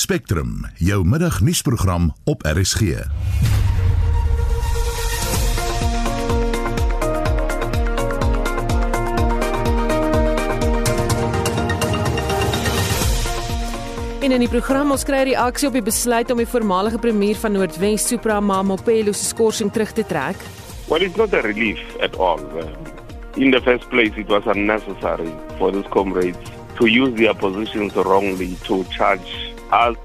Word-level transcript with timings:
Spectrum, 0.00 0.64
jou 0.76 1.04
middagnuusprogram 1.04 2.14
op 2.24 2.42
RSG. 2.42 2.80
En 14.20 14.32
in 14.32 14.40
die 14.40 14.48
program 14.48 14.90
ons 14.90 15.04
kry 15.04 15.20
reaksie 15.28 15.68
op 15.68 15.76
die 15.76 15.84
besluit 15.84 16.32
om 16.32 16.40
die 16.40 16.48
voormalige 16.48 16.98
premier 16.98 17.36
van 17.36 17.52
Noordwes, 17.52 18.08
Supra 18.08 18.40
Mamopelo 18.40 19.12
se 19.12 19.28
skorsing 19.34 19.68
terug 19.72 19.92
te 19.92 20.06
trek. 20.08 20.40
Well, 20.88 21.04
it's 21.04 21.20
not 21.20 21.36
a 21.36 21.44
relief 21.44 21.84
at 22.00 22.16
all. 22.16 22.40
In 23.36 23.52
the 23.52 23.60
first 23.60 23.92
place, 23.92 24.16
it 24.16 24.32
was 24.32 24.48
unnecessary 24.48 25.32
for 25.58 25.70
these 25.72 25.88
comrades 25.92 26.40
to 26.78 26.88
use 26.88 27.12
their 27.20 27.34
positions 27.34 27.92
wrongly 27.92 28.56
to 28.64 28.84
charge 28.96 29.49
us. 29.72 29.96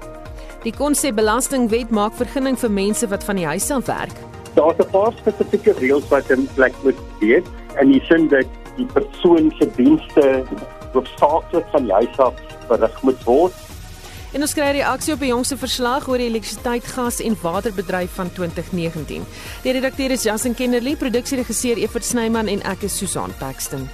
Die 0.64 0.72
konsepbelastingwet 0.72 1.90
maak 1.90 2.16
vergunning 2.18 2.58
vir 2.58 2.70
mense 2.70 3.08
wat 3.08 3.24
van 3.24 3.36
die 3.36 3.46
huis 3.46 3.70
af 3.70 3.86
werk. 3.86 4.16
Daar's 4.54 4.78
'n 4.78 4.90
paar 4.90 5.12
spesifieke 5.12 5.72
reëls 5.78 6.08
wat 6.08 6.30
in 6.30 6.48
plek 6.54 6.74
moet 6.82 6.98
wees 7.20 7.44
en 7.74 7.92
die 7.92 8.02
sin 8.08 8.28
dat 8.28 8.46
die 8.76 8.86
persoon 8.86 9.52
se 9.58 9.70
dienste 9.76 10.44
hoofsaaklik 10.92 11.64
van 11.70 11.84
die 11.84 11.92
huis 11.92 12.18
af 12.18 12.34
verrig 12.68 13.02
moet 13.02 13.24
word 13.24 13.52
En 14.36 14.44
ons 14.44 14.52
kry 14.52 14.66
reaksie 14.76 15.14
op 15.14 15.22
die 15.24 15.30
jongste 15.30 15.56
verslag 15.56 16.08
oor 16.12 16.20
die 16.20 16.26
elektrisiteit, 16.28 16.84
gas 16.92 17.22
en 17.24 17.38
waterbedryf 17.40 18.18
van 18.18 18.32
2019. 18.36 19.24
Die 19.64 19.72
redakteur 19.72 20.12
is 20.12 20.28
Jason 20.28 20.54
Kennerly, 20.54 20.92
produksieregisseur 21.00 21.80
Evert 21.80 22.04
Snyman 22.04 22.52
en 22.52 22.60
ek 22.68 22.84
is 22.90 22.98
Susan 23.00 23.32
Paxton. 23.40 23.88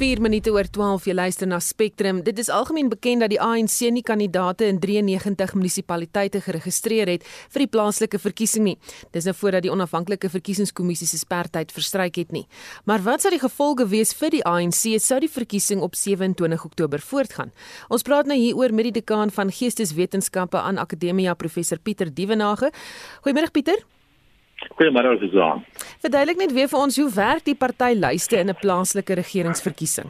4 0.00 0.20
minute 0.24 0.48
oor 0.48 0.64
12 0.64 1.10
jy 1.10 1.12
luister 1.12 1.48
na 1.50 1.58
Spectrum. 1.60 2.22
Dit 2.24 2.38
is 2.40 2.48
algemeen 2.48 2.88
bekend 2.88 3.20
dat 3.20 3.28
die 3.34 3.40
ANC 3.44 3.82
nie 3.92 4.00
kandidaate 4.00 4.64
in 4.64 4.78
93 4.80 5.52
munisipaliteite 5.58 6.40
geregistreer 6.40 7.10
het 7.12 7.26
vir 7.52 7.66
die 7.66 7.68
plaaslike 7.68 8.16
verkiesing 8.22 8.64
nie. 8.64 8.74
Dis 9.12 9.28
nou 9.28 9.36
voordat 9.36 9.66
die 9.66 9.72
onafhanklike 9.74 10.32
verkiesingskommissie 10.32 11.10
se 11.10 11.20
sperdatum 11.20 11.76
verstryk 11.76 12.16
het 12.16 12.32
nie. 12.32 12.46
Maar 12.88 13.04
wat 13.04 13.20
sou 13.20 13.34
die 13.34 13.42
gevolge 13.44 13.90
wees 13.92 14.14
vir 14.16 14.38
die 14.38 14.42
ANC 14.48 14.96
sou 15.04 15.20
die 15.20 15.28
verkiesing 15.28 15.84
op 15.84 15.92
27 15.92 16.64
Oktober 16.72 17.04
voortgaan? 17.12 17.52
Ons 17.92 18.08
praat 18.08 18.24
nou 18.24 18.40
hieroor 18.40 18.72
met 18.72 18.88
die 18.88 18.96
dekaan 19.02 19.28
van 19.28 19.52
Geesteswetenskappe 19.52 20.64
aan 20.64 20.80
Akademia 20.80 21.36
professor 21.36 21.76
Pieter 21.76 22.08
Dievenage. 22.08 22.72
Goeiemôre 23.20 23.52
Pieter. 23.52 23.84
Goeiemôre 24.68 25.18
Susan. 25.18 25.64
Verduidelik 26.00 26.38
net 26.38 26.52
weer 26.52 26.68
vir 26.68 26.80
ons 26.80 26.96
hoe 27.00 27.10
werk 27.14 27.44
die 27.44 27.56
partylyste 27.56 28.36
in 28.36 28.50
'n 28.50 28.60
plaaslike 28.60 29.14
regeringsverkiesing? 29.14 30.08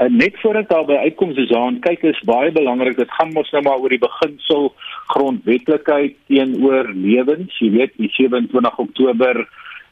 Uh, 0.00 0.08
net 0.08 0.34
voordat 0.40 0.68
daar 0.68 0.84
by 0.84 0.96
uitkom 1.06 1.34
Susan, 1.34 1.80
kyk 1.80 2.02
is 2.02 2.20
baie 2.24 2.52
belangrik. 2.52 2.96
Dit 2.96 3.10
gaan 3.10 3.32
mos 3.32 3.50
nou 3.50 3.62
maar 3.62 3.78
oor 3.78 3.92
die 3.92 4.00
beginsel 4.00 4.72
grondwetlikheid 5.12 6.16
teenoor 6.26 6.88
lewens. 6.94 7.58
Jy 7.58 7.70
weet, 7.70 7.92
die 7.96 8.08
27 8.16 8.78
Oktober 8.78 9.48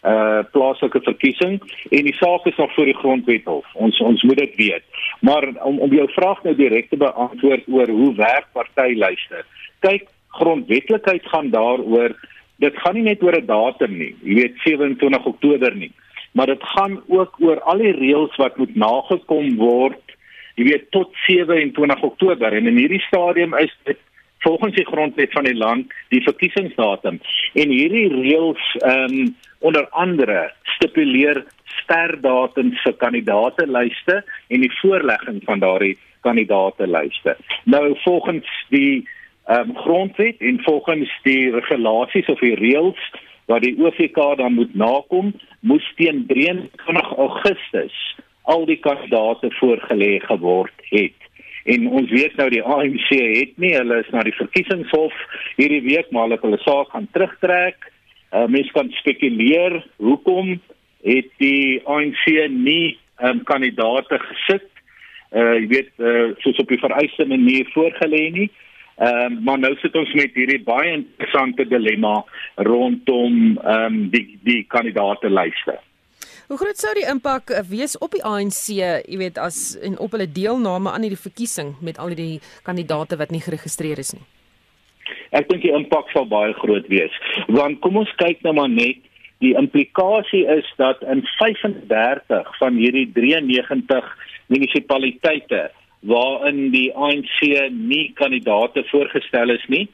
uh 0.07 0.45
plaaslike 0.55 1.01
verkiesing 1.03 1.57
en 1.91 2.05
die 2.07 2.15
saak 2.15 2.47
is 2.47 2.57
nog 2.57 2.71
voor 2.75 2.87
die 2.87 2.97
grondwet 3.01 3.45
hof. 3.51 3.67
Ons 3.75 3.99
ons 4.01 4.23
moet 4.23 4.39
dit 4.39 4.55
weet. 4.57 4.85
Maar 5.21 5.49
om 5.67 5.81
om 5.83 5.93
jou 5.93 6.07
vraag 6.15 6.43
nou 6.45 6.55
direk 6.55 6.89
te 6.91 6.97
beantwoord 6.97 7.67
oor 7.67 7.91
hoe 7.91 8.15
werk 8.15 8.47
partylyste. 8.53 9.43
Kyk, 9.81 10.07
grondwetlikheid 10.39 11.27
gaan 11.27 11.51
daaroor 11.51 12.15
dit 12.59 12.79
gaan 12.83 12.95
nie 12.95 13.07
net 13.07 13.23
oor 13.23 13.37
'n 13.37 13.47
datum 13.47 13.99
nie, 13.99 14.15
jy 14.23 14.35
weet 14.35 14.59
27 14.65 15.25
Oktober 15.27 15.75
nie, 15.75 15.93
maar 16.33 16.47
dit 16.47 16.63
gaan 16.63 17.03
ook 17.07 17.41
oor 17.41 17.61
al 17.61 17.79
die 17.79 17.93
reëls 17.93 18.37
wat 18.37 18.57
moet 18.57 18.75
nagekom 18.77 19.57
word, 19.57 20.03
jy 20.57 20.65
weet 20.65 20.91
tot 20.91 21.15
27 21.27 22.03
Oktober 22.03 22.53
en 22.53 22.67
in 22.67 22.77
hierdie 22.77 23.03
stadium 23.07 23.55
is 23.55 23.75
dit 23.85 23.99
volgens 24.39 24.75
die 24.75 24.87
grondwet 24.87 25.33
van 25.33 25.45
die 25.45 25.57
land 25.57 25.93
die 26.15 26.23
verkiesingsdatum 26.23 27.21
en 27.55 27.69
hierdie 27.75 28.09
reëls 28.09 28.75
ehm 28.83 29.21
um, 29.21 29.37
onder 29.59 29.89
andere 29.91 30.53
stipuleer 30.77 31.41
sterdatums 31.83 32.83
vir 32.85 32.95
kandidaatelyste 33.01 34.21
en 34.49 34.63
die 34.63 34.75
voorlegging 34.81 35.41
van 35.45 35.59
daardie 35.65 35.97
kandidaatelyste. 36.27 37.37
Nou 37.65 37.97
volgens 38.05 38.47
die 38.71 39.09
um, 39.49 39.75
grondwet 39.77 40.41
en 40.45 40.61
volgens 40.63 41.13
die 41.23 41.51
regulasies 41.51 42.29
of 42.29 42.41
die 42.45 42.55
reëls 42.55 43.01
wat 43.49 43.65
die 43.65 43.77
OVK 43.81 44.19
dan 44.37 44.59
moet 44.59 44.75
nakom, 44.77 45.33
moes 45.61 45.87
teen 45.97 46.27
23 46.29 47.13
Augustus 47.17 47.97
al 48.49 48.67
die 48.69 48.79
kandidate 48.81 49.51
voorgelê 49.57 50.19
geword 50.25 50.85
het. 50.93 51.17
En 51.69 51.89
ons 52.01 52.11
weet 52.11 52.37
nou 52.37 52.49
die 52.53 52.63
ANC 52.65 53.09
het 53.13 53.57
nie, 53.61 53.75
hulle 53.77 54.01
is 54.01 54.09
na 54.13 54.23
die 54.25 54.37
verkiesingshof 54.37 55.17
hierdie 55.57 55.83
week 55.85 56.13
maar 56.13 56.29
hulle 56.29 56.41
hulle 56.45 56.61
saak 56.65 56.93
gaan 56.95 57.09
terugtrek. 57.13 57.91
Uh, 58.33 58.45
mense 58.53 58.73
kan 58.77 58.93
spekuleer 59.01 59.81
hoekom 59.97 60.59
het 61.05 61.29
die 61.41 61.81
ANC 61.89 62.25
nie 62.53 62.99
um, 63.25 63.41
kandidate 63.49 64.21
gesit 64.25 64.69
uh 65.37 65.59
jy 65.59 65.67
weet 65.69 65.91
uh, 66.01 66.31
soos 66.41 66.61
op 66.63 66.71
die 66.73 66.81
vereiste 66.81 67.25
manier 67.29 67.69
voorgelê 67.75 68.29
nie. 68.33 68.49
Ehm 68.99 69.33
um, 69.33 69.43
maar 69.47 69.59
nou 69.59 69.75
sit 69.79 69.95
ons 69.95 70.13
met 70.19 70.35
hierdie 70.35 70.63
baie 70.67 70.91
interessante 70.97 71.65
dilemma 71.71 72.17
rondom 72.67 73.59
ehm 73.59 73.85
um, 73.85 74.01
die 74.11 74.39
die 74.43 74.65
kandidaate 74.67 75.31
lyste. 75.31 75.77
Hoe 76.49 76.57
groot 76.57 76.81
sou 76.81 76.95
die 76.97 77.07
impak 77.07 77.53
wees 77.69 77.95
op 78.01 78.15
die 78.17 78.25
ANC, 78.25 78.63
jy 78.73 79.19
weet, 79.21 79.39
as 79.39 79.77
en 79.85 79.99
op 80.03 80.17
hulle 80.17 80.27
deelname 80.33 80.91
aan 80.91 81.05
hierdie 81.05 81.21
verkiesing 81.21 81.75
met 81.85 81.99
al 82.01 82.15
die 82.17 82.41
kandidate 82.65 83.19
wat 83.21 83.31
nie 83.31 83.43
geregistreer 83.45 84.01
is 84.03 84.15
nie? 84.17 84.25
Ek 85.31 85.47
dink 85.51 85.63
die 85.63 85.75
impak 85.77 86.09
sal 86.15 86.27
baie 86.27 86.57
groot 86.59 86.89
wees. 86.89 87.15
Want 87.53 87.79
kom 87.85 88.01
ons 88.01 88.15
kyk 88.19 88.41
nou 88.43 88.57
maar 88.57 88.73
net 88.73 89.05
die 89.45 89.55
implikasie 89.61 90.47
is 90.51 90.67
dat 90.81 91.05
in 91.07 91.21
35 91.37 92.57
van 92.59 92.81
hierdie 92.81 93.07
93 93.15 94.09
munisipaliteite 94.51 95.69
waarin 96.01 96.71
die 96.71 96.93
ANC 96.95 97.41
nie 97.71 98.13
kandidate 98.15 98.85
voorgestel 98.91 99.51
is 99.51 99.65
nie. 99.67 99.89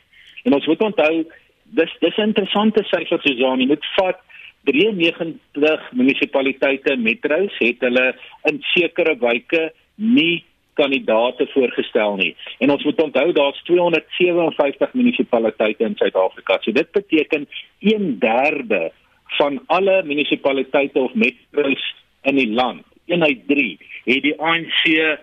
En 0.44 0.54
ons 0.54 0.66
moet 0.66 0.82
onthou 0.82 1.24
dis 1.64 1.92
dis 2.00 2.16
'n 2.16 2.28
interessante 2.32 2.84
syfer 2.84 3.20
Susan, 3.22 3.60
jy 3.60 3.66
moet 3.66 3.86
vat 3.96 4.20
93 4.64 5.92
munisipaliteite 5.92 6.96
metros 6.96 7.52
het 7.58 7.80
hulle 7.80 8.14
in 8.50 8.60
sekere 8.72 9.16
wyke 9.20 9.72
nie 9.96 10.44
kandidate 10.74 11.46
voorgestel 11.52 12.16
nie. 12.16 12.34
En 12.58 12.70
ons 12.70 12.84
moet 12.84 13.02
onthou 13.02 13.32
daar's 13.32 13.62
257 13.62 14.94
munisipaliteite 14.94 15.84
in 15.84 15.96
Suid-Afrika. 15.96 16.58
So 16.62 16.72
dit 16.72 16.90
beteken 16.92 17.46
1/3 17.78 18.90
van 19.38 19.60
alle 19.66 20.02
munisipaliteite 20.02 20.98
of 20.98 21.14
metros 21.14 21.94
in 22.22 22.36
die 22.36 22.50
land, 22.50 22.84
1 23.06 23.22
uit 23.22 23.46
3, 23.46 23.78
het 24.04 24.22
die 24.22 24.40
ANC 24.40 25.18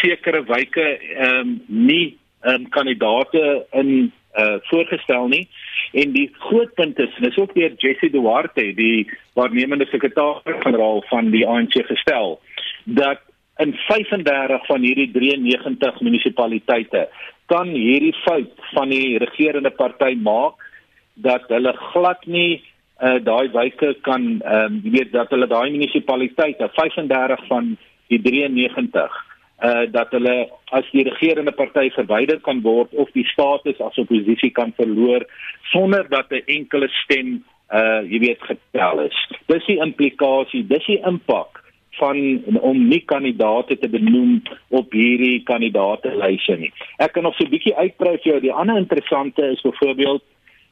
sekere 0.00 0.44
wyke 0.48 0.86
ehm 0.98 1.40
um, 1.40 1.54
nie 1.66 2.16
ehm 2.42 2.54
um, 2.54 2.68
kandidate 2.68 3.66
in 3.72 4.12
uh 4.34 4.56
voorgestel 4.70 5.28
nie. 5.28 5.48
En 5.92 6.12
die 6.12 6.30
groot 6.38 6.74
punt 6.74 6.98
is 6.98 7.14
dis 7.22 7.36
ook 7.38 7.54
deur 7.54 7.72
Jesse 7.78 8.10
Duarte 8.10 8.72
die 8.74 9.06
waarnemende 9.34 9.86
sekretaris-generaal 9.86 11.04
van 11.08 11.30
die 11.30 11.46
ANC 11.46 11.78
gestel 11.86 12.40
dat 12.84 13.20
in 13.62 13.74
35 13.86 14.66
van 14.66 14.82
hierdie 14.82 15.10
93 15.12 16.00
munisipaliteite 16.00 17.08
kan 17.46 17.68
hierdie 17.68 18.14
fout 18.24 18.50
van 18.72 18.90
die 18.90 19.18
regerende 19.22 19.70
party 19.70 20.14
maak 20.18 20.58
dat 21.14 21.46
hulle 21.48 21.72
glad 21.92 22.26
nie 22.26 22.62
uh 23.02 23.18
daai 23.22 23.50
wyke 23.54 23.94
kan 24.02 24.40
ehm 24.42 24.64
um, 24.64 24.80
weet 24.96 25.12
dat 25.12 25.30
hulle 25.30 25.46
daai 25.46 25.70
munisipaliteite 25.70 26.68
35 26.74 27.46
van 27.46 27.76
die 28.08 28.20
93 28.22 29.22
uh 29.62 29.86
dat 29.90 30.10
hulle 30.10 30.48
as 30.74 30.86
die 30.92 31.04
regerende 31.06 31.52
party 31.52 31.90
verwyder 31.94 32.40
kan 32.40 32.62
word 32.62 32.94
of 32.94 33.10
die 33.14 33.26
status 33.30 33.80
as 33.80 33.98
oppositie 33.98 34.50
kan 34.50 34.72
verloor 34.76 35.26
sonder 35.72 36.08
dat 36.08 36.30
'n 36.30 36.42
enkele 36.46 36.88
stem 36.88 37.44
uh 37.70 38.02
jy 38.02 38.18
weet 38.18 38.42
getel 38.42 39.00
is. 39.00 39.18
Dis 39.46 39.66
die 39.66 39.78
implikasie, 39.78 40.66
dis 40.66 40.86
die 40.86 41.00
impak 41.06 41.62
van 41.98 42.42
om 42.60 42.88
nie 42.88 43.02
kandidate 43.06 43.78
te 43.78 43.88
benoem 43.88 44.42
op 44.68 44.92
hierdie 44.92 45.42
kandidaatelyse 45.42 46.56
nie. 46.58 46.72
Ek 46.98 47.12
kan 47.12 47.22
nog 47.22 47.36
so 47.36 47.44
'n 47.44 47.50
bietjie 47.50 47.76
uitbrei 47.76 48.18
vir 48.18 48.32
jou. 48.32 48.40
Die 48.40 48.52
ander 48.52 48.76
interessante 48.76 49.42
is 49.42 49.62
byvoorbeeld 49.62 50.22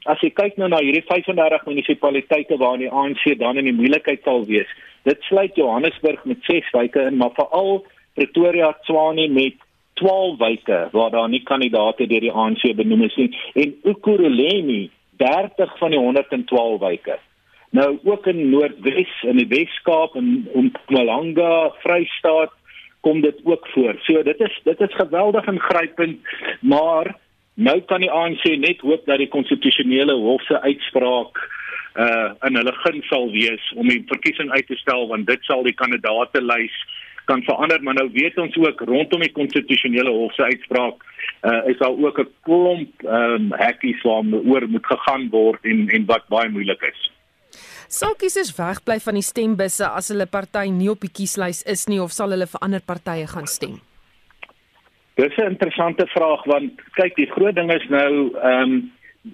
as 0.06 0.20
jy 0.20 0.30
kyk 0.30 0.56
nou 0.56 0.68
na 0.68 0.80
hierdie 0.82 1.04
35 1.06 1.66
munisipaliteite 1.66 2.56
waar 2.58 2.78
die 2.78 2.90
ANC 2.90 3.38
dan 3.38 3.56
in 3.56 3.64
die 3.64 3.78
moeilikheid 3.80 4.22
sal 4.24 4.44
wees. 4.46 4.68
Dit 5.04 5.22
sluit 5.22 5.54
Johannesburg 5.54 6.24
met 6.24 6.38
6 6.42 6.70
wyke 6.72 7.00
in, 7.00 7.16
maar 7.16 7.34
veral 7.34 7.84
Pretoria 8.14 8.72
Tshwane 8.82 9.28
met 9.28 9.54
12 10.00 10.38
wyke 10.38 10.88
waar 10.92 11.10
daar 11.10 11.28
nie 11.28 11.42
kandidaate 11.42 12.06
deur 12.06 12.24
die 12.24 12.32
ANC 12.32 12.64
benoem 12.76 13.04
is 13.08 13.16
nie 13.16 13.30
en 13.54 13.74
Ekurhuleni 13.92 14.90
30 15.22 15.78
van 15.78 15.90
die 15.90 16.00
112 16.00 16.80
wyke. 16.80 17.18
Nou 17.72 17.98
ook 18.04 18.26
in 18.26 18.50
Noordwes 18.50 19.12
in 19.22 19.38
die 19.40 19.48
Weskaap 19.48 20.16
en 20.16 20.48
Mpumalanga, 20.52 21.70
Vrystaat, 21.84 22.52
kom 23.00 23.20
dit 23.20 23.38
ook 23.44 23.66
voor. 23.72 23.96
So 24.04 24.22
dit 24.22 24.40
is 24.40 24.60
dit 24.64 24.80
is 24.80 24.94
geweldig 24.94 25.46
ingrypend, 25.46 26.20
maar 26.60 27.14
nou 27.54 27.80
kan 27.80 28.00
die 28.00 28.10
ANC 28.10 28.44
net 28.60 28.80
hoop 28.80 29.06
dat 29.06 29.18
die 29.18 29.28
konstitusionele 29.28 30.14
hof 30.14 30.44
se 30.46 30.60
uitspraak 30.60 31.40
uh 31.96 32.32
in 32.48 32.56
hulle 32.56 32.72
gun 32.72 33.02
sal 33.08 33.26
wees 33.32 33.72
om 33.76 33.88
die 33.88 34.00
verkiesing 34.08 34.50
uit 34.50 34.66
te 34.66 34.76
stel 34.80 35.08
want 35.08 35.26
dit 35.28 35.42
sal 35.44 35.64
die 35.66 35.76
kandidaate 35.76 36.40
lys 36.40 36.76
kan 37.24 37.42
verander 37.42 37.82
maar 37.82 37.94
nou 37.94 38.08
weet 38.12 38.38
ons 38.38 38.56
ook 38.56 38.80
rondom 38.80 39.20
die 39.20 39.32
konstitusionele 39.32 40.10
hof 40.10 40.34
se 40.34 40.42
uitspraak 40.42 41.04
uh 41.42 41.68
is 41.70 41.78
daar 41.78 41.96
ook 42.04 42.18
'n 42.18 42.30
klomp 42.42 42.90
ehm 43.02 43.34
um, 43.34 43.52
hekkies 43.52 44.02
waaroor 44.02 44.68
moet 44.68 44.86
gegaan 44.86 45.28
word 45.30 45.64
en 45.64 45.88
en 45.88 46.06
wat 46.06 46.28
baie 46.28 46.48
moeilik 46.48 46.82
is. 46.82 47.10
Sal 47.88 48.14
kiesers 48.14 48.56
wegbly 48.56 48.98
van 49.00 49.14
die 49.14 49.22
stembusse 49.32 49.86
as 49.88 50.08
hulle 50.08 50.26
party 50.26 50.68
nie 50.70 50.90
op 50.90 51.00
die 51.00 51.12
kieslys 51.18 51.62
is 51.62 51.86
nie 51.86 52.00
of 52.02 52.12
sal 52.12 52.30
hulle 52.30 52.46
vir 52.46 52.60
ander 52.60 52.80
partye 52.80 53.26
gaan 53.26 53.46
stem? 53.46 53.80
Dis 55.14 55.36
'n 55.36 55.50
interessante 55.54 56.06
vraag 56.06 56.44
want 56.44 56.80
kyk 56.94 57.16
die 57.16 57.30
groot 57.34 57.54
ding 57.54 57.72
is 57.72 57.88
nou 57.88 58.12
ehm 58.38 58.62
um, 58.62 58.92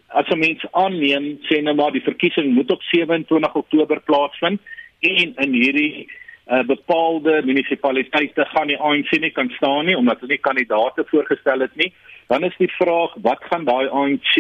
as 0.08 0.29
'n 0.29 0.38
mens 0.38 0.64
aanneem 0.73 1.38
sê 1.49 1.62
nou 1.62 1.75
maar 1.75 1.93
die 1.93 2.08
verkiesing 2.11 2.55
moet 2.55 2.70
op 2.70 2.82
27 2.82 3.55
Oktober 3.55 4.00
plaasvind 4.00 4.61
en 5.00 5.35
in 5.37 5.52
hierdie 5.52 6.08
uh, 6.50 6.62
bepaalde 6.67 7.43
munisipaliteite 7.45 8.45
gaan 8.45 8.67
die 8.67 8.79
ANC 8.79 9.11
nie 9.21 9.31
kan 9.31 9.50
staan 9.56 9.87
nie 9.87 9.97
omdat 9.97 10.21
hulle 10.21 10.37
nie 10.37 10.47
kandidaate 10.49 11.05
voorgestel 11.11 11.61
het 11.61 11.77
nie 11.77 11.93
dan 12.29 12.45
is 12.45 12.56
die 12.59 12.73
vraag 12.77 13.15
wat 13.23 13.45
gaan 13.50 13.65
daai 13.65 13.89
ANC 13.89 14.35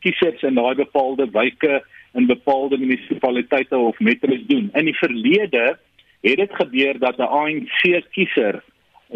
kiesers 0.00 0.42
in 0.42 0.58
daai 0.58 0.74
bepaalde 0.74 1.28
wyke 1.34 1.82
in 2.14 2.26
bepaalde 2.26 2.78
munisipaliteite 2.78 3.76
of 3.76 3.98
metros 3.98 4.46
doen. 4.46 4.70
In 4.72 4.84
die 4.84 4.96
verlede 4.96 5.78
het 6.20 6.36
dit 6.36 6.54
gebeur 6.60 6.98
dat 6.98 7.18
'n 7.18 7.30
ANC 7.42 7.80
kiezer 8.10 8.62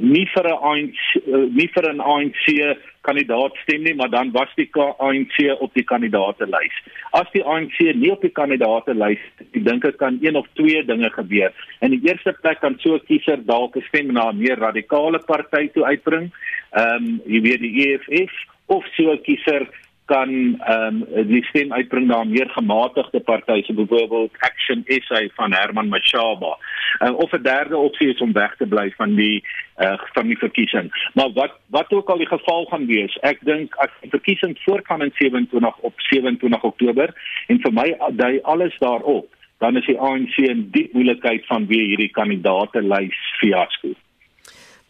nie 0.00 0.27
vir 0.35 0.47
'n 0.49 0.59
ANC 0.71 1.00
eh, 1.17 1.49
nie 1.53 1.69
vir 1.75 1.93
'n 1.93 2.00
ANC 2.00 2.77
kandidaat 3.03 3.56
stem 3.62 3.83
nie, 3.83 3.94
maar 3.94 4.11
dan 4.11 4.31
was 4.33 4.49
die 4.56 4.71
ANC 4.75 5.61
op 5.61 5.75
die 5.75 5.85
kandidaatelys. 5.85 6.77
As 7.12 7.27
die 7.33 7.44
ANC 7.44 7.79
nie 7.94 8.11
op 8.11 8.21
die 8.23 8.31
kandidaatelys, 8.31 9.19
ek 9.41 9.65
dink 9.65 9.83
dit 9.83 9.97
kan 9.97 10.19
een 10.23 10.37
of 10.37 10.47
twee 10.55 10.85
dinge 10.85 11.11
gebeur. 11.11 11.53
In 11.81 11.91
die 11.91 12.00
eerste 12.09 12.33
plek 12.41 12.61
kan 12.61 12.79
so 12.79 12.94
'n 12.94 13.06
kiezer 13.06 13.44
dalk 13.44 13.77
'n 13.77 13.85
stem 13.89 14.12
na 14.12 14.31
'n 14.31 14.39
meer 14.39 14.59
radikale 14.59 15.19
party 15.19 15.69
toe 15.69 15.85
uitbring. 15.85 16.31
Ehm 16.73 17.05
um, 17.05 17.21
jy 17.27 17.41
weet 17.41 17.61
die 17.61 17.77
EFF 17.87 18.33
of 18.67 18.85
so 18.97 19.12
'n 19.12 19.23
kiezer 19.23 19.69
kan 20.05 20.31
ehm 20.61 21.03
um, 21.15 21.27
die 21.29 21.44
stem 21.44 21.73
uitbring 21.73 22.06
na 22.06 22.23
'n 22.23 22.31
meer 22.31 22.49
gematigde 22.49 23.21
party 23.21 23.62
so 23.62 23.75
byvoorbeeld 23.75 24.33
Action 24.39 24.85
SA 24.87 25.21
van 25.35 25.53
Herman 25.53 25.89
Mashaba. 25.89 26.59
Uh, 27.00 27.15
of 27.17 27.33
'n 27.33 27.43
derde 27.43 27.77
opsie 27.77 28.09
is 28.09 28.21
om 28.21 28.33
weg 28.33 28.56
te 28.56 28.67
bly 28.67 28.93
van 28.97 29.15
die 29.15 29.44
uh, 29.79 29.99
van 30.15 30.27
die 30.27 30.39
verkiesing. 30.39 30.91
Maar 31.15 31.33
wat 31.33 31.53
wat 31.67 31.91
ook 31.93 32.09
al 32.09 32.19
die 32.19 32.29
geval 32.29 32.65
gaan 32.71 32.87
wees, 32.87 33.17
ek 33.21 33.41
dink 33.47 33.75
as 33.85 33.91
die 34.01 34.11
verkiesing 34.11 34.57
voortgaan 34.65 35.03
in 35.03 35.13
27 35.19 35.79
op 35.79 36.01
27 36.11 36.63
Oktober 36.63 37.15
en 37.47 37.61
vir 37.61 37.73
my 37.73 37.89
dui 38.19 38.41
alles 38.43 38.77
daarop, 38.79 39.29
dan 39.59 39.77
is 39.77 39.87
die 39.87 39.99
ANC 39.99 40.37
in 40.37 40.69
diep 40.71 40.93
moeilikheid 40.93 41.47
van 41.47 41.67
wie 41.67 41.85
hierdie 41.93 42.11
kandidaate 42.11 42.83
lys 42.83 43.19
fiasco. 43.41 43.95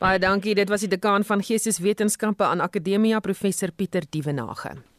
Baie 0.03 0.19
dankie. 0.19 0.55
Dit 0.59 0.69
was 0.69 0.83
die 0.83 0.91
dekaan 0.91 1.25
van 1.25 1.43
Geesteswetenskappe 1.43 2.45
aan 2.45 2.61
Akademia 2.61 3.21
Professor 3.21 3.71
Pieter 3.71 4.03
Dievenage. 4.11 4.92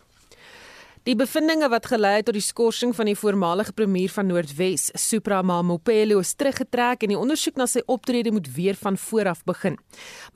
Die 1.03 1.17
bevindinge 1.19 1.67
wat 1.67 1.89
gelei 1.91 2.13
het 2.21 2.29
tot 2.29 2.38
die 2.38 2.41
skorsing 2.41 2.94
van 2.95 3.09
die 3.09 3.15
voormalige 3.19 3.73
premier 3.75 4.07
van 4.07 4.29
Noordwes, 4.29 4.85
Supra 4.95 5.41
Mamopelo, 5.44 6.21
is 6.23 6.29
teruggetrek 6.39 7.01
en 7.03 7.11
die 7.11 7.17
ondersoek 7.19 7.57
na 7.59 7.65
sy 7.67 7.81
optrede 7.91 8.31
moet 8.31 8.45
weer 8.55 8.77
van 8.79 8.95
voor 8.95 9.27
af 9.33 9.41
begin. 9.44 9.75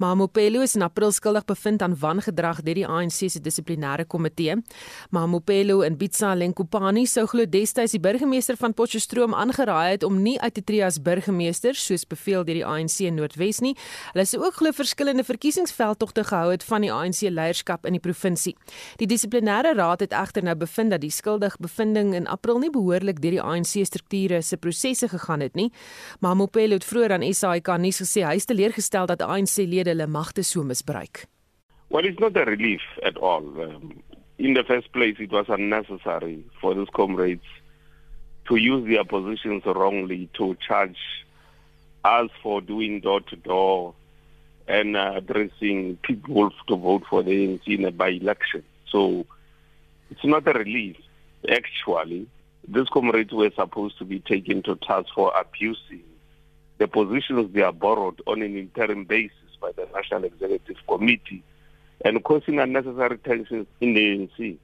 Mamopelo 0.04 0.60
is 0.66 0.76
in 0.76 0.84
April 0.84 1.14
skuldig 1.16 1.46
bevind 1.48 1.86
aan 1.86 1.96
wangedrag 1.96 2.60
deur 2.68 2.82
die 2.82 2.84
ANC 2.84 3.30
se 3.32 3.40
dissiplinêre 3.40 4.04
komitee. 4.12 4.58
Mamopelo 5.16 5.86
en 5.88 5.96
Bitsa 5.96 6.34
Lenkopani 6.36 7.06
sou 7.08 7.24
glo 7.32 7.48
destyds 7.48 7.96
die 7.96 8.04
burgemeester 8.04 8.60
van 8.60 8.76
Potchefstroom 8.76 9.38
aangeraai 9.40 9.94
het 9.94 10.04
om 10.04 10.20
nie 10.20 10.36
uit 10.44 10.60
te 10.60 10.66
tree 10.68 10.84
as 10.84 11.00
burgemeester 11.00 11.80
soos 11.80 12.04
beveel 12.04 12.44
deur 12.44 12.60
die 12.60 12.68
ANC 12.68 13.00
in 13.08 13.16
Noordwes 13.22 13.64
nie. 13.64 13.78
Hulle 14.12 14.28
sou 14.28 14.44
ook 14.44 14.60
glo 14.60 14.76
verskillende 14.76 15.24
verkiesingsveldtogte 15.32 16.28
gehou 16.28 16.52
het 16.52 16.68
van 16.68 16.84
die 16.84 16.92
ANC 16.92 17.24
leierskap 17.32 17.88
in 17.88 17.96
die 17.96 18.04
provinsie. 18.04 18.58
Die 19.00 19.08
dissiplinêre 19.08 19.72
raad 19.80 20.04
het 20.04 20.12
egter 20.12 20.44
nou 20.44 20.57
bevind 20.58 20.92
dat 20.92 21.02
die 21.02 21.12
skuldig 21.14 21.58
bevinding 21.64 22.14
in 22.18 22.28
April 22.28 22.60
nie 22.60 22.72
behoorlik 22.74 23.22
deur 23.22 23.38
die 23.38 23.42
ANC 23.42 23.86
strukture 23.86 24.42
se 24.42 24.58
prosesse 24.58 25.08
gegaan 25.08 25.46
het 25.46 25.56
nie. 25.56 25.72
Maar 26.20 26.36
Mopelo 26.36 26.74
het 26.80 26.86
vroeër 26.86 27.18
aan 27.18 27.26
SAIK 27.34 27.68
nuus 27.78 28.02
gesê 28.02 28.26
hy 28.26 28.36
is 28.36 28.46
teleurgestel 28.46 29.06
dat 29.06 29.22
ANC-lede 29.22 29.94
hulle 29.94 30.08
magte 30.08 30.44
so 30.44 30.64
misbruik. 30.64 31.26
Well, 31.90 32.06
it's 32.06 32.20
not 32.20 32.36
a 32.38 32.44
relief 32.44 32.84
at 33.04 33.18
all. 33.18 33.46
Um, 33.62 34.04
in 34.38 34.54
the 34.54 34.64
first 34.64 34.92
place, 34.92 35.16
it 35.20 35.32
was 35.32 35.46
unnecessary 35.48 36.44
for 36.60 36.76
those 36.76 36.90
comrades 36.94 37.48
to 38.48 38.56
use 38.56 38.88
their 38.88 39.06
positions 39.06 39.64
wrongly 39.66 40.30
to 40.34 40.56
charge 40.68 40.98
us 42.04 42.30
for 42.42 42.62
doing 42.62 43.02
door 43.02 43.22
to 43.22 43.36
door 43.36 43.94
and 44.68 44.96
uh, 44.96 45.14
addressing 45.16 45.98
people 46.04 46.52
to 46.68 46.76
vote 46.76 47.04
for 47.10 47.24
the 47.24 47.32
ANC 47.32 47.68
in 47.68 47.86
a 47.86 47.92
by 47.92 48.10
election. 48.10 48.64
So 48.92 49.26
It's 50.10 50.24
not 50.24 50.48
a 50.48 50.54
relief. 50.54 50.98
Actually, 51.50 52.28
these 52.68 52.90
comrades 52.90 53.32
were 53.32 53.52
supposed 53.56 53.98
to 54.00 54.06
be 54.06 54.20
taken 54.20 54.64
to 54.64 54.76
task 54.76 55.08
for 55.16 55.32
abusing 55.38 56.04
the 56.78 56.88
positions 56.88 57.54
they 57.54 57.62
are 57.62 57.74
borrowed 57.74 58.22
on 58.28 58.42
an 58.42 58.58
interim 58.58 59.06
basis 59.06 59.58
by 59.62 59.72
the 59.76 59.88
National 59.94 60.26
Executive 60.26 60.78
Committee 60.88 61.44
and 62.06 62.24
causing 62.24 62.60
unnecessary 62.60 63.18
tensions 63.18 63.68
in 63.82 63.94
the 63.94 64.02
ANC. 64.02 64.58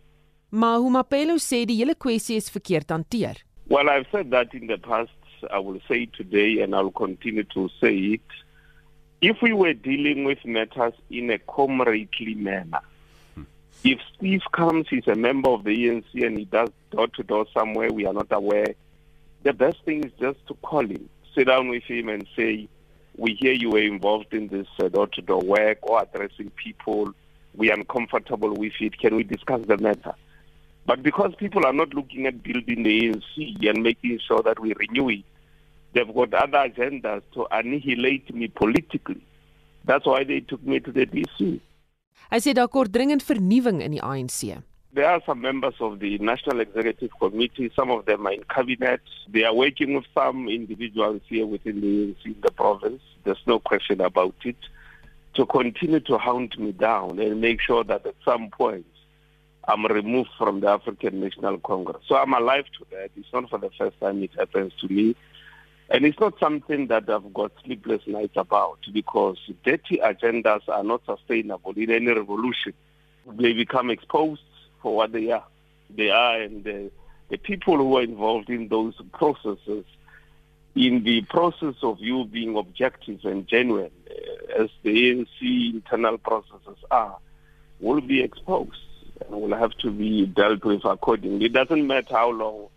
Maar 0.49 0.77
Humapelo 0.77 1.39
sê 1.39 1.65
die 1.65 1.79
hele 1.79 1.95
kwessie 1.95 2.35
is 2.35 2.51
verkeerd 2.51 2.89
hanteer. 2.89 3.39
Well, 3.67 3.89
I've 3.89 4.05
said 4.11 4.29
that 4.31 4.53
in 4.53 4.67
the 4.67 4.77
past. 4.77 5.09
I 5.51 5.57
will 5.59 5.79
say 5.87 6.05
today 6.05 6.61
and 6.61 6.75
I'll 6.75 6.91
continue 6.91 7.43
to 7.55 7.69
say 7.81 7.95
it. 7.95 8.21
If 9.21 9.41
we 9.41 9.51
were 9.51 9.73
dealing 9.73 10.25
with 10.25 10.45
matters 10.45 10.93
in 11.09 11.31
a 11.31 11.39
comradely 11.39 12.35
manner, 12.35 12.81
If 13.83 13.99
Steve 14.15 14.41
comes, 14.53 14.87
he's 14.89 15.07
a 15.07 15.15
member 15.15 15.49
of 15.49 15.65
the 15.65 15.71
ANC 15.71 16.25
and 16.25 16.37
he 16.37 16.45
does 16.45 16.69
door 16.91 17.07
to 17.07 17.23
door 17.23 17.45
somewhere 17.53 17.91
we 17.91 18.05
are 18.05 18.13
not 18.13 18.27
aware, 18.31 18.75
the 19.43 19.51
best 19.51 19.83
thing 19.83 20.05
is 20.05 20.11
just 20.19 20.45
to 20.47 20.53
call 20.55 20.85
him, 20.85 21.09
sit 21.35 21.47
down 21.47 21.67
with 21.67 21.83
him 21.83 22.07
and 22.07 22.25
say, 22.35 22.69
we 23.17 23.33
hear 23.33 23.51
you 23.51 23.71
were 23.71 23.81
involved 23.81 24.33
in 24.33 24.47
this 24.47 24.67
uh, 24.79 24.87
door 24.87 25.07
to 25.07 25.21
door 25.21 25.41
work 25.41 25.79
or 25.81 26.01
addressing 26.01 26.49
people. 26.51 27.13
We 27.55 27.71
are 27.71 27.75
uncomfortable 27.75 28.53
with 28.53 28.73
it. 28.79 28.97
Can 28.97 29.15
we 29.15 29.23
discuss 29.23 29.65
the 29.67 29.77
matter? 29.77 30.15
But 30.85 31.03
because 31.03 31.35
people 31.35 31.65
are 31.65 31.73
not 31.73 31.93
looking 31.93 32.25
at 32.25 32.41
building 32.41 32.83
the 32.83 33.01
ANC 33.01 33.69
and 33.69 33.83
making 33.83 34.19
sure 34.25 34.41
that 34.43 34.59
we 34.59 34.73
renew 34.73 35.09
it, 35.09 35.23
they've 35.93 36.13
got 36.13 36.33
other 36.33 36.69
agendas 36.69 37.21
to 37.33 37.47
annihilate 37.51 38.33
me 38.33 38.47
politically. 38.47 39.23
That's 39.85 40.05
why 40.05 40.23
they 40.23 40.39
took 40.39 40.63
me 40.63 40.79
to 40.79 40.91
the 40.91 41.05
DC. 41.05 41.59
Hy 42.31 42.39
sê 42.41 42.53
daar 42.53 42.69
kort 42.69 42.93
dringend 42.93 43.23
vernuwing 43.23 43.81
in 43.81 43.91
die 43.97 44.01
ANC. 44.03 44.61
There 44.93 45.07
are 45.09 45.21
some 45.25 45.41
members 45.41 45.73
of 45.79 45.99
the 45.99 46.19
National 46.19 46.59
Executive 46.59 47.09
Committee, 47.19 47.71
some 47.75 47.89
of 47.89 48.05
them 48.05 48.27
are 48.27 48.33
in 48.33 48.43
cabinet. 48.43 49.01
They 49.27 49.43
are 49.43 49.53
working 49.53 49.95
with 49.95 50.05
some 50.13 50.47
individuals 50.47 51.21
here 51.27 51.47
within 51.47 51.81
the, 51.81 52.15
in 52.29 52.35
the 52.41 52.51
province. 52.51 53.01
There's 53.23 53.41
no 53.47 53.59
question 53.59 54.01
about 54.01 54.35
it. 54.43 54.57
To 55.33 55.47
continue 55.47 55.99
to 56.01 56.19
hunt 56.19 56.59
me 56.59 56.73
down 56.73 57.17
and 57.17 57.41
make 57.41 57.59
sure 57.59 57.83
that 57.85 58.05
at 58.05 58.13
some 58.23 58.51
point 58.51 58.85
I'm 59.67 59.85
removed 59.85 60.29
from 60.37 60.59
the 60.59 60.67
African 60.67 61.21
National 61.21 61.57
Congress. 61.57 62.03
So 62.07 62.15
I'm 62.15 62.33
alive 62.33 62.65
to 62.77 62.85
that. 62.91 63.09
It's 63.15 63.33
not 63.33 63.49
for 63.49 63.57
the 63.57 63.71
first 63.77 63.99
time 63.99 64.21
it 64.21 64.31
happens 64.37 64.73
to 64.81 64.87
me. 64.87 65.15
And 65.89 66.05
it's 66.05 66.19
not 66.19 66.39
something 66.39 66.87
that 66.87 67.09
I've 67.09 67.33
got 67.33 67.51
sleepless 67.63 68.01
nights 68.07 68.35
about 68.35 68.79
because 68.91 69.37
dirty 69.63 69.97
agendas 69.97 70.67
are 70.67 70.83
not 70.83 71.05
sustainable 71.05 71.73
in 71.75 71.91
any 71.91 72.07
revolution. 72.07 72.73
They 73.27 73.53
become 73.53 73.89
exposed 73.89 74.41
for 74.81 74.95
what 74.95 75.11
they 75.11 75.31
are. 75.31 75.45
They 75.95 76.09
are, 76.09 76.41
and 76.41 76.63
the, 76.63 76.91
the 77.29 77.37
people 77.37 77.77
who 77.77 77.97
are 77.97 78.01
involved 78.01 78.49
in 78.49 78.69
those 78.69 78.95
processes, 79.13 79.85
in 80.75 81.03
the 81.03 81.21
process 81.23 81.75
of 81.83 81.99
you 81.99 82.25
being 82.25 82.57
objective 82.57 83.19
and 83.25 83.47
genuine, 83.47 83.91
uh, 84.09 84.63
as 84.63 84.69
the 84.81 84.89
ANC 84.89 85.73
internal 85.73 86.17
processes 86.17 86.77
are, 86.89 87.17
will 87.79 88.01
be 88.01 88.23
exposed 88.23 88.77
and 89.21 89.41
will 89.41 89.55
have 89.55 89.73
to 89.77 89.91
be 89.91 90.25
dealt 90.25 90.63
with 90.63 90.83
accordingly. 90.85 91.45
It 91.45 91.53
doesn't 91.53 91.85
matter 91.85 92.15
how 92.15 92.31
long 92.31 92.69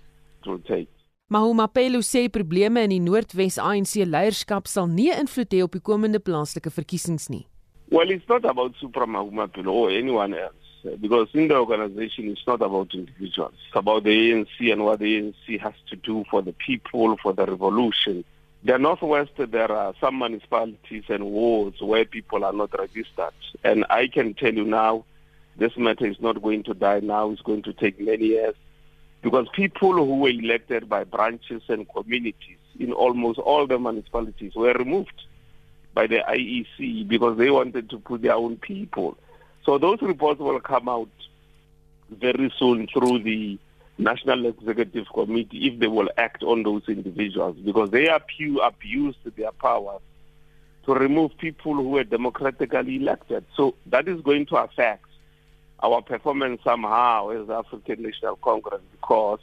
it 0.43 0.49
will 0.49 0.59
take. 0.59 0.89
Mahumapelo 1.29 1.99
sê 2.03 2.29
probleme 2.29 2.85
in 2.85 2.93
die 2.93 3.01
Noordwes 3.03 3.57
ANC 3.59 3.99
leierskap 4.07 4.69
sal 4.71 4.87
nie 4.87 5.11
invloed 5.11 5.51
hê 5.51 5.65
op 5.65 5.73
die 5.75 5.83
komende 5.83 6.21
plaaslike 6.23 6.71
verkiesings 6.71 7.27
nie. 7.33 7.49
Well, 7.91 8.13
it's 8.15 8.29
not 8.29 8.45
about 8.45 8.77
Supra 8.79 9.09
Mahumapelo 9.11 9.73
or 9.75 9.91
anyone 9.91 10.35
else 10.39 10.55
because 11.01 11.27
in 11.35 11.49
the 11.49 11.57
organization 11.57 12.31
it's 12.31 12.47
not 12.47 12.63
about 12.63 12.95
individuals. 12.95 13.55
It's 13.67 13.75
about 13.75 14.05
the 14.05 14.15
ANC 14.15 14.71
and 14.71 14.85
what 14.85 15.01
the 15.01 15.19
ANC 15.19 15.59
has 15.59 15.75
to 15.91 15.97
do 15.97 16.23
for 16.31 16.43
the 16.43 16.53
people, 16.53 17.17
for 17.21 17.33
the 17.33 17.45
revolution. 17.45 18.23
The 18.63 18.79
Northwest, 18.79 19.33
there 19.37 19.73
are 19.73 19.95
some 20.01 20.19
municipalities 20.19 21.05
and 21.09 21.25
wards 21.25 21.83
where 21.83 22.05
people 22.05 22.45
are 22.45 22.53
not 22.53 22.71
registered. 22.79 23.35
And 23.65 23.85
I 23.91 24.07
can 24.07 24.35
tell 24.35 24.55
you 24.55 24.65
now, 24.65 25.05
this 25.57 25.77
matter 25.77 26.07
is 26.07 26.21
not 26.21 26.41
going 26.41 26.63
to 26.71 26.75
die 26.75 27.01
now. 27.01 27.31
It's 27.31 27.43
going 27.43 27.65
to 27.65 27.73
take 27.73 27.99
many 27.99 28.27
years. 28.27 28.55
Because 29.27 29.49
people 29.55 29.93
who 29.93 30.19
were 30.19 30.29
elected 30.29 30.89
by 30.89 31.03
branches 31.03 31.61
and 31.67 31.85
communities 31.93 32.59
in 32.79 32.93
almost 32.93 33.41
all 33.41 33.67
the 33.67 33.77
municipalities 33.77 34.55
were 34.55 34.73
removed 34.73 35.21
by 35.95 36.07
the 36.07 36.19
IEC 36.19 37.09
because 37.09 37.37
they 37.37 37.51
wanted 37.51 37.91
to 37.91 37.99
put 37.99 38.23
their 38.23 38.37
own 38.37 38.57
people. 38.57 39.19
So 39.65 39.79
those 39.79 40.01
reports 40.01 40.39
will 40.39 40.61
come 40.61 40.89
out 40.89 41.09
very 42.09 42.53
soon 42.57 42.87
through 42.87 43.25
the 43.25 43.59
National 43.99 44.47
Executive 44.47 45.07
Committee 45.13 45.67
if 45.67 45.81
they 45.81 45.89
will 45.89 46.09
act 46.17 46.45
on 46.45 46.63
those 46.63 46.83
individuals 46.87 47.57
because 47.65 47.91
they 47.91 48.09
abu- 48.09 48.61
abused 48.61 49.19
their 49.37 49.51
powers 49.51 50.03
to 50.85 50.95
remove 50.95 51.37
people 51.39 51.75
who 51.75 51.89
were 51.89 52.05
democratically 52.05 52.95
elected. 52.95 53.45
So 53.57 53.75
that 53.87 54.07
is 54.07 54.21
going 54.21 54.47
to 54.47 54.57
affect 54.59 55.07
our 55.81 56.03
performance 56.03 56.61
somehow 56.65 57.31
as 57.31 57.51
African 57.51 58.03
National 58.03 58.37
Congress 58.37 58.81
because 58.93 59.41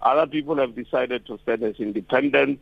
other 0.00 0.26
people 0.26 0.56
have 0.56 0.74
decided 0.74 1.26
to 1.26 1.38
stand 1.42 1.62
as 1.62 1.76
independent. 1.78 2.60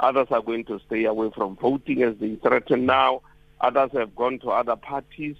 Others 0.00 0.28
are 0.30 0.42
going 0.42 0.64
to 0.66 0.78
stay 0.86 1.04
away 1.04 1.30
from 1.34 1.56
voting 1.56 2.02
as 2.02 2.16
they 2.18 2.36
threaten 2.36 2.86
now. 2.86 3.22
Others 3.60 3.90
have 3.94 4.14
gone 4.14 4.38
to 4.40 4.50
other 4.50 4.76
parties. 4.76 5.36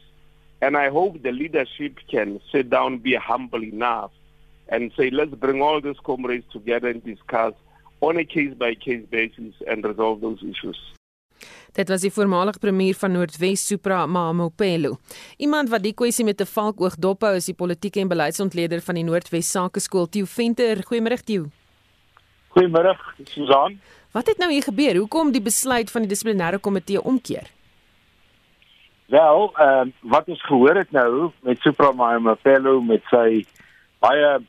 And 0.62 0.76
I 0.76 0.88
hope 0.88 1.22
the 1.22 1.32
leadership 1.32 1.98
can 2.08 2.40
sit 2.50 2.70
down, 2.70 2.98
be 2.98 3.14
humble 3.14 3.62
enough, 3.62 4.10
and 4.68 4.90
say, 4.96 5.10
let's 5.10 5.34
bring 5.34 5.60
all 5.60 5.80
these 5.80 5.98
comrades 6.02 6.50
together 6.50 6.88
and 6.88 7.04
discuss 7.04 7.52
on 8.00 8.16
a 8.16 8.24
case-by-case 8.24 9.04
basis 9.10 9.54
and 9.66 9.84
resolve 9.84 10.22
those 10.22 10.42
issues. 10.42 10.78
Dit 11.76 11.90
was 11.92 12.00
die 12.00 12.12
voormalige 12.12 12.58
premier 12.58 12.94
van 12.96 13.12
Noordwes 13.12 13.66
Supra 13.66 14.06
Mamopelo. 14.06 14.94
Iemand 15.36 15.68
wat 15.68 15.82
die 15.84 15.92
kwessie 15.92 16.24
met 16.24 16.40
'n 16.40 16.48
valkoog 16.48 16.94
dophou 16.96 17.34
is 17.36 17.44
die 17.44 17.54
politieke 17.54 18.00
en 18.00 18.08
beleidsontleder 18.08 18.80
van 18.80 18.94
die 18.94 19.04
Noordwes 19.04 19.50
Sakeskool, 19.50 20.08
Tieu 20.08 20.26
Venter. 20.26 20.76
Goeiemôre 20.76 21.24
Tieu. 21.24 21.44
Goeiemôre, 22.48 22.96
Susan. 23.24 23.80
Wat 24.12 24.26
het 24.26 24.38
nou 24.38 24.50
hier 24.50 24.62
gebeur? 24.62 24.96
Hoekom 24.96 25.32
die 25.32 25.42
besluit 25.42 25.90
van 25.90 26.00
die 26.00 26.08
dissiplinêre 26.08 26.58
komitee 26.58 27.02
omkeer? 27.02 27.46
Wel, 29.06 29.52
ehm 29.56 29.86
uh, 29.88 29.92
wat 30.00 30.28
ons 30.28 30.42
gehoor 30.46 30.76
het 30.76 30.90
nou 30.90 31.30
met 31.40 31.58
Supra 31.60 31.92
Mamopelo 31.92 32.80
met 32.80 33.02
sy 33.10 33.46
baie 33.98 34.40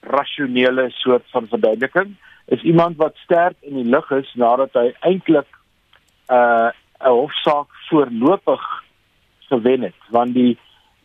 rasionele 0.00 0.90
soort 0.90 1.24
van 1.30 1.46
verduideliking 1.48 2.16
is 2.44 2.62
iemand 2.62 2.96
wat 2.96 3.16
sterk 3.16 3.56
in 3.60 3.74
die 3.74 3.90
lig 3.90 4.10
is 4.10 4.34
nadat 4.34 4.70
hy 4.72 4.92
eintlik 5.00 5.46
uh, 6.28 6.70
'n 7.00 7.08
hofsaak 7.08 7.68
voorlopig 7.88 8.62
gewen 9.48 9.82
het 9.82 10.00
want 10.08 10.34
die 10.34 10.58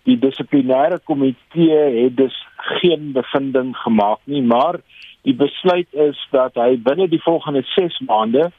die 0.03 0.17
dissiplinêre 0.17 0.99
komitee 1.03 2.03
het 2.03 2.17
dus 2.17 2.47
geen 2.55 3.11
bevinding 3.11 3.77
gemaak 3.77 4.19
nie 4.23 4.41
maar 4.41 4.79
die 5.21 5.35
besluit 5.35 5.93
is 5.93 6.27
dat 6.31 6.55
hy 6.55 6.77
binne 6.77 7.07
die 7.07 7.21
volgende 7.21 7.61
6 7.75 7.99
maande 7.99 8.51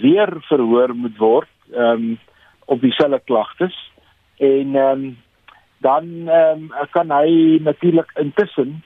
weer 0.00 0.32
verhoor 0.48 0.94
moet 0.94 1.16
word 1.16 1.48
um, 1.74 2.18
op 2.64 2.80
dieselfde 2.80 3.20
klagtes 3.24 3.76
en 4.36 4.74
um, 4.74 5.18
dan 5.78 6.28
um, 6.28 6.70
kan 6.90 7.10
hy 7.10 7.58
natuurlik 7.62 8.12
intussen 8.16 8.82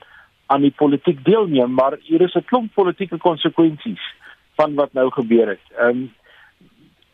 aan 0.47 0.61
die 0.61 0.75
politiek 0.76 1.25
deelneem 1.25 1.75
maar 1.75 1.97
hier 2.02 2.21
is 2.21 2.35
'n 2.35 2.45
klomp 2.45 2.75
politieke 2.75 3.17
konsekwensies 3.17 4.05
van 4.55 4.75
wat 4.75 4.93
nou 4.93 5.11
gebeur 5.11 5.49
het. 5.49 5.64
Ehm 5.79 5.88
um, 5.88 6.11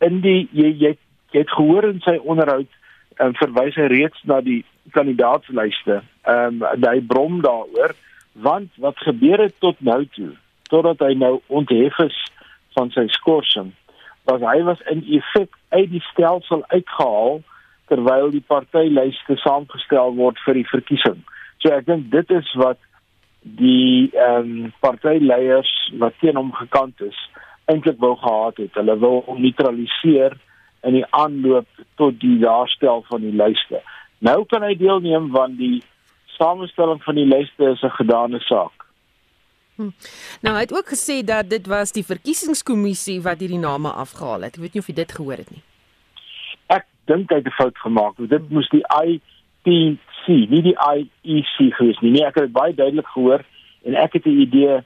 in 0.05 0.21
die 0.25 0.47
jy 0.51 0.73
jy, 0.73 0.93
jy 1.33 1.41
het 1.43 1.55
gehoor 1.55 1.89
in 1.89 2.01
sy 2.05 2.17
onderhoud 2.19 2.69
um, 3.19 3.33
verwys 3.39 3.77
hy 3.79 3.89
reeds 3.91 4.21
na 4.29 4.41
die 4.45 4.61
kandidaatslyste. 4.95 6.01
Ehm 6.27 6.63
um, 6.63 6.85
hy 6.85 6.99
brom 7.05 7.41
daaroor 7.45 7.95
want 8.39 8.71
wat 8.79 8.97
gebeur 9.03 9.41
het 9.41 9.55
tot 9.59 9.79
nou 9.81 10.03
toe 10.15 10.31
totdat 10.69 11.01
hy 11.03 11.13
nou 11.17 11.39
onthef 11.47 11.97
is 12.05 12.17
van 12.77 12.91
sy 12.93 13.07
skorsing 13.11 13.73
was 14.29 14.43
hy 14.45 14.59
was 14.63 14.81
in 14.91 15.01
effek 15.17 15.55
uit 15.69 15.89
die 15.91 16.03
stelsel 16.11 16.63
uitgehaal 16.67 17.41
terwyl 17.89 18.29
die 18.31 18.43
partylyste 18.45 19.37
saamgestel 19.41 20.13
word 20.19 20.37
vir 20.45 20.59
die 20.59 20.67
verkiesing. 20.69 21.17
So 21.63 21.73
ek 21.73 21.87
dink 21.89 22.11
dit 22.13 22.31
is 22.37 22.49
wat 22.61 22.79
die 23.41 24.11
ehm 24.13 24.49
um, 24.65 24.73
partyleiers 24.83 25.71
wat 26.01 26.17
teen 26.21 26.37
hom 26.37 26.51
gekant 26.59 27.01
is 27.01 27.17
eintlik 27.69 27.99
wou 28.01 28.15
gehad 28.17 28.57
het. 28.57 28.73
Hulle 28.73 28.97
wil 28.99 29.21
hom 29.25 29.41
neutraliseer 29.41 30.37
in 30.87 30.95
die 30.97 31.05
aanloop 31.09 31.67
tot 31.95 32.19
die 32.19 32.37
daarstel 32.41 33.03
van 33.07 33.21
die 33.21 33.35
lyste. 33.35 33.81
Nou 34.25 34.43
kan 34.51 34.63
hy 34.65 34.75
deelneem 34.79 35.29
want 35.35 35.57
die 35.59 35.81
samestelling 36.39 37.01
van 37.03 37.19
die 37.19 37.27
lyste 37.27 37.71
is 37.75 37.83
'n 37.83 37.97
gedane 37.99 38.39
saak. 38.39 38.85
Hm. 39.75 39.91
Nou 40.41 40.55
hy 40.55 40.61
het 40.61 40.73
ook 40.73 40.89
gesê 40.95 41.23
dat 41.23 41.49
dit 41.49 41.67
was 41.67 41.91
die 41.91 42.05
verkiesingskommissie 42.05 43.21
wat 43.21 43.39
hierdie 43.39 43.59
name 43.59 43.89
afgehaal 43.89 44.41
het. 44.41 44.55
Ek 44.55 44.61
weet 44.61 44.73
nie 44.73 44.81
of 44.81 44.87
jy 44.87 44.95
dit 44.95 45.11
gehoor 45.11 45.37
het 45.37 45.51
nie. 45.51 45.63
Ek 46.67 46.85
dink 47.05 47.29
hy 47.29 47.35
het 47.35 47.47
'n 47.47 47.59
fout 47.61 47.77
gemaak. 47.77 48.13
Dit 48.17 48.49
moes 48.49 48.69
die 48.69 48.83
IPC, 49.05 50.27
nie 50.27 50.61
die 50.61 50.77
IEC 51.23 51.73
gewees 51.75 51.99
nie. 51.99 52.11
Nee, 52.11 52.25
ek 52.25 52.35
het 52.35 52.43
dit 52.43 52.51
baie 52.51 52.73
duidelik 52.73 53.07
gehoor 53.07 53.43
en 53.83 53.95
ek 53.95 54.13
het 54.13 54.25
'n 54.25 54.41
idee 54.41 54.83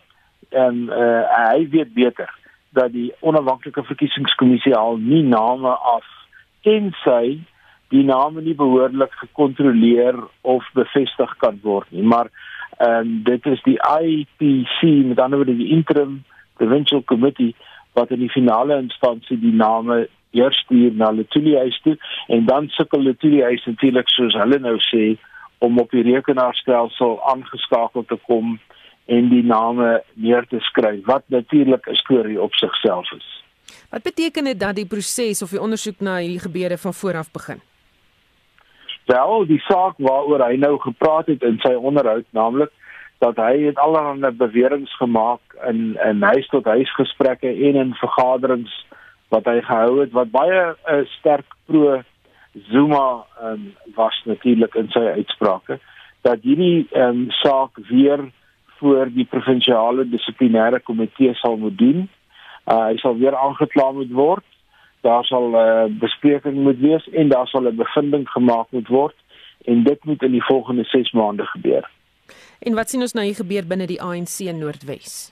en 0.50 0.76
um, 0.76 0.90
uh, 0.90 1.50
hy 1.50 1.70
weet 1.70 1.94
beter 1.94 2.30
dat 2.74 2.92
die 2.92 3.14
onafhanklike 3.20 3.84
verkiesingskommissie 3.84 4.76
al 4.76 4.98
nie 4.98 5.24
name 5.24 5.70
af 5.70 6.06
tensy 6.66 7.40
die 7.94 8.04
name 8.04 8.42
nie 8.42 8.56
behoorlik 8.58 9.14
gekontroleer 9.22 10.18
of 10.42 10.66
bevestig 10.74 11.36
kan 11.38 11.60
word 11.62 11.92
nie. 11.92 12.04
Maar 12.04 12.32
en 12.78 13.08
um, 13.08 13.12
dit 13.24 13.46
is 13.46 13.62
die 13.68 13.78
IPC 13.78 14.82
met 15.06 15.20
ander 15.20 15.38
woorde 15.38 15.58
die 15.58 15.70
interim 15.76 16.24
provincial 16.58 17.04
committee 17.04 17.54
wat 17.94 18.10
in 18.12 18.20
die 18.20 18.32
finale 18.34 18.80
instansie 18.82 19.38
die 19.40 19.54
name 19.54 20.08
eers 20.34 20.58
stuur 20.66 20.96
na 20.98 21.12
Letuli 21.12 21.54
huis 21.58 21.78
toe. 21.84 21.98
En 22.28 22.46
dan 22.46 22.68
sukkel 22.74 23.02
Letuli 23.02 23.44
huis 23.44 23.66
natuurlik 23.66 24.10
soos 24.10 24.34
hulle 24.34 24.60
nou 24.60 24.80
sê 24.90 25.14
om 25.64 25.78
op 25.80 25.94
die 25.94 26.04
rekenaarstelsel 26.08 27.20
aangeskakel 27.30 28.06
te 28.10 28.18
kom 28.26 28.58
en 29.06 29.30
die 29.30 29.44
name 29.44 30.04
neer 30.14 30.46
te 30.48 30.60
skryf 30.60 31.06
wat 31.06 31.24
natuurlik 31.28 31.88
'n 31.88 31.96
storie 31.96 32.42
op 32.42 32.54
sigself 32.54 33.12
is. 33.12 33.44
Wat 33.90 34.04
beteken 34.04 34.44
dit 34.44 34.60
dat 34.60 34.76
die 34.76 34.88
proses 34.88 35.42
of 35.42 35.50
die 35.50 35.62
ondersoek 35.62 36.00
na 36.00 36.18
hierdie 36.18 36.40
gebeure 36.40 36.78
van 36.78 36.94
vooraf 36.94 37.32
begin? 37.32 37.62
Wel, 39.06 39.46
die 39.46 39.60
saak 39.60 39.94
waaroor 39.98 40.40
hy 40.48 40.56
nou 40.56 40.80
gepraat 40.80 41.28
het 41.28 41.44
in 41.44 41.60
sy 41.60 41.74
onderhoud, 41.74 42.26
naamlik 42.30 42.72
dat 43.24 43.36
hy 43.36 43.66
het 43.68 43.78
allerlei 43.78 44.32
beweringe 44.32 44.90
gemaak 45.00 45.56
in 45.70 45.98
in 46.04 46.22
huis 46.22 46.48
tot 46.48 46.66
huis 46.66 46.96
gesprekke 46.96 47.48
en 47.48 47.76
in 47.76 47.94
vergaderings 47.94 48.74
wat 49.30 49.46
hy 49.46 49.62
gehou 49.62 50.02
het 50.02 50.12
wat 50.12 50.32
baie 50.32 50.64
uh, 50.74 51.04
sterk 51.20 51.56
pro 51.66 52.02
Zuma 52.70 53.26
um, 53.42 53.74
was 53.96 54.22
natuurlik 54.26 54.76
in 54.76 54.90
sy 54.94 55.06
uitsprake 55.20 55.80
dat 56.28 56.44
hierdie 56.44 56.88
um, 57.06 57.26
saak 57.42 57.80
weer 57.90 58.28
voor 58.80 59.10
die 59.14 59.26
provinsiale 59.26 60.06
dissiplinêre 60.10 60.80
komitee 60.80 61.34
sal 61.34 61.58
moet 61.58 61.78
doen. 61.78 62.10
Uh, 62.66 62.86
hy 62.90 62.98
sal 62.98 63.18
weer 63.18 63.36
aangekla 63.36 63.92
moet 63.92 64.12
word. 64.12 64.46
Daar 65.02 65.26
sal 65.26 65.50
'n 65.52 65.56
uh, 65.56 66.00
bespreking 66.00 66.56
moet 66.56 66.80
wees 66.80 67.10
en 67.10 67.30
daar 67.30 67.48
sal 67.48 67.68
'n 67.68 67.76
bevinding 67.76 68.30
gemaak 68.30 68.68
moet 68.72 68.88
word 68.88 69.16
en 69.66 69.84
dit 69.84 70.06
moet 70.06 70.24
in 70.24 70.32
die 70.32 70.44
volgende 70.44 70.84
6 70.84 71.12
maande 71.12 71.46
gebeur. 71.46 71.90
En 72.60 72.74
wat 72.74 72.90
sien 72.90 73.02
ons 73.02 73.14
nou 73.14 73.26
hier 73.26 73.36
gebeur 73.36 73.68
binne 73.68 73.88
die 73.88 74.02
ANC 74.02 74.40
in 74.40 74.58
Noordwes? 74.58 75.32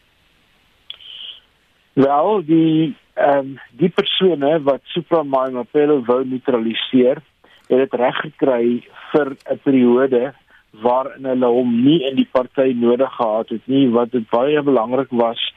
Wel, 1.93 2.43
die 2.45 2.95
ehm 3.13 3.37
um, 3.37 3.59
die 3.71 3.89
persone 3.89 4.61
wat 4.63 4.81
Supramaim 4.83 5.57
Apelo 5.57 6.01
wou 6.07 6.25
neutraliseer, 6.25 7.19
het 7.67 7.77
dit 7.77 7.93
reg 7.93 8.15
gekry 8.15 8.87
vir 9.11 9.35
'n 9.51 9.59
periode 9.63 10.33
waarin 10.71 11.25
hulle 11.25 11.45
hom 11.45 11.83
nie 11.83 11.99
in 12.09 12.15
die 12.15 12.29
party 12.31 12.71
nodig 12.75 13.11
gehad 13.15 13.49
het 13.49 13.67
nie 13.67 13.89
wat 13.89 14.11
dit 14.11 14.29
baie 14.29 14.61
belangrik 14.61 15.09
was 15.09 15.53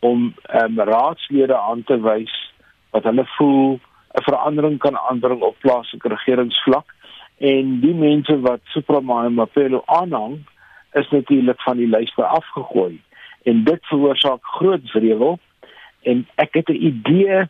om 0.00 0.34
um, 0.62 0.80
raadslede 0.80 1.56
aan 1.56 1.84
te 1.84 2.00
wys 2.02 2.32
wat 2.90 3.04
hulle 3.04 3.26
voel 3.36 3.78
'n 4.16 4.22
verandering 4.24 4.78
kan 4.78 4.98
aanbring 4.98 5.40
op 5.42 5.56
plaaslike 5.60 6.08
regeringsvlak. 6.08 6.94
En 7.38 7.80
die 7.80 7.94
mense 7.94 8.40
wat 8.40 8.60
Supramaim 8.64 9.34
Mapelo 9.34 9.82
aanhang 9.84 10.38
is 10.92 11.10
natuurlik 11.10 11.60
van 11.60 11.76
die 11.76 11.88
lyste 11.88 12.24
afgegooi. 12.24 13.00
En 13.42 13.64
dit 13.64 13.86
veroorsaak 13.86 14.44
groot 14.44 14.92
wrevel. 14.92 15.38
En 16.02 16.26
ek 16.34 16.54
het 16.54 16.68
'n 16.68 16.84
idee 16.90 17.48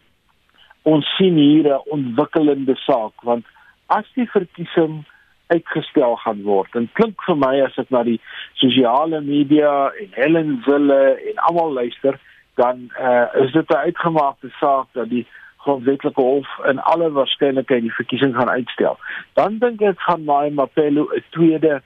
ons 0.83 1.17
sien 1.17 1.37
hier 1.37 1.67
'n 1.75 1.91
ontwikkelende 1.91 2.77
saak 2.77 3.23
want 3.23 3.45
as 3.87 4.07
die 4.15 4.31
verkiesing 4.31 5.05
uitgestel 5.47 6.17
gaan 6.17 6.43
word. 6.43 6.75
En 6.75 6.88
klink 6.93 7.23
vir 7.26 7.37
my 7.37 7.55
as 7.65 7.79
ek 7.79 7.91
na 7.95 8.03
die 8.03 8.21
sosiale 8.61 9.21
media 9.21 9.91
en 10.03 10.15
Helen 10.19 10.62
Zille 10.67 11.03
en 11.31 11.43
almal 11.49 11.73
luister, 11.73 12.19
dan 12.57 12.88
uh, 13.00 13.26
is 13.45 13.53
dit 13.53 13.69
'n 13.71 13.85
uitgemaakte 13.88 14.50
saak 14.61 14.87
dat 14.93 15.09
die 15.09 15.26
grondwetlike 15.67 16.21
hof 16.21 16.49
in 16.71 16.79
alle 16.79 17.11
waarskynlikheid 17.12 17.83
die 17.83 17.99
verkiesing 17.99 18.35
gaan 18.37 18.50
uitstel. 18.50 18.99
Dan 19.35 19.59
dink 19.59 19.81
ek 19.81 20.00
gaan 20.00 20.25
Mai 20.25 20.50
Mapelo 20.50 21.09
'n 21.11 21.25
tweede 21.31 21.83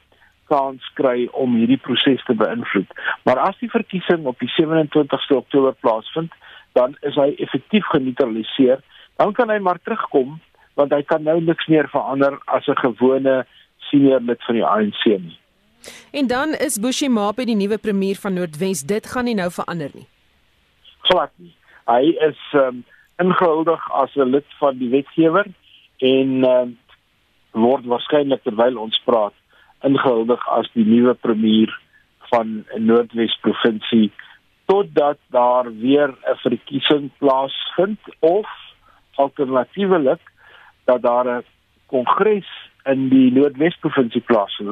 kans 0.48 0.90
kry 0.94 1.28
om 1.32 1.54
hierdie 1.54 1.80
proses 1.80 2.24
te 2.24 2.34
beïnvloed. 2.34 2.90
Maar 3.24 3.38
as 3.38 3.58
die 3.58 3.70
verkiesing 3.70 4.26
op 4.26 4.38
die 4.38 4.50
27ste 4.56 5.36
Oktober 5.36 5.74
plaasvind, 5.80 6.32
dan 6.72 6.96
is 7.00 7.14
hy 7.14 7.34
effektief 7.38 7.86
geneutraliseer. 7.94 8.82
Dan 9.16 9.32
kan 9.32 9.50
hy 9.50 9.58
maar 9.58 9.78
terugkom 9.82 10.40
want 10.80 10.94
hy 10.96 11.02
kan 11.12 11.26
nou 11.28 11.38
niks 11.44 11.68
meer 11.68 11.88
verander 11.92 12.38
as 12.56 12.68
'n 12.68 12.80
gewone 12.86 13.44
senior 13.90 14.20
lid 14.20 14.42
van 14.46 14.54
die 14.54 14.66
ANC 14.66 15.04
nie. 15.06 15.38
En 16.12 16.26
dan 16.26 16.54
is 16.66 16.78
Bushimape 16.78 17.44
die 17.44 17.56
nuwe 17.56 17.78
premier 17.78 18.16
van 18.16 18.34
Noordwes. 18.34 18.82
Dit 18.82 19.06
gaan 19.06 19.24
nie 19.24 19.34
nou 19.34 19.50
verander 19.50 19.90
nie. 19.94 20.06
Glad 21.08 21.32
nie. 21.36 21.54
Hy 21.86 22.14
is 22.28 22.40
um, 22.52 22.84
ingehuldig 23.18 23.90
as 24.02 24.14
'n 24.16 24.30
lid 24.30 24.46
van 24.58 24.78
die 24.78 24.90
wetgewer 24.90 25.46
en 25.98 26.44
um, 26.44 26.78
word 27.52 27.84
waarskynlik 27.84 28.42
terwyl 28.42 28.78
ons 28.78 29.02
praat 29.04 29.34
ingehuldig 29.82 30.48
as 30.48 30.68
die 30.72 30.84
nuwe 30.84 31.14
premier 31.14 31.72
van 32.30 32.64
Noordwes 32.78 33.36
provinsie 33.40 34.10
totdat 34.70 35.18
daar 35.34 35.66
weer 35.76 36.08
'n 36.08 36.36
verkiesing 36.46 37.10
plaasvind 37.18 38.00
of 38.18 38.46
alternatiefelik 39.14 40.20
dat 40.84 41.02
daar 41.02 41.26
'n 41.26 41.44
kongres 41.86 42.48
in 42.84 43.08
die 43.08 43.32
Noordwes 43.32 43.76
provinsie 43.80 44.20
plaasvind. 44.20 44.70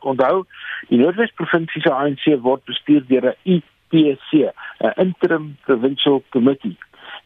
Onthou, 0.00 0.44
die 0.88 0.98
Noordwes 0.98 1.32
provinsie 1.34 1.82
se 1.82 1.92
ANC 1.92 2.24
word 2.40 2.64
bestuur 2.64 3.02
deur 3.06 3.24
'n 3.24 3.36
IPC, 3.42 4.52
'n 4.78 4.92
Interim 4.96 5.56
Provincial 5.64 6.22
Committee. 6.28 6.76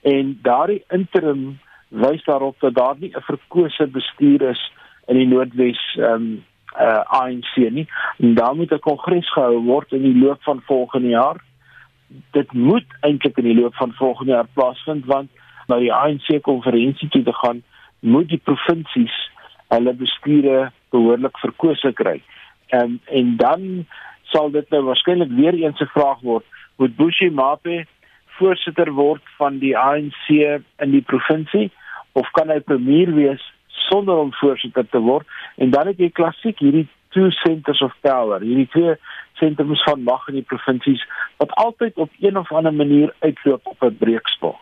En 0.03 0.39
daardie 0.43 0.85
interim 0.89 1.59
wys 1.89 2.25
daarop 2.25 2.57
dat 2.61 2.75
daar 2.75 2.95
nie 2.99 3.13
'n 3.17 3.21
verkose 3.21 3.87
bestuur 3.87 4.43
is 4.43 4.73
in 5.07 5.17
die 5.17 5.27
Noordwes 5.27 5.97
ehm 5.97 6.13
um, 6.13 6.45
uh, 6.81 7.01
ANC 7.21 7.57
nie. 7.57 7.89
En 8.19 8.35
daar 8.35 8.57
moet 8.57 8.71
'n 8.71 8.79
kongres 8.79 9.33
gehou 9.33 9.65
word 9.65 9.93
in 9.93 10.03
die 10.03 10.19
loop 10.19 10.43
van 10.43 10.61
volgende 10.65 11.09
jaar. 11.09 11.45
Dit 12.31 12.53
moet 12.53 12.87
eintlik 13.01 13.37
in 13.37 13.45
die 13.45 13.61
loop 13.61 13.75
van 13.75 13.93
volgende 13.93 14.33
jaar 14.33 14.47
plaasvind 14.53 15.05
want 15.05 15.31
na 15.67 15.79
die 15.79 15.93
ANC 15.93 16.43
konferensie 16.43 17.09
toe 17.09 17.23
te 17.23 17.33
gaan, 17.33 17.63
moet 18.01 18.29
die 18.29 18.41
provinsies 18.45 19.15
hulle 19.69 19.93
bestuure 19.95 20.71
behoorlik 20.91 21.39
verkose 21.39 21.93
kry. 21.93 22.19
En 22.69 23.01
en 23.07 23.37
dan 23.37 23.87
sal 24.33 24.51
dit 24.51 24.71
nou 24.71 24.83
waarskynlik 24.89 25.31
weer 25.31 25.55
eens 25.55 25.81
'n 25.81 25.95
vraag 25.95 26.21
word, 26.21 26.45
moet 26.77 26.97
Bushi 26.97 27.31
Mape 27.31 27.87
voorsitter 28.39 28.93
word 28.93 29.23
van 29.37 29.59
die 29.59 29.77
ANC 29.79 30.29
in 30.79 30.91
die 30.91 31.03
provinsie 31.03 31.71
of 32.13 32.31
kan 32.31 32.51
hy 32.51 32.61
premier 32.61 33.15
wees 33.15 33.43
sonder 33.89 34.17
om 34.17 34.33
voorsitter 34.33 34.89
te 34.89 34.99
word? 34.99 35.27
En 35.57 35.71
dan 35.71 35.87
het 35.87 35.99
jy 35.99 36.11
klassiek 36.11 36.59
hierdie 36.59 36.89
two 37.11 37.31
centers 37.31 37.81
of 37.81 37.95
power, 38.01 38.41
hierdie 38.41 38.69
twee 38.69 38.95
sentrums 39.41 39.83
van 39.83 40.03
mag 40.03 40.29
in 40.29 40.35
die 40.41 40.47
provinsies 40.47 41.05
wat 41.37 41.51
altyd 41.51 41.97
op 41.97 42.11
een 42.21 42.39
of 42.39 42.53
ander 42.53 42.75
manier 42.75 43.15
uitloop 43.19 43.67
op 43.67 43.83
'n 43.83 43.97
breekspel. 43.97 44.59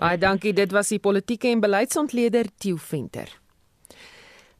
Baie 0.00 0.16
dankie, 0.16 0.54
dit 0.56 0.72
was 0.72 0.88
die 0.88 0.98
politieke 0.98 1.50
en 1.52 1.60
beleidsontleder 1.60 2.48
Tieu 2.56 2.78
Venter. 2.80 3.39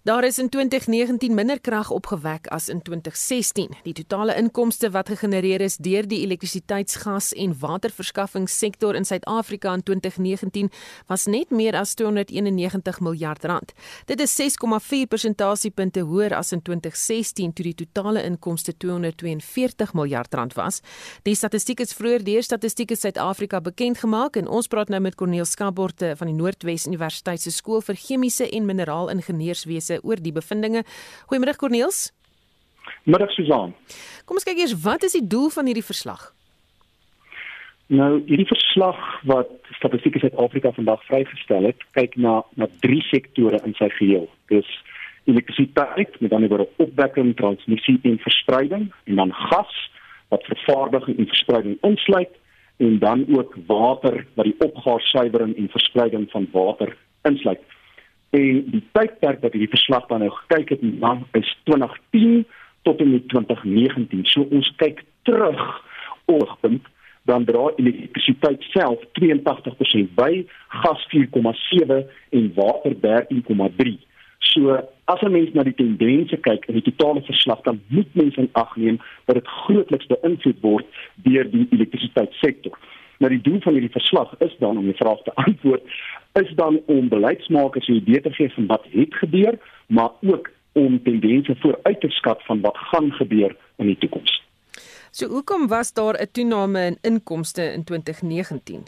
Daar 0.02 0.24
is 0.24 0.38
in 0.38 0.48
2019 0.48 1.34
minder 1.34 1.60
krag 1.60 1.90
opgewek 1.90 2.46
as 2.46 2.68
in 2.68 2.82
2016. 2.82 3.68
Die 3.82 3.92
totale 3.92 4.34
inkomste 4.34 4.90
wat 4.90 5.08
gegenereer 5.08 5.60
is 5.60 5.76
deur 5.76 6.06
die 6.08 6.22
elektrisiteitsgas 6.24 7.32
en 7.32 7.52
waterverskaffingssektor 7.58 8.94
in 8.94 9.04
Suid-Afrika 9.04 9.74
in 9.74 9.82
2019 9.82 10.70
was 11.06 11.26
net 11.26 11.50
meer 11.50 11.76
as 11.76 11.92
291 11.94 13.00
miljard 13.00 13.44
rand. 13.44 13.72
Dit 14.04 14.20
is 14.20 14.40
6,4 14.40 15.04
persentasiepunte 15.08 16.00
hoër 16.00 16.34
as 16.34 16.52
in 16.52 16.62
2016 16.62 17.52
toe 17.52 17.64
die 17.64 17.74
totale 17.74 18.24
inkomste 18.24 18.76
242 18.76 19.92
miljard 19.92 20.34
rand 20.34 20.56
was. 20.56 20.80
Die 21.22 21.34
statistiek 21.34 21.80
is 21.80 21.92
vroeër 21.92 22.24
deur 22.24 22.42
Statistiek 22.42 22.96
Suid-Afrika 22.96 23.60
bekend 23.60 23.98
gemaak 23.98 24.40
en 24.40 24.48
ons 24.48 24.66
praat 24.66 24.88
nou 24.88 25.00
met 25.00 25.14
Corneel 25.14 25.44
Skaborte 25.44 26.14
van 26.16 26.32
die 26.32 26.36
Noordwes 26.40 26.88
Universiteit 26.88 27.44
se 27.44 27.52
skool 27.52 27.84
vir 27.84 28.00
chemiese 28.00 28.48
en 28.48 28.64
mineraalingenieurswese 28.64 29.89
mense 29.90 30.06
oor 30.06 30.20
die 30.20 30.32
bevindinge. 30.32 30.84
Goeiemôre 31.28 31.56
Corneels. 31.56 32.10
Middag 33.04 33.30
Susan. 33.34 33.74
Kom 34.24 34.38
ons 34.38 34.46
kyk 34.46 34.58
eers 34.58 34.76
wat 34.84 35.02
is 35.04 35.16
die 35.16 35.26
doel 35.26 35.50
van 35.50 35.66
hierdie 35.66 35.84
verslag? 35.84 36.32
Nou, 37.90 38.20
hierdie 38.26 38.46
verslag 38.46 38.98
wat 39.26 39.50
Statistiek 39.74 40.20
Suid-Afrika 40.20 40.70
vandag 40.76 41.02
vrygestel 41.08 41.66
het, 41.66 41.80
kyk 41.98 42.14
na 42.16 42.42
na 42.54 42.68
drie 42.84 43.02
sektore 43.08 43.58
in 43.66 43.74
sy 43.78 43.88
geheel. 43.98 44.28
Dis 44.52 44.68
elektrisiteit, 45.26 46.14
met 46.20 46.32
ander 46.32 46.50
woorde 46.50 46.68
opwekking, 46.82 47.34
transmissie 47.36 47.98
en 48.06 48.18
verspreiding 48.22 48.90
en 49.10 49.18
dan 49.18 49.34
gas 49.50 49.74
wat 50.30 50.46
vervaardiging 50.46 51.18
en 51.18 51.28
verspreiding 51.30 51.76
insluit 51.86 52.32
en 52.80 52.98
dan 53.02 53.26
ook 53.28 53.58
water 53.66 54.22
wat 54.38 54.46
die 54.46 54.56
opgaarsuiwering 54.64 55.56
en 55.58 55.68
verspreiding 55.74 56.30
van 56.30 56.46
water 56.54 56.94
insluit. 57.28 57.60
En 58.30 58.64
die 58.70 58.82
tydperk 58.92 59.40
wat 59.42 59.52
hierdie 59.52 59.72
verslag 59.72 60.06
dan 60.06 60.22
nou 60.22 60.30
gekyk 60.30 60.68
het, 60.76 60.82
dan 61.00 61.24
is 61.38 61.50
2010 61.64 62.44
tot 62.82 63.00
en 63.00 63.10
met 63.10 63.28
2019. 63.28 64.24
So 64.24 64.46
ons 64.50 64.70
kyk 64.76 65.02
terug 65.22 65.64
oogpunt 66.30 66.86
dan 67.28 67.44
dra 67.44 67.70
elektrisiteit 67.76 68.62
self 68.72 69.02
82% 69.18 70.14
by, 70.14 70.44
gas 70.82 71.02
4,7 71.12 72.06
en 72.30 72.52
water 72.54 72.94
13,3. 73.02 73.98
So 74.38 74.78
as 75.04 75.20
'n 75.22 75.32
mens 75.32 75.52
na 75.52 75.62
die 75.62 75.74
tendense 75.74 76.36
kyk 76.36 76.64
in 76.66 76.74
die 76.74 76.92
totale 76.92 77.22
verslag 77.22 77.60
dan 77.60 77.82
moet 77.86 78.14
mens 78.14 78.36
in 78.36 78.48
ag 78.52 78.76
neem 78.76 78.98
dat 79.24 79.34
dit 79.34 79.46
grootliks 79.46 80.06
beïnvloed 80.06 80.60
word 80.60 80.86
deur 81.14 81.50
die 81.50 81.66
elektrisiteitssektor. 81.70 82.78
Nou 83.20 83.28
die 83.28 83.42
doel 83.44 83.60
van 83.60 83.76
hierdie 83.76 83.92
verslag 83.92 84.32
is 84.44 84.54
dan 84.58 84.78
om 84.80 84.86
die 84.88 84.96
vraag 84.96 85.20
te 85.26 85.34
antwoord 85.44 85.82
is 86.40 86.52
dan 86.56 86.80
om 86.86 87.08
beleidsmakers 87.08 87.88
'n 87.88 88.00
idee 88.00 88.20
te 88.20 88.32
gee 88.32 88.52
van 88.52 88.66
wat 88.66 88.84
het 88.90 89.14
gebeur, 89.14 89.58
maar 89.86 90.10
ook 90.20 90.50
om 90.72 91.02
tendense 91.02 91.56
vooruit 91.58 92.00
te 92.00 92.10
skat 92.10 92.42
van 92.44 92.60
wat 92.60 92.76
gaan 92.76 93.12
gebeur 93.12 93.56
in 93.76 93.86
die 93.86 93.98
toekoms. 93.98 94.42
So 95.10 95.26
hoekom 95.26 95.66
was 95.68 95.92
daar 95.92 96.16
'n 96.20 96.30
toename 96.32 96.86
in 96.86 96.98
inkomste 97.00 97.62
in 97.72 97.84
2019? 97.84 98.82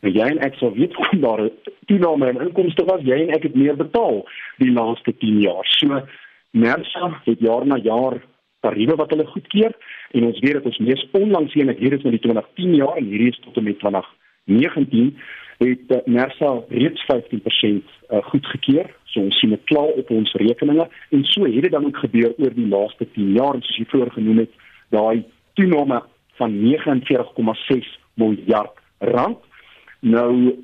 Nou 0.00 0.14
jy 0.14 0.26
en 0.26 0.38
ek 0.38 0.54
sou 0.54 0.72
weet 0.74 0.94
hoe 0.94 1.18
daar 1.20 1.40
'n 1.40 1.50
toename 1.86 2.28
in 2.28 2.40
inkomste 2.40 2.84
was, 2.84 3.00
jy 3.00 3.20
en 3.20 3.34
ek 3.34 3.42
het 3.42 3.54
meer 3.54 3.76
betaal 3.76 4.28
die 4.58 4.72
laaste 4.72 5.16
10 5.18 5.40
jaar. 5.40 5.66
So 5.66 6.02
Mersa 6.50 7.20
het 7.24 7.38
jaar 7.40 7.66
na 7.66 7.76
jaar 7.76 8.20
tariewe 8.64 8.96
wat 9.00 9.10
hulle 9.14 9.26
goedkeur 9.26 9.76
en 10.16 10.26
ons 10.30 10.40
weet 10.44 10.58
dat 10.58 10.68
ons 10.70 10.80
mees 10.86 11.06
onlangs 11.18 11.54
een 11.54 11.74
hier 11.78 11.96
is 11.98 12.02
met 12.06 12.16
die 12.16 12.24
2010 12.26 12.74
jaar 12.80 12.96
en 12.96 13.10
hierdie 13.10 13.32
is 13.34 13.40
tot 13.44 13.56
en 13.56 13.68
met 13.68 13.78
2019 13.78 15.14
het 15.62 15.94
uh, 15.94 15.98
Nersa 16.04 16.52
reeds 16.68 17.04
15% 17.06 17.12
uh, 17.12 17.82
eh, 18.08 18.24
goedgekeur. 18.24 18.88
So 19.04 19.20
ons 19.20 19.38
sien 19.38 19.52
dit 19.54 19.64
klaar 19.70 19.92
op 20.00 20.10
ons 20.10 20.32
rekeninge 20.40 20.88
en 21.14 21.24
so 21.30 21.46
het 21.46 21.62
dit 21.62 21.70
dan 21.70 21.86
ook 21.86 22.02
gebeur 22.02 22.34
oor 22.38 22.54
die 22.54 22.68
laaste 22.68 23.06
10 23.14 23.32
jaar 23.36 23.60
soos 23.60 23.78
jy 23.78 23.86
vroeër 23.92 24.12
genoem 24.16 24.42
het, 24.42 24.60
daai 24.94 25.24
toename 25.58 26.02
van 26.40 26.58
49,6 26.64 27.90
miljard 28.14 28.78
rand. 28.98 29.38
Nou 30.00 30.56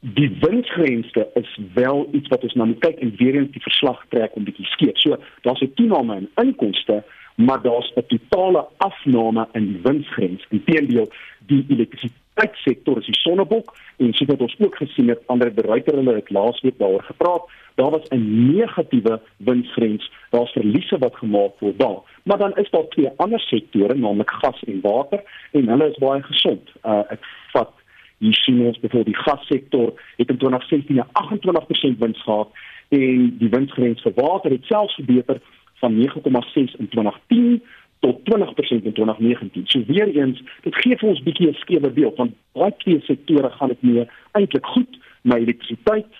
die 0.00 0.28
winsgrense 0.40 1.26
is 1.34 1.58
wel 1.74 2.08
iets 2.12 2.28
wat 2.28 2.44
ons 2.46 2.54
nou 2.54 2.68
moet 2.70 2.84
kyk 2.84 3.00
en 3.02 3.14
weer 3.18 3.34
eens 3.34 3.50
die 3.52 3.62
verslag 3.62 4.04
trek 4.14 4.36
om 4.38 4.46
bietjie 4.46 4.66
skeef. 4.74 4.98
So 5.02 5.18
daar's 5.42 5.62
'n 5.62 5.74
toename 5.74 6.16
in 6.16 6.30
inkomste, 6.44 7.02
maar 7.38 7.62
daar's 7.62 7.92
'n 7.94 8.06
totale 8.06 8.66
afname 8.76 9.48
in 9.52 9.66
die 9.66 9.80
winsgrens. 9.82 10.46
Inteendeel, 10.48 11.08
die 11.46 11.64
elektrisiteit 11.68 12.54
sektor 12.54 12.98
is 12.98 13.06
die 13.06 13.18
sonnebok 13.18 13.76
en 13.96 14.14
so 14.14 14.24
wat 14.24 14.40
ons 14.40 14.56
ook 14.58 14.76
gesien 14.76 15.08
het 15.08 15.26
ander 15.26 15.54
bereiter 15.54 15.94
hulle 15.94 16.14
het 16.14 16.30
laasweek 16.30 16.78
daaroor 16.78 17.02
gepraat 17.02 17.44
daar 17.78 17.90
was 17.90 18.08
'n 18.08 18.54
negatiewe 18.56 19.20
winsgrens 19.36 20.10
daar's 20.30 20.52
verliese 20.52 20.98
wat 20.98 21.16
gemaak 21.16 21.58
word 21.58 21.78
daar. 21.78 22.00
Maar 22.22 22.38
dan 22.38 22.56
is 22.56 22.70
daar 22.70 22.88
twee 22.88 23.10
ander 23.16 23.40
sektore 23.40 23.94
naamlik 23.94 24.30
gas 24.30 24.62
en 24.62 24.80
water 24.80 25.22
en 25.52 25.68
hulle 25.68 25.90
is 25.90 25.98
baie 25.98 26.22
gesond. 26.22 26.70
Uh, 26.84 27.02
ek 27.08 27.24
vat 27.52 27.72
hier 28.18 28.34
sien 28.34 28.66
ons 28.66 28.78
bevoor 28.78 29.04
die 29.04 29.16
gassektor 29.16 29.92
het 30.16 30.28
in 30.28 30.36
2016 30.36 31.04
28% 31.12 31.98
wins 31.98 32.22
gehad 32.22 32.48
en 32.88 33.36
die 33.38 33.48
winsgrens 33.48 34.02
vir 34.02 34.12
water 34.14 34.50
het 34.50 34.64
selfs 34.64 34.94
verbeter 34.94 35.40
van 35.78 35.94
9,6 35.96 36.76
in 36.78 36.88
2010 36.88 37.62
tot 38.00 38.18
20% 38.18 38.22
in 38.68 38.92
2019. 38.92 39.62
So 39.66 39.84
weer 39.86 40.08
eens, 40.08 40.42
dit 40.62 40.74
gee 40.74 40.96
vir 40.96 41.08
ons 41.08 41.20
'n 41.20 41.24
bietjie 41.24 41.48
'n 41.48 41.54
skewe 41.54 41.90
beeld 41.90 42.16
want 42.16 42.32
baie 42.52 42.74
twee 42.76 43.00
sektore 43.00 43.50
gaan 43.50 43.68
dit 43.68 43.82
mee 43.82 44.08
eintlik 44.32 44.66
goed, 44.66 44.98
maar 45.22 45.38
elektrisiteit 45.38 46.12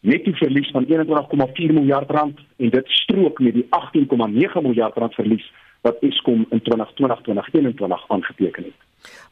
net 0.00 0.24
die 0.24 0.34
verlies 0.34 0.70
van 0.70 0.86
21,4 0.86 1.72
miljard 1.72 2.10
rand 2.10 2.38
en 2.56 2.70
dit 2.70 2.88
strook 2.88 3.38
met 3.38 3.54
die 3.54 3.66
18,9 3.70 4.62
miljard 4.62 4.96
rand 4.96 5.14
verlies 5.14 5.52
wat 5.80 5.96
Eskom 6.00 6.46
in 6.50 6.62
2020-2021 6.62 8.06
aangeteken 8.08 8.62
het. 8.62 8.78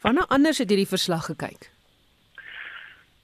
Wanneer 0.00 0.26
anders 0.26 0.58
het 0.58 0.68
hierdie 0.68 0.88
verslag 0.88 1.24
gekyk? 1.24 1.70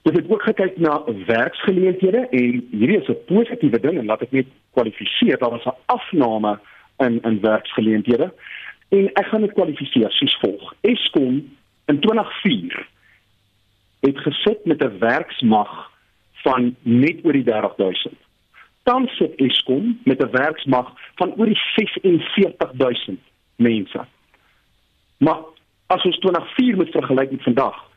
Dit 0.02 0.16
het 0.16 0.30
ook 0.30 0.42
gekyk 0.42 0.78
na 0.78 1.02
werksgeleenthede 1.26 2.28
en 2.30 2.66
hierdie 2.70 3.00
is 3.00 3.08
'n 3.08 3.24
positiewe 3.26 3.80
ding 3.80 3.98
en 3.98 4.06
laat 4.06 4.22
ek 4.22 4.32
net 4.32 4.46
kwalifiseer 4.72 5.38
daar 5.38 5.50
was 5.50 5.64
'n 5.64 5.78
afname 5.86 6.58
in 6.98 7.20
in 7.22 7.40
werksgeleenthede 7.40 8.32
en 8.88 9.12
ek 9.12 9.26
gaan 9.26 9.40
dit 9.40 9.52
kwalifiseer 9.52 10.10
soos 10.10 10.38
volg. 10.40 10.74
Eskom 10.80 11.56
in 11.86 12.00
2004 12.00 12.88
het 14.00 14.18
gesit 14.18 14.64
met 14.64 14.82
'n 14.82 14.98
werksmag 14.98 15.90
van 16.32 16.76
net 16.82 17.24
oor 17.24 17.32
die 17.32 17.44
30000. 17.44 18.14
Tans 18.82 19.16
sit 19.16 19.34
Eskom 19.36 20.00
met 20.04 20.22
'n 20.22 20.30
werksmag 20.30 20.92
van 21.14 21.34
oor 21.36 21.46
die 21.46 21.60
46000 21.74 23.20
mense. 23.56 24.04
Maar 25.16 25.40
as 25.86 26.02
ons 26.02 26.18
2004 26.18 26.76
moet 26.76 26.90
vergelyk 26.90 27.30
met 27.30 27.42
vandag, 27.42 27.88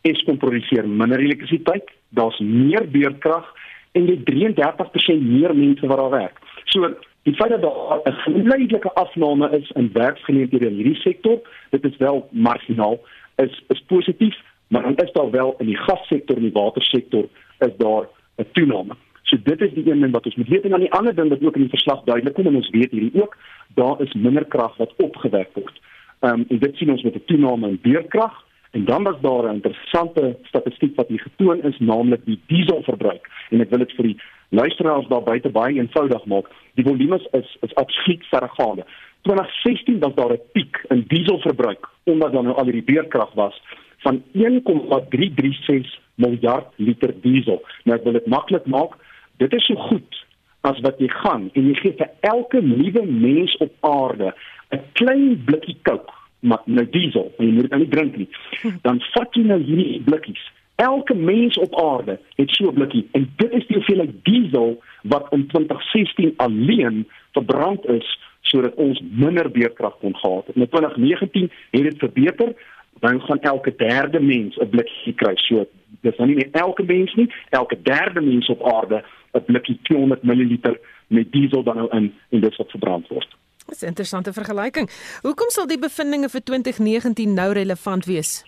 Eskom 0.00 0.38
produseer 0.38 0.88
minder 0.88 1.20
elektrisiteit, 1.20 1.90
daar's 2.08 2.38
meer 2.38 2.90
beurtkrag 2.90 3.54
en 3.92 4.06
jy 4.06 4.18
33% 4.24 5.22
meer 5.22 5.54
mense 5.56 5.86
wat 5.86 5.98
daar 5.98 6.10
werk. 6.10 6.38
So 6.64 6.88
die 7.28 7.34
feit 7.34 7.50
dat 7.50 7.62
daar 7.62 8.00
'n 8.04 8.12
geleidelike 8.12 8.92
afname 8.92 9.50
is 9.58 9.70
in 9.70 9.90
werksgeleenthede 9.92 10.66
in 10.66 10.74
hierdie 10.74 11.00
sektor, 11.00 11.38
dit 11.70 11.84
is 11.84 11.96
wel 11.96 12.28
marginaal, 12.30 13.00
is 13.36 13.64
is 13.68 13.84
positief, 13.86 14.36
maar 14.68 14.82
dan 14.82 14.96
is 14.96 15.12
daar 15.12 15.30
wel 15.30 15.54
in 15.58 15.66
die 15.66 15.76
gassektor 15.76 16.36
en 16.36 16.42
die 16.42 16.52
watersektor 16.52 17.24
is 17.58 17.76
daar 17.76 18.08
'n 18.36 18.46
toename. 18.52 18.94
So 19.22 19.36
dit 19.42 19.60
is 19.60 19.72
die 19.72 19.90
een 19.90 20.00
ding 20.00 20.12
wat 20.12 20.24
ons 20.24 20.34
moet 20.34 20.48
weet 20.48 20.64
en 20.64 20.70
dan 20.70 20.80
die 20.80 20.92
ander 20.92 21.14
ding 21.14 21.28
wat 21.28 21.42
ook 21.42 21.54
in 21.54 21.60
die 21.60 21.76
verslag 21.76 22.02
duidelik 22.04 22.34
kom 22.34 22.46
en 22.46 22.56
ons 22.56 22.70
weet 22.70 22.90
hierdie 22.90 23.22
ook, 23.22 23.36
daar 23.74 24.00
is 24.00 24.12
minder 24.12 24.44
krag 24.44 24.76
wat 24.76 24.94
opgewek 24.96 25.48
word. 25.52 25.80
Ehm 26.20 26.40
um, 26.40 26.44
en 26.48 26.58
dit 26.58 26.76
sien 26.76 26.90
ons 26.90 27.02
met 27.02 27.14
'n 27.14 27.24
toename 27.26 27.68
in 27.68 27.78
beurtkrag 27.82 28.44
en 28.70 28.84
dan 28.84 29.02
was 29.02 29.20
daar 29.20 29.44
'n 29.44 29.54
interessante 29.54 30.36
statistiek 30.42 30.96
wat 30.96 31.08
hier 31.08 31.20
getoon 31.20 31.62
is, 31.62 31.78
naamlik 31.78 32.24
die 32.24 32.40
dieselverbruik 32.46 33.30
en 33.50 33.60
ek 33.60 33.70
wil 33.70 33.78
dit 33.78 33.92
vir 33.92 34.04
die 34.04 34.20
luisteraars 34.48 35.08
daar 35.08 35.22
buite 35.22 35.48
baie 35.48 35.74
eenvoudig 35.74 36.24
maak. 36.24 36.46
Die 36.74 36.84
volume 36.84 37.20
is 37.30 37.56
is 37.60 37.74
absoluut 37.74 38.26
verregaande. 38.26 38.84
2016 39.22 39.98
was 39.98 40.14
daar 40.14 40.32
'n 40.32 40.40
piek 40.52 40.84
in 40.88 41.04
dieselverbruik 41.06 41.88
omdat 42.04 42.32
dan 42.32 42.44
nou 42.44 42.56
al 42.56 42.64
hierdie 42.64 42.94
beurtkrag 42.94 43.32
was 43.32 43.62
van 43.98 44.22
1,336 44.32 45.98
miljard 46.14 46.66
liter 46.76 47.14
diesel. 47.20 47.62
Nou 47.84 47.98
ek 47.98 48.04
wil 48.04 48.12
dit 48.12 48.26
maklik 48.26 48.66
maak. 48.66 48.96
Dit 49.36 49.52
is 49.52 49.64
so 49.64 49.74
goed 49.74 50.26
as 50.60 50.80
wat 50.80 50.98
jy 50.98 51.08
gaan 51.08 51.50
en 51.52 51.68
jy 51.68 51.74
gee 51.74 51.92
vir 51.96 52.10
elke 52.20 52.60
nuwe 52.60 53.04
mens 53.06 53.56
op 53.56 53.72
aarde 53.80 54.34
'n 54.70 54.82
klein 54.92 55.44
blikkie 55.44 55.76
Coke, 55.82 56.12
maar 56.40 56.62
nou 56.64 56.86
diesel, 56.90 57.32
en 57.38 57.46
jy 57.46 57.52
moet 57.52 57.68
dit 57.68 57.70
nou 57.70 57.82
nie 57.82 57.90
drink 57.90 58.16
nie. 58.16 58.28
Dan 58.86 59.00
vat 59.12 59.34
jy 59.34 59.42
nou 59.42 59.60
hierdie 59.62 60.00
blikkies. 60.04 60.42
Elke 60.80 61.14
mens 61.14 61.58
op 61.58 61.74
aarde 61.76 62.18
het 62.40 62.50
so 62.50 62.70
'n 62.70 62.74
blikkie 62.74 63.08
en 63.12 63.28
dit 63.36 63.52
is 63.52 63.66
die 63.66 63.76
hoeveelheid 63.76 64.24
diesel 64.24 64.82
wat 65.02 65.26
in 65.32 65.46
2016 65.46 66.32
alleen 66.36 67.08
verbrand 67.32 67.86
is 67.86 68.18
sodat 68.40 68.74
ons 68.74 69.02
minder 69.10 69.50
beerkrag 69.50 69.98
kon 69.98 70.16
gehad 70.16 70.46
het. 70.46 70.56
In 70.56 70.68
2019 70.68 71.50
het 71.70 71.82
dit 71.82 71.98
verbeter, 71.98 72.54
dan 73.00 73.20
gaan 73.20 73.40
elke 73.40 73.74
derde 73.76 74.20
mens 74.20 74.56
'n 74.56 74.68
blikkie 74.68 75.14
kry. 75.14 75.36
So 75.36 75.66
dis 76.00 76.16
nou 76.16 76.28
nie 76.28 76.36
net 76.36 76.56
elke 76.56 76.82
mens 76.82 77.14
nie, 77.14 77.32
elke 77.48 77.82
derde 77.82 78.20
mens 78.20 78.48
op 78.48 78.72
aarde 78.72 79.04
'n 79.32 79.44
blikkie 79.44 79.78
200 79.82 80.22
ml 80.22 80.58
met 81.06 81.32
diesel 81.32 81.62
dan 81.62 81.76
nou 81.76 81.88
in 81.90 82.14
en 82.28 82.40
dit 82.40 82.56
wat 82.56 82.70
verbrand 82.70 83.08
word. 83.08 83.28
Dis 83.70 83.82
'n 83.82 83.86
interessante 83.86 84.32
vergelyking. 84.32 84.90
Hoekom 85.22 85.50
sal 85.50 85.66
die 85.66 85.78
bevindinge 85.78 86.28
vir 86.28 86.42
2019 86.42 87.34
nou 87.34 87.52
relevant 87.52 88.04
wees? 88.04 88.44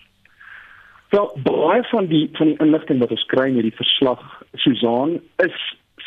Wel, 1.09 1.37
baie 1.43 1.83
van 1.83 2.05
die 2.07 2.29
van 2.33 2.47
die 2.47 2.59
inligting 2.59 2.99
wat 2.99 3.11
ons 3.11 3.25
kry 3.25 3.47
in 3.47 3.53
hierdie 3.53 3.75
verslag, 3.75 4.21
Susan, 4.53 5.21
is 5.37 5.57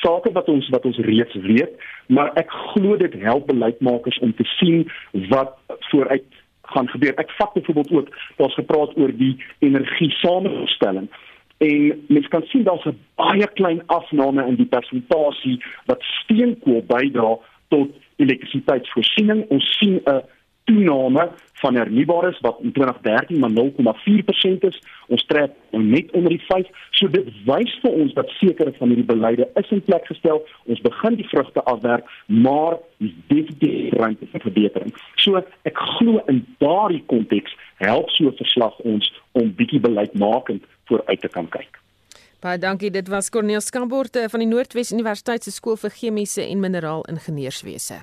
sake 0.03 0.33
wat 0.33 0.49
ons 0.49 0.69
wat 0.69 0.85
ons 0.85 0.99
reeds 0.99 1.35
weet, 1.35 1.73
maar 2.07 2.33
ek 2.35 2.51
glo 2.51 2.97
dit 2.97 3.15
help 3.23 3.47
beleidsmakers 3.47 4.19
om 4.19 4.35
te 4.35 4.45
sien 4.59 4.85
wat 5.31 5.57
vooruit 5.91 6.27
gaan 6.75 6.89
gebeur. 6.89 7.15
Ek 7.23 7.31
vat 7.39 7.55
byvoorbeeld 7.55 7.93
ook 7.93 8.09
daar's 8.37 8.55
gepraat 8.55 8.97
oor 8.97 9.13
die 9.17 9.37
energie 9.59 10.11
samestelling 10.11 11.09
en 11.65 12.05
mens 12.13 12.29
kan 12.29 12.43
sien 12.53 12.67
daar's 12.67 12.85
'n 12.85 12.99
baie 13.15 13.49
klein 13.55 13.81
afname 13.87 14.47
in 14.47 14.57
die 14.57 14.73
persentasie 14.75 15.63
wat 15.87 16.03
steenkool 16.03 16.83
bydra 16.83 17.39
tot 17.69 17.89
elektrisiteitsvoorsiening. 18.17 19.45
Ons 19.49 19.77
sien 19.79 20.01
'n 20.05 20.23
toename 20.67 21.31
van 21.53 21.75
hernubares 21.75 22.41
wat 22.41 22.59
in 22.61 22.73
2013 22.73 23.39
maar 23.39 23.51
0,4% 23.51 24.65
is. 24.65 24.83
Ons 25.07 25.25
trek 25.27 25.51
nou 25.71 25.83
net 25.85 26.11
onder 26.11 26.31
die 26.31 26.43
5. 26.49 26.67
So 26.91 27.09
dit 27.11 27.29
wys 27.45 27.79
vir 27.83 27.91
ons 27.91 28.13
dat 28.19 28.35
sekere 28.41 28.73
van 28.79 28.89
hierdie 28.93 29.07
beleide 29.07 29.49
is 29.55 29.71
in 29.71 29.83
plek 29.83 30.07
gestel. 30.11 30.43
Ons 30.65 30.81
begin 30.81 31.15
die 31.15 31.29
vrugte 31.29 31.63
afwerk, 31.63 32.11
maar 32.27 32.79
definitief 32.99 33.93
ruimte 33.93 34.27
vir 34.33 34.45
verbetering. 34.49 34.93
So 35.23 35.43
ek 35.71 35.79
glo 35.97 36.23
in 36.27 36.45
daardie 36.59 37.05
konteks 37.07 37.57
help 37.79 38.11
so 38.11 38.29
'n 38.29 38.37
verslag 38.43 38.79
ons 38.79 39.13
om 39.33 39.55
bietjie 39.55 39.81
beleidmakend 39.81 40.65
vooruit 40.85 41.21
te 41.21 41.29
kan 41.29 41.49
kyk. 41.49 41.86
Baie 42.41 42.59
dankie. 42.59 42.91
Dit 42.91 43.09
was 43.09 43.31
Corneel 43.31 43.61
Skamborte 43.61 44.27
van 44.29 44.43
die 44.45 44.49
Noordwes 44.49 44.93
Universiteit 44.93 45.45
se 45.45 45.55
skool 45.55 45.79
vir 45.81 45.95
chemiese 45.97 46.45
en 46.45 46.61
mineraal 46.61 47.07
ingenieurswese. 47.09 48.03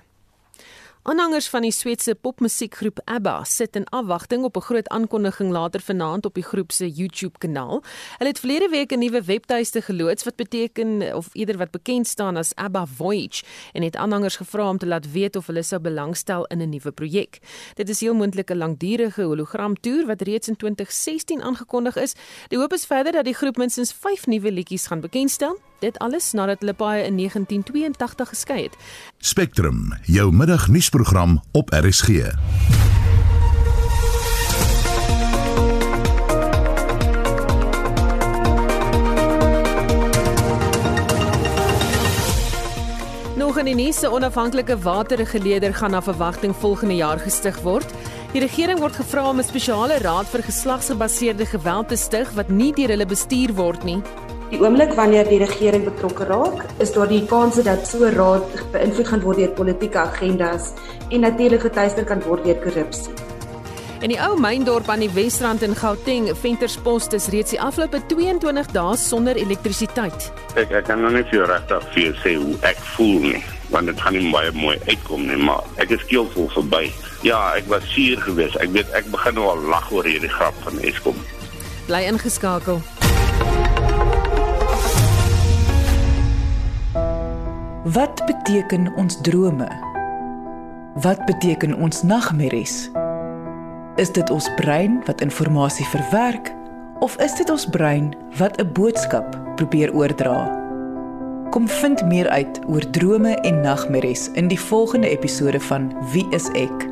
Aanhangers 1.04 1.50
van 1.52 1.66
die 1.66 1.72
Sweedse 1.76 2.14
popmusiekgroep 2.16 3.02
ABBA 3.12 3.34
sit 3.44 3.76
in 3.76 3.84
afwagting 3.92 4.44
op 4.48 4.56
'n 4.56 4.62
groot 4.62 4.88
aankondiging 4.88 5.52
later 5.52 5.82
vanaand 5.82 6.26
op 6.26 6.34
die 6.34 6.44
groep 6.44 6.72
se 6.72 6.90
YouTube-kanaal. 6.90 7.84
Hulle 8.18 8.30
het 8.30 8.40
verlede 8.40 8.70
week 8.70 8.92
'n 8.92 9.00
nuwe 9.00 9.22
webtuiste 9.24 9.82
geloods 9.82 10.24
wat 10.24 10.36
beteken 10.36 11.16
of 11.16 11.28
eerder 11.32 11.58
wat 11.58 11.72
bekend 11.72 12.08
staan 12.08 12.38
as 12.38 12.56
ABBA 12.56 12.86
Voyage 12.86 13.44
en 13.74 13.84
het 13.84 13.96
aanhangers 13.96 14.36
gevra 14.36 14.70
om 14.70 14.78
te 14.78 14.86
laat 14.86 15.12
weet 15.12 15.36
of 15.36 15.48
hulle 15.48 15.64
sou 15.64 15.82
belangstel 15.82 16.46
in 16.46 16.62
'n 16.62 16.70
nuwe 16.70 16.92
projek. 16.92 17.40
Dit 17.74 17.90
is 17.90 18.00
heel 18.00 18.14
moontlik 18.14 18.50
'n 18.52 18.58
langdurige 18.58 19.22
hologramtoer 19.22 20.06
wat 20.06 20.22
reeds 20.22 20.48
in 20.48 20.56
2016 20.56 21.42
aangekondig 21.42 21.96
is. 21.96 22.14
Die 22.48 22.58
hoop 22.58 22.74
is 22.74 22.86
verder 22.86 23.12
dat 23.12 23.26
die 23.26 23.36
groep 23.36 23.58
minstens 23.58 23.94
5 23.94 24.26
nuwe 24.26 24.52
liedjies 24.52 24.88
gaan 24.88 25.02
bekendstel 25.02 25.60
Dit 25.84 25.98
alles 26.00 26.32
nadat 26.32 26.62
hulle 26.64 26.74
baie 26.80 27.04
in 27.04 27.18
1982 27.18 28.30
geskei 28.30 28.62
het. 28.64 28.76
Spectrum, 29.18 29.92
jou 30.04 30.32
middagnuusprogram 30.32 31.42
op 31.52 31.74
RSG. 31.76 32.08
Nog 43.36 43.58
in 43.58 43.66
die 43.66 43.76
nuus, 43.76 44.02
'n 44.02 44.06
onafhanklike 44.06 44.78
waterreguleerder 44.78 45.74
gaan 45.74 45.92
na 45.92 46.02
verwagting 46.02 46.56
volgende 46.56 46.96
jaar 46.96 47.20
gestig 47.20 47.62
word. 47.62 47.94
Die 48.32 48.42
regering 48.42 48.80
word 48.80 48.96
gevra 48.96 49.30
om 49.30 49.38
'n 49.40 49.44
spesiale 49.44 49.98
raad 49.98 50.28
vir 50.28 50.44
geslagsgebaseerde 50.44 51.46
geweld 51.46 51.88
te 51.88 51.96
stig 51.96 52.32
wat 52.32 52.50
nie 52.50 52.74
deur 52.74 52.90
hulle 52.90 53.06
bestuur 53.06 53.54
word 53.54 53.84
nie. 53.84 54.02
Die 54.54 54.62
oomblik 54.62 54.92
wanneer 54.94 55.26
die 55.26 55.40
regering 55.42 55.82
betrokke 55.88 56.28
raak, 56.30 56.60
is 56.84 56.92
daar 56.94 57.10
die 57.10 57.24
kans 57.26 57.56
dat 57.66 57.88
so 57.90 58.06
raad 58.14 58.52
beïnvloed 58.70 59.08
gaan 59.10 59.24
word 59.24 59.40
deur 59.42 59.54
politieke 59.58 59.98
agendas 59.98 60.68
en 61.10 61.24
natuurlik 61.26 61.64
getuister 61.66 62.06
kan 62.06 62.22
word 62.28 62.46
deur 62.46 62.60
korrupsie. 62.62 63.16
In 64.06 64.14
die 64.14 64.20
ou 64.22 64.36
myndorp 64.38 64.92
aan 64.94 65.02
die 65.02 65.10
Wesrand 65.16 65.66
in 65.66 65.74
Gauteng, 65.74 66.28
Venterspost 66.38 67.18
is 67.18 67.32
reeds 67.34 67.56
die 67.56 67.62
afgelope 67.66 68.04
22 68.14 68.70
dae 68.76 68.94
sonder 69.02 69.40
elektrisiteit. 69.42 70.30
Ek 70.54 70.70
ek 70.70 70.86
kan 70.86 71.02
nog 71.02 71.18
net 71.18 71.34
vir 71.34 71.50
regtig 71.50 71.88
vir 71.96 72.04
jou 72.04 72.16
sê 72.22 72.38
hoe 72.38 72.58
ek 72.70 72.88
voel 72.94 73.30
nie, 73.32 73.44
want 73.74 73.90
dit 73.90 74.04
gaan 74.06 74.20
nie 74.20 74.34
baie 74.36 74.54
mooi 74.54 74.76
uitkom 74.86 75.26
nie, 75.32 75.40
maar 75.50 75.66
ek 75.82 75.96
is 75.98 76.06
keelvol 76.12 76.52
verby. 76.60 76.92
Ja, 77.26 77.42
ek 77.58 77.72
was 77.74 77.90
suur 77.96 78.22
geweest. 78.28 78.62
Ek 78.62 78.70
weet 78.78 78.94
ek 78.94 79.10
begin 79.16 79.42
nou 79.42 79.50
al 79.56 79.66
lag 79.74 79.90
oor 79.90 80.06
hierdie 80.06 80.30
grap 80.38 80.62
van 80.68 80.78
Eskom. 80.86 81.18
Bly 81.90 82.06
ingeskakel. 82.12 82.84
Wat 87.84 88.26
beteken 88.26 88.94
ons 88.96 89.22
drome? 89.22 89.68
Wat 90.94 91.26
beteken 91.26 91.76
ons 91.76 92.04
nagmerries? 92.04 92.92
Is 93.96 94.12
dit 94.12 94.30
ons 94.30 94.48
brein 94.56 95.02
wat 95.04 95.22
inligting 95.22 95.84
verwerk 95.92 96.54
of 97.04 97.18
is 97.20 97.36
dit 97.36 97.50
ons 97.52 97.66
brein 97.76 98.16
wat 98.40 98.56
'n 98.62 98.72
boodskap 98.72 99.36
probeer 99.56 99.92
oordra? 99.94 100.48
Kom 101.52 101.68
vind 101.68 102.06
meer 102.06 102.30
uit 102.30 102.62
oor 102.68 102.90
drome 102.90 103.36
en 103.36 103.62
nagmerries 103.62 104.32
in 104.32 104.48
die 104.48 104.60
volgende 104.60 105.10
episode 105.10 105.60
van 105.60 105.92
Wie 106.12 106.28
is 106.32 106.48
ek? 106.56 106.88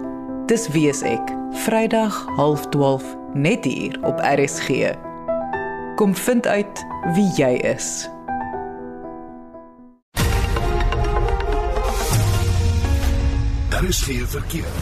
Dis 0.45 0.67
Wie 0.67 0.89
is 0.89 1.01
ek? 1.01 1.31
Vrydag 1.51 2.27
12:30 2.35 3.15
net 3.33 3.63
hier 3.63 3.99
op 4.03 4.19
RSG. 4.19 4.91
Kom 5.95 6.15
vind 6.15 6.47
uit 6.47 6.85
wie 7.13 7.31
jy 7.35 7.53
is. 7.63 8.09
Daar 13.81 13.89
is 13.89 14.01
geen 14.01 14.27
verkeer. 14.27 14.73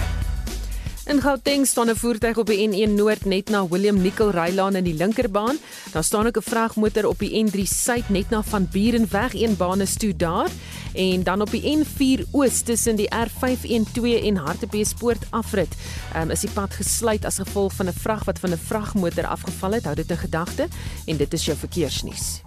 In 1.06 1.22
Gauteng 1.22 1.68
staan 1.68 1.90
'n 1.90 1.96
voertuig 1.96 2.38
op 2.38 2.46
die 2.46 2.68
N1 2.68 2.94
Noord 2.96 3.26
net 3.26 3.50
na 3.50 3.68
William 3.68 4.02
Nicol 4.02 4.30
Rylaan 4.30 4.76
in 4.76 4.84
die 4.84 4.94
linkerbaan. 4.94 5.58
Daar 5.92 6.04
staan 6.04 6.28
ook 6.28 6.38
'n 6.38 6.50
vragmotor 6.50 7.06
op 7.06 7.20
die 7.20 7.46
N3 7.46 7.66
Suid 7.66 8.10
net 8.10 8.30
na 8.30 8.44
Van 8.44 8.68
Burenweg 8.72 9.34
een 9.34 9.58
baan 9.58 9.82
is 9.82 9.94
toe 9.94 10.16
daar 10.16 10.50
en 10.94 11.24
dan 11.24 11.42
op 11.42 11.52
die 11.52 11.78
N4 11.78 12.26
Oos 12.32 12.62
tussen 12.62 12.96
die 12.96 13.10
R512 13.10 14.24
en 14.24 14.36
Hartbeespoort 14.36 15.26
afrit. 15.30 15.76
Um, 16.16 16.30
is 16.30 16.40
die 16.40 16.50
pad 16.50 16.74
gesluit 16.74 17.26
as 17.26 17.36
gevolg 17.36 17.74
van 17.74 17.88
'n 17.88 17.94
vrag 17.94 18.24
wat 18.24 18.40
van 18.40 18.52
'n 18.52 18.62
vragmotor 18.66 19.28
afgeval 19.28 19.72
het. 19.72 19.84
Hou 19.84 19.96
dit 19.96 20.10
in 20.10 20.18
gedagte 20.18 20.68
en 21.06 21.18
dit 21.18 21.34
is 21.34 21.46
jou 21.46 21.58
verkeersnuus. 21.58 22.42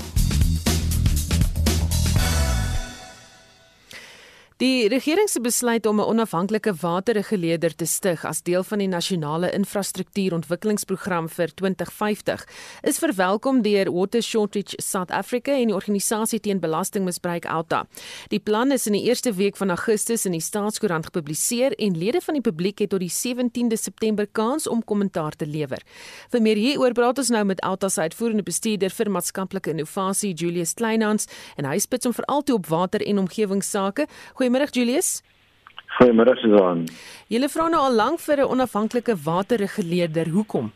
Die 4.62 4.86
regering 4.86 5.26
se 5.26 5.40
besluit 5.40 5.86
om 5.86 6.00
'n 6.00 6.04
onafhanklike 6.04 6.74
waterreguleerder 6.80 7.74
te 7.74 7.84
stig 7.84 8.24
as 8.24 8.42
deel 8.42 8.62
van 8.62 8.78
die 8.78 8.86
nasionale 8.86 9.50
infrastruktuurontwikkelingsprogram 9.50 11.28
vir 11.28 11.54
2050 11.54 12.46
is 12.82 12.98
verwelkom 12.98 13.62
deur 13.62 13.92
Water 13.92 14.22
Shortage 14.22 14.74
South 14.76 15.10
Africa 15.10 15.52
en 15.52 15.66
die 15.66 15.74
organisasie 15.74 16.40
teen 16.40 16.60
belastingmisbruik 16.60 17.46
Alta. 17.46 17.86
Die 18.28 18.38
plan 18.38 18.70
is 18.70 18.86
in 18.86 18.92
die 18.92 19.02
eerste 19.02 19.32
week 19.32 19.56
van 19.56 19.70
Augustus 19.70 20.24
in 20.24 20.32
die 20.32 20.40
Staatskoerant 20.40 21.04
gepubliseer 21.04 21.72
en 21.72 21.98
lede 21.98 22.20
van 22.20 22.34
die 22.34 22.42
publiek 22.42 22.78
het 22.78 22.90
tot 22.90 23.00
die 23.00 23.10
17de 23.10 23.76
September 23.76 24.26
kans 24.32 24.68
om 24.68 24.84
kommentaar 24.84 25.32
te 25.32 25.46
lewer. 25.46 25.82
Vir 26.30 26.42
meer 26.42 26.56
hieroor 26.56 26.92
praat 26.92 27.18
ons 27.18 27.28
nou 27.28 27.44
met 27.44 27.60
Alta 27.60 27.88
se 27.88 28.00
uitvoerende 28.00 28.42
bestuurder 28.42 28.90
vir 28.90 29.10
maatskaplike 29.10 29.70
innovasie 29.70 30.34
Julius 30.34 30.74
Kleinhans 30.74 31.26
en 31.56 31.64
hy 31.64 31.78
spits 31.78 32.04
hom 32.04 32.14
veral 32.14 32.42
toe 32.42 32.54
op 32.54 32.66
water 32.66 33.02
en 33.06 33.18
omgewingsake. 33.18 34.06
Goeie 34.34 34.51
Goeiemôre 34.52 34.68
Julius. 34.70 35.22
Goeiemôre 35.96 36.36
Susan. 36.42 36.84
Julle 37.32 37.48
vra 37.48 37.70
nou 37.72 37.80
al 37.80 37.94
lank 37.96 38.20
vir 38.20 38.38
'n 38.40 38.50
onafhanklike 38.54 39.14
waterreguleerder. 39.24 40.28
Hoekom? 40.28 40.70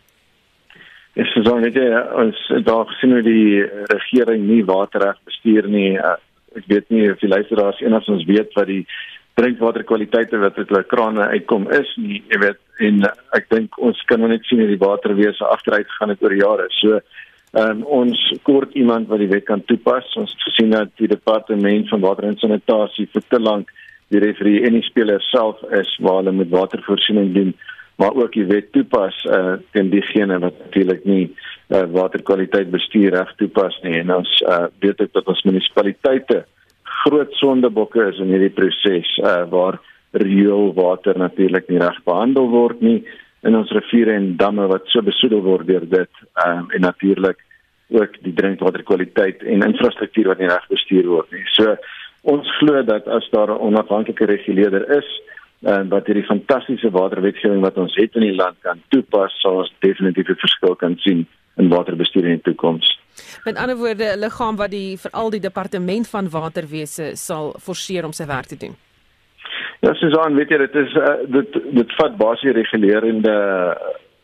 Is 1.15 1.29
Susan, 1.35 1.61
weet 1.61 1.75
jy, 1.75 1.89
ons 2.23 2.37
daar 2.65 2.87
gesien 2.87 3.13
hoe 3.13 3.23
die 3.23 3.69
regering 3.93 4.47
nie 4.47 4.65
waterreg 4.65 5.19
bestuur 5.25 5.69
nie. 5.69 5.99
Uh, 5.99 6.17
ek 6.57 6.65
weet 6.67 6.89
nie 6.89 7.11
of 7.11 7.19
die 7.19 7.29
luisteraars 7.29 7.81
enigstens 7.81 8.25
weet 8.25 8.53
wat 8.55 8.67
die 8.67 8.87
drinkwaterkwaliteite 9.35 10.39
wat 10.39 10.57
uit 10.57 10.69
hulle 10.69 10.85
krane 10.85 11.29
uitkom 11.37 11.71
is 11.71 11.97
nie. 11.97 12.23
Jy 12.33 12.39
weet, 12.39 12.61
en 12.79 13.05
uh, 13.05 13.13
ek 13.33 13.51
dink 13.51 13.79
ons 13.79 14.01
kan 14.09 14.21
net 14.21 14.45
sien 14.45 14.61
hoe 14.61 14.73
die 14.73 14.85
waterwese 14.87 15.45
agteruit 15.45 15.89
gegaan 15.89 16.15
het 16.17 16.23
oor 16.23 16.33
jare. 16.33 16.67
So 16.81 17.01
Um, 17.57 17.79
ons 17.89 18.21
kort 18.45 18.75
iemand 18.77 19.09
wat 19.09 19.23
die 19.23 19.31
wet 19.31 19.47
kan 19.49 19.63
toepas. 19.65 20.11
Ons 20.21 20.35
het 20.35 20.43
gesien 20.45 20.75
dat 20.75 20.91
die 21.01 21.09
departement 21.09 21.89
van 21.89 22.03
water 22.05 22.27
en 22.29 22.37
sanitasie 22.37 23.07
vir 23.15 23.23
te 23.33 23.41
lank 23.41 23.71
die 24.13 24.21
referee 24.21 24.67
en 24.69 24.77
die 24.77 24.85
speler 24.85 25.25
self 25.31 25.63
is 25.79 25.95
waar 26.05 26.21
hulle 26.21 26.35
met 26.37 26.53
watervoorsiening 26.53 27.33
doen, 27.33 27.55
maar 27.97 28.13
ook 28.13 28.37
die 28.37 28.45
wet 28.51 28.69
toepas 28.77 29.23
uh 29.33 29.57
teen 29.73 29.89
diegene 29.95 30.37
wat 30.43 30.59
natuurlik 30.67 31.09
nie 31.09 31.25
uh, 31.31 31.87
waterkwaliteit 31.97 32.69
bestuur 32.71 33.17
reg 33.17 33.33
toepas 33.41 33.81
nie. 33.87 33.97
En 34.03 34.13
ons 34.19 34.37
uh 34.45 34.67
weet 34.85 35.01
ook 35.01 35.17
dat 35.17 35.33
ons 35.33 35.45
munisipaliteite 35.49 36.45
groot 37.07 37.33
sondebokke 37.41 38.11
is 38.13 38.21
in 38.21 38.37
hierdie 38.37 38.53
proses 38.53 39.17
uh 39.25 39.47
waar 39.49 39.81
rioolwater 40.13 41.17
natuurlik 41.19 41.73
nie 41.73 41.81
reg 41.81 42.05
behandel 42.05 42.53
word 42.53 42.85
nie 42.85 43.01
in 43.49 43.57
ons 43.57 43.73
riviere 43.73 44.13
en 44.17 44.35
damme 44.37 44.69
wat 44.69 44.87
so 44.93 45.01
besoedel 45.05 45.41
word 45.45 45.69
deur 45.69 45.85
dit 45.89 46.25
um, 46.45 46.69
en 46.75 46.85
natuurlik 46.85 47.41
ook 47.89 48.17
die 48.23 48.35
drinkwaterkwaliteit 48.35 49.43
en 49.43 49.63
infrastruktuur 49.63 50.33
wat 50.33 50.39
nie 50.39 50.51
reg 50.51 50.67
bestuur 50.69 51.07
word 51.07 51.31
nie. 51.31 51.45
So 51.55 51.77
ons 52.23 52.51
glo 52.59 52.83
dat 52.83 53.07
as 53.07 53.29
daar 53.31 53.51
'n 53.51 53.63
onafhanklike 53.69 54.25
reguleerder 54.27 54.99
is 54.99 55.09
en 55.63 55.89
wat 55.89 56.07
hierdie 56.07 56.27
fantastiese 56.27 56.91
waterwetgewing 56.91 57.61
wat 57.61 57.77
ons 57.77 57.95
het 57.95 58.15
in 58.15 58.21
die 58.21 58.35
land 58.35 58.57
kan 58.61 58.83
toepas, 58.89 59.41
sal 59.41 59.63
ons 59.63 59.73
definitief 59.81 60.29
'n 60.29 60.35
verskil 60.35 60.75
kan 60.75 60.97
sien 60.99 61.27
in 61.57 61.69
waterbestuur 61.69 62.25
in 62.25 62.41
die 62.41 62.53
toekoms. 62.53 62.99
Met 63.45 63.57
ander 63.57 63.77
woorde, 63.77 64.05
'n 64.05 64.19
liggaam 64.19 64.57
wat 64.57 64.71
die 64.71 64.99
veral 64.99 65.31
die 65.31 65.41
departement 65.41 66.09
van 66.09 66.31
waterwese 66.31 67.17
sal 67.17 67.55
forceer 67.59 68.05
om 68.05 68.13
sy 68.13 68.27
werk 68.27 68.47
te 68.47 68.57
doen. 68.57 68.75
Ja, 69.81 69.95
Susan, 69.95 70.35
weet 70.35 70.49
jy 70.49 70.59
dit 70.59 70.75
is 70.75 70.95
uh, 70.95 71.15
dit 71.27 71.53
dit 71.53 71.93
vat 71.97 72.17
basies 72.17 72.53
regulerende 72.53 73.37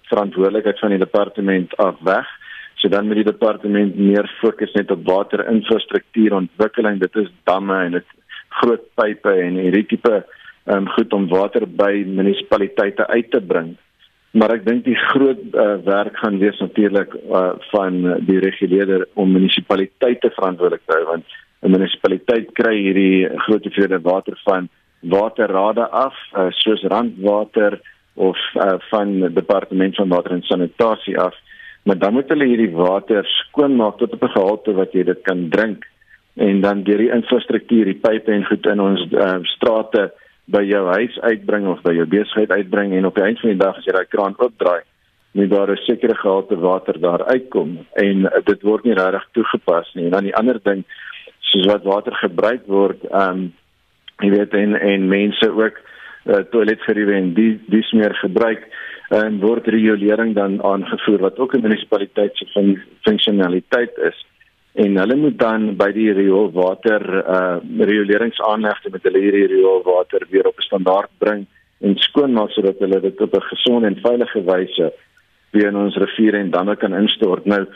verantwoordelikheid 0.03 0.79
van 0.79 0.89
die 0.89 0.99
departement 0.99 1.77
af 1.77 1.97
weg. 2.01 2.27
So 2.83 2.91
dan 2.91 3.07
moet 3.07 3.21
die 3.21 3.31
departement 3.31 3.95
meer 3.95 4.27
fokus 4.41 4.73
net 4.75 4.91
op 4.91 5.05
waterinfrastruktuurontwikkeling. 5.07 6.99
Dit 6.99 7.15
is 7.21 7.29
damme 7.47 7.77
en 7.85 7.93
dit 7.95 8.09
groot 8.59 8.83
pype 8.99 9.31
en 9.45 9.61
hierdie 9.63 9.87
tipe 9.93 10.17
um, 10.67 10.89
goed 10.97 11.15
om 11.15 11.29
water 11.31 11.63
by 11.67 12.03
munisipaliteite 12.09 13.07
uit 13.07 13.31
te 13.31 13.41
bring. 13.53 13.77
Maar 14.35 14.57
ek 14.57 14.65
dink 14.67 14.83
die 14.89 14.99
groot 15.13 15.45
uh, 15.53 15.77
werk 15.87 16.19
gaan 16.25 16.41
wees 16.43 16.59
natuurlik 16.59 17.15
uh, 17.21 17.53
van 17.71 18.01
die 18.27 18.41
reguleerder 18.43 19.07
om 19.15 19.31
munisipaliteite 19.31 20.33
verantwoordelik 20.35 20.83
te 20.89 20.99
hou 20.99 21.07
want 21.13 21.39
'n 21.63 21.71
munisipaliteit 21.71 22.51
kry 22.59 22.75
hierdie 22.81 23.31
groot 23.47 23.63
hoeveelheid 23.63 24.03
water 24.03 24.35
van 24.43 24.69
waterrade 25.01 25.87
af 25.87 26.19
uh, 26.35 26.51
soos 26.51 26.83
Randwater 26.83 27.79
of 28.15 28.39
uh, 28.59 28.75
van 28.91 29.21
departement 29.39 29.95
van 29.95 30.09
water 30.09 30.33
en 30.33 30.43
sanitasie 30.43 31.19
af 31.19 31.39
maar 31.83 31.99
dan 31.99 32.13
moet 32.13 32.29
hulle 32.29 32.47
hierdie 32.47 32.75
water 32.75 33.27
skoonmaak 33.27 33.99
tot 33.99 34.13
op 34.13 34.23
'n 34.23 34.37
gehalte 34.37 34.73
wat 34.73 34.93
jy 34.93 35.05
dit 35.05 35.23
kan 35.23 35.49
drink 35.49 35.85
en 36.35 36.61
dan 36.61 36.83
deur 36.83 36.99
die 36.99 37.13
infrastruktuur 37.13 37.85
die 37.85 38.01
pype 38.01 38.33
en 38.33 38.47
goed 38.47 38.67
in 38.67 38.81
ons 38.81 39.07
uh, 39.13 39.39
strate 39.43 40.13
by 40.45 40.63
jou 40.63 40.87
huis 40.87 41.19
uitbring 41.21 41.67
of 41.67 41.83
by 41.83 41.93
jou 41.93 42.07
besigheid 42.07 42.51
uitbring 42.51 42.93
en 42.93 43.07
op 43.07 43.15
die 43.15 43.25
einde 43.25 43.41
van 43.41 43.51
die 43.51 43.65
dag 43.65 43.77
as 43.77 43.85
jy 43.85 43.93
daai 43.93 44.09
kraan 44.09 44.39
oopdraai 44.39 44.83
moet 45.33 45.51
daar 45.51 45.71
'n 45.71 45.77
sekere 45.77 46.15
gehalte 46.15 46.59
water 46.59 47.01
daar 47.01 47.25
uitkom 47.25 47.79
en 47.93 48.17
uh, 48.19 48.31
dit 48.45 48.63
word 48.63 48.85
nie 48.85 48.95
regtig 48.95 49.29
toegepas 49.33 49.95
nie. 49.95 50.05
En 50.05 50.11
dan 50.11 50.25
die 50.25 50.37
ander 50.37 50.61
ding 50.63 50.85
soos 51.41 51.67
wat 51.67 51.83
water 51.83 52.15
gebruik 52.15 52.67
word 52.67 53.01
um, 53.13 53.53
jy 54.21 54.31
weet 54.31 54.55
en 54.55 54.75
en 54.81 55.09
mense 55.09 55.51
ook 55.51 55.81
uh, 56.25 56.43
toiletgeriewe 56.51 57.15
en 57.15 57.35
die 57.35 57.61
dis 57.67 57.93
meer 57.93 58.15
gebruik 58.15 58.69
en 59.13 59.41
word 59.41 59.67
regulering 59.69 60.35
dan 60.35 60.63
aangevoer 60.65 61.21
wat 61.29 61.39
ook 61.39 61.55
'n 61.55 61.63
munisipaliteit 61.63 62.37
se 62.37 62.47
fun 62.55 62.83
funksionaliteit 63.03 63.99
is 63.99 64.27
en 64.73 64.97
hulle 64.97 65.17
moet 65.17 65.39
dan 65.39 65.77
by 65.77 65.91
die 65.93 66.13
rioolwater 66.13 67.03
uh 67.37 67.57
reguleringsaanlegte 67.79 68.91
met 68.91 69.03
hulle 69.03 69.21
hierdie 69.21 69.47
rioolwater 69.47 70.27
weer 70.31 70.47
op 70.47 70.59
'n 70.59 70.69
standaard 70.69 71.11
bring 71.19 71.47
en 71.81 71.97
skoonmaak 71.97 72.51
sodat 72.51 72.79
hulle 72.79 73.01
dit 73.01 73.21
op 73.21 73.35
'n 73.35 73.49
gesonde 73.53 73.87
en 73.87 74.01
veilige 74.03 74.45
wyse 74.45 74.93
weer 75.51 75.67
in 75.67 75.77
ons 75.77 75.97
riviere 75.97 76.39
en 76.39 76.51
damme 76.51 76.77
kan 76.77 76.95
instort. 76.95 77.45
Nou 77.45 77.67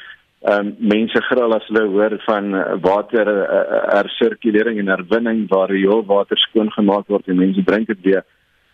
ehm 0.42 0.66
um, 0.66 0.74
mense 0.78 1.20
gril 1.22 1.54
as 1.54 1.66
hulle 1.66 1.86
hoor 1.88 2.14
van 2.24 2.54
uh, 2.54 2.62
water 2.80 3.26
uh, 3.28 3.82
hersirkulering 3.98 4.78
en 4.78 4.88
herwinning 4.88 5.48
waar 5.48 5.70
rioolwater 5.70 6.38
skoon 6.38 6.70
gemaak 6.72 7.06
word 7.08 7.28
en 7.28 7.36
mense 7.36 7.64
drink 7.64 7.86
dit 7.86 8.02
weer. 8.02 8.24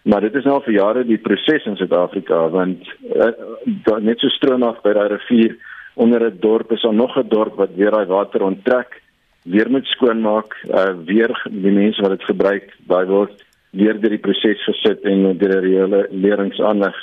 Maar 0.03 0.21
dit 0.21 0.35
is 0.35 0.45
nou 0.45 0.59
vir 0.65 0.75
jare 0.75 1.05
die 1.07 1.19
proses 1.23 1.67
in 1.67 1.77
Suid-Afrika 1.79 2.49
want 2.51 2.88
uh, 3.15 3.99
net 4.03 4.19
so 4.19 4.29
stroom 4.35 4.65
af 4.67 4.81
by 4.83 4.97
daai 4.97 5.09
rivier 5.15 5.55
onder 5.95 6.25
'n 6.27 6.38
dorp 6.41 6.73
is 6.73 6.83
daar 6.83 6.95
nog 6.95 7.17
'n 7.17 7.29
dorp 7.29 7.55
wat 7.57 7.75
weer 7.77 7.91
daai 7.91 8.07
water 8.07 8.43
onttrek, 8.43 9.01
weer 9.45 9.71
moet 9.71 9.87
skoonmaak, 9.87 10.55
uh, 10.71 10.95
weer 11.05 11.31
die 11.51 11.71
mense 11.71 12.03
wat 12.03 12.11
dit 12.11 12.25
gebruik, 12.25 12.75
daai 12.87 13.07
word 13.07 13.45
weer 13.71 14.01
deur 14.01 14.11
die 14.11 14.19
proses 14.27 14.65
gesit 14.65 15.03
en 15.03 15.38
deur 15.38 15.61
die 15.61 15.61
rioleringsaanleg 15.61 16.97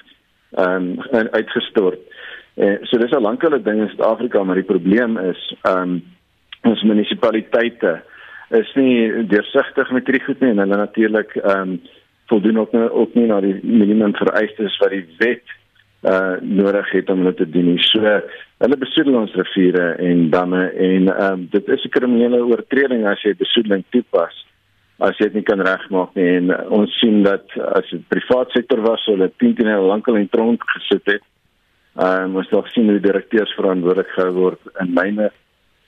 ehm 0.57 0.99
um, 1.13 1.27
uitgestort. 1.31 1.99
Eh 2.55 2.77
so 2.83 2.97
dis 2.97 3.11
'n 3.11 3.21
lankale 3.21 3.61
ding 3.61 3.81
in 3.81 3.89
Suid-Afrika, 3.89 4.43
maar 4.43 4.55
die 4.55 4.71
probleem 4.73 5.17
is 5.17 5.55
ehm 5.61 5.81
um, 5.81 6.03
ons 6.63 6.83
munisipaliteite 6.83 8.01
is 8.49 8.73
nie 8.75 9.27
deursigtig 9.27 9.91
met 9.91 10.05
hierdie 10.05 10.25
goed 10.25 10.39
nie 10.39 10.49
en 10.49 10.57
hulle 10.57 10.75
natuurlik 10.75 11.35
ehm 11.35 11.61
um, 11.61 11.81
voldoen 12.29 12.59
ook 12.59 12.75
nie 12.75 12.89
ook 12.89 13.15
nie 13.17 13.27
na 13.29 13.39
die 13.41 13.55
minimum 13.63 14.13
vereistes 14.15 14.77
wat 14.81 14.93
die 14.95 15.05
wet 15.19 15.55
uh 16.07 16.37
nodig 16.41 16.91
het 16.95 17.09
om 17.11 17.23
hulle 17.23 17.33
te 17.35 17.49
doen. 17.49 17.73
So 17.83 18.01
hulle 18.63 18.77
besoedel 18.79 19.17
ons 19.19 19.35
riviere 19.35 19.87
en 19.99 20.29
damme 20.31 20.69
en 20.69 21.09
ehm 21.11 21.33
um, 21.33 21.47
dit 21.51 21.67
is 21.67 21.83
'n 21.85 21.95
kriminele 21.97 22.39
oortreding 22.45 23.05
as 23.07 23.21
jy 23.21 23.35
besoedeling 23.35 23.83
toepas 23.89 24.45
as 24.99 25.17
jy 25.19 25.29
dit 25.29 25.39
nie 25.39 25.47
kan 25.47 25.61
regmaak 25.63 26.15
nie 26.15 26.27
en 26.37 26.51
uh, 26.51 26.59
ons 26.75 26.95
sien 26.99 27.21
dat 27.23 27.45
as 27.75 27.87
dit 27.91 28.07
privaat 28.11 28.51
sektor 28.51 28.81
was, 28.83 29.03
sou 29.03 29.15
hulle 29.15 29.31
10 29.39 29.67
jaar 29.71 29.81
lankal 29.81 30.19
in 30.19 30.27
tronk 30.29 30.63
gesit 30.75 31.05
het. 31.15 31.23
Ehm 31.99 32.35
uh, 32.35 32.39
ons 32.41 32.49
dalk 32.51 32.67
sien 32.71 32.87
hoe 32.87 32.99
die 32.99 33.07
direkteurs 33.07 33.55
verantwoordelik 33.59 34.11
gehou 34.15 34.33
word 34.33 34.73
in 34.83 34.93
myne, 34.93 35.31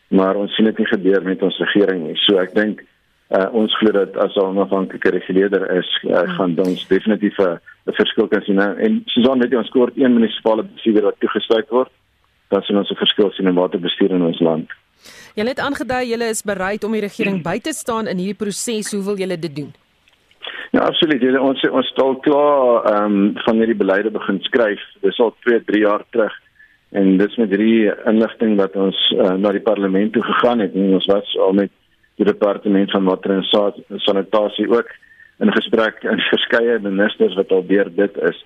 maar 0.10 0.36
ons 0.36 0.56
sien 0.56 0.66
dit 0.66 0.80
nie 0.80 0.92
gebeur 0.92 1.24
met 1.24 1.44
ons 1.44 1.60
regering 1.60 2.08
nie. 2.08 2.18
So 2.26 2.40
ek 2.40 2.56
dink 2.56 2.84
uh, 3.32 3.48
ons 3.54 3.78
glo 3.80 3.92
dat 3.96 4.18
as 4.18 4.36
ons 4.36 4.52
onafhanklike 4.52 5.10
reguleerder 5.10 5.68
is, 5.78 5.90
uh, 6.04 6.24
gaan 6.38 6.58
ons 6.60 6.88
definitief 6.88 7.38
'n 7.40 7.58
uh, 7.88 7.96
verskil 7.96 8.28
kan 8.28 8.42
sien. 8.42 8.60
En 8.60 9.02
Susan 9.06 9.40
weet 9.40 9.52
jy 9.52 9.58
ons 9.58 9.70
kort 9.70 9.98
een 9.98 10.14
munisipale 10.14 10.64
bestuurder 10.64 11.04
wat 11.04 11.20
toegesluit 11.20 11.70
word, 11.70 11.92
dan 12.50 12.62
sien 12.62 12.78
ons 12.78 12.92
'n 12.92 12.96
verskil 13.04 13.32
sien 13.32 13.48
in 13.48 13.56
waterbestuur 13.56 14.12
in 14.12 14.22
ons 14.22 14.40
land. 14.40 14.70
Jy 15.36 15.46
het 15.48 15.60
aangedui 15.60 16.04
jy 16.12 16.30
is 16.30 16.44
bereid 16.44 16.84
om 16.84 16.92
die 16.92 17.02
regering 17.02 17.42
by 17.44 17.60
te 17.60 17.74
staan 17.74 18.08
in 18.08 18.18
hierdie 18.18 18.38
proses. 18.46 18.92
Hoe 18.92 19.04
wil 19.04 19.18
julle 19.18 19.40
dit 19.40 19.56
doen? 19.56 19.74
Ja, 20.72 20.86
absoluut. 20.88 21.24
Ons 21.40 21.64
ons 21.70 21.90
het 21.90 22.00
al 22.00 22.16
klaar 22.16 22.86
ehm 22.92 23.06
um, 23.06 23.34
van 23.46 23.58
hierdie 23.60 23.76
beleide 23.76 24.12
begin 24.12 24.40
skryf. 24.42 24.80
Dis 25.02 25.20
al 25.20 25.36
2, 25.44 25.64
3 25.66 25.82
jaar 25.82 26.04
terug. 26.10 26.34
En 26.92 27.18
dis 27.18 27.36
met 27.36 27.50
hierdie 27.50 27.92
inligting 28.06 28.58
wat 28.60 28.76
ons 28.76 28.98
uh, 29.16 29.34
na 29.40 29.52
die 29.52 29.64
parlement 29.64 30.14
toe 30.14 30.24
gegaan 30.24 30.60
het. 30.60 30.76
En 30.76 30.94
ons 30.94 31.06
was 31.06 31.38
al 31.40 31.54
met 31.54 31.72
die 32.16 32.26
departement 32.26 32.92
van 32.92 33.08
water 33.08 33.32
en 33.38 33.46
sanitasie 34.00 34.70
ook 34.70 34.90
in 35.42 35.52
gesprek 35.52 36.04
en 36.04 36.20
verskeie 36.30 36.80
ministers 36.80 37.36
wat 37.40 37.52
al 37.52 37.66
deur 37.68 37.90
dit 37.96 38.18
is. 38.30 38.44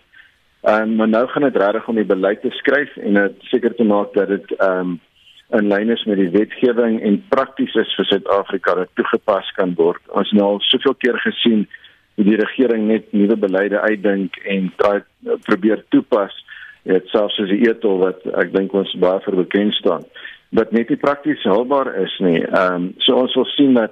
Ehm 0.66 0.82
um, 0.82 0.96
maar 0.96 1.08
nou 1.08 1.28
gaan 1.28 1.44
dit 1.44 1.58
regtig 1.58 1.88
om 1.88 1.96
die 1.96 2.12
beleid 2.14 2.42
te 2.42 2.50
skryf 2.50 2.96
en 2.98 3.14
dit 3.14 3.50
seker 3.52 3.76
te 3.76 3.84
maak 3.84 4.14
dat 4.14 4.28
dit 4.28 4.56
ehm 4.58 4.80
um, 4.80 5.00
in 5.54 5.68
lyn 5.70 5.90
is 5.94 6.04
met 6.10 6.18
die 6.18 6.32
wetgewing 6.34 7.02
en 7.06 7.20
prakties 7.30 7.76
is 7.78 7.92
vir 7.98 8.08
Suid-Afrika 8.10 8.74
dat 8.76 8.90
toegepas 8.94 9.52
kan 9.58 9.76
word. 9.78 10.02
Ons 10.08 10.32
het 10.32 10.40
nou 10.40 10.48
al 10.54 10.64
soveel 10.66 10.96
keer 11.04 11.20
gesien 11.22 11.68
hoe 12.16 12.26
die 12.26 12.40
regering 12.40 12.88
net 12.88 13.12
nuwe 13.14 13.38
beleide 13.38 13.80
uitdink 13.80 14.40
en 14.56 14.72
try 14.82 15.04
probeer 15.46 15.84
toepas. 15.94 16.34
Dit 16.84 17.08
selfs 17.14 17.38
as 17.44 17.52
die 17.52 17.70
etol 17.70 18.02
wat 18.02 18.26
ek 18.42 18.56
dink 18.56 18.74
ons 18.74 18.96
baie 19.04 19.22
vir 19.28 19.38
bekend 19.44 19.78
staan 19.78 20.08
wat 20.50 20.72
net 20.72 20.90
nie 20.90 20.98
prakties 20.98 21.44
haalbaar 21.44 21.96
is 21.96 22.20
nie. 22.20 22.42
Ehm 22.44 22.74
um, 22.74 22.94
so 22.98 23.16
ons 23.16 23.34
wil 23.36 23.46
sien 23.46 23.74
dat 23.74 23.92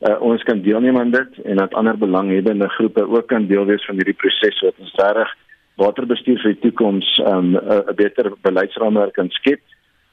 uh, 0.00 0.20
ons 0.20 0.42
kan 0.42 0.60
deelneem 0.62 0.98
aan 0.98 1.10
dit 1.10 1.40
en 1.44 1.56
dat 1.56 1.74
ander 1.74 1.98
belanghebbende 1.98 2.68
groepe 2.68 3.08
ook 3.08 3.26
kan 3.26 3.46
deel 3.46 3.64
wees 3.64 3.84
van 3.84 3.94
hierdie 4.00 4.18
proses 4.20 4.60
wat 4.60 4.74
ons 4.78 4.94
reg 4.94 5.36
waterbestuur 5.80 6.38
vir 6.42 6.54
die 6.54 6.62
toekoms 6.68 7.06
ehm, 7.24 7.54
'n 7.54 7.72
um, 7.72 7.94
beter 7.96 8.32
beleidsraamwerk 8.42 9.14
kan 9.14 9.30
skep 9.30 9.60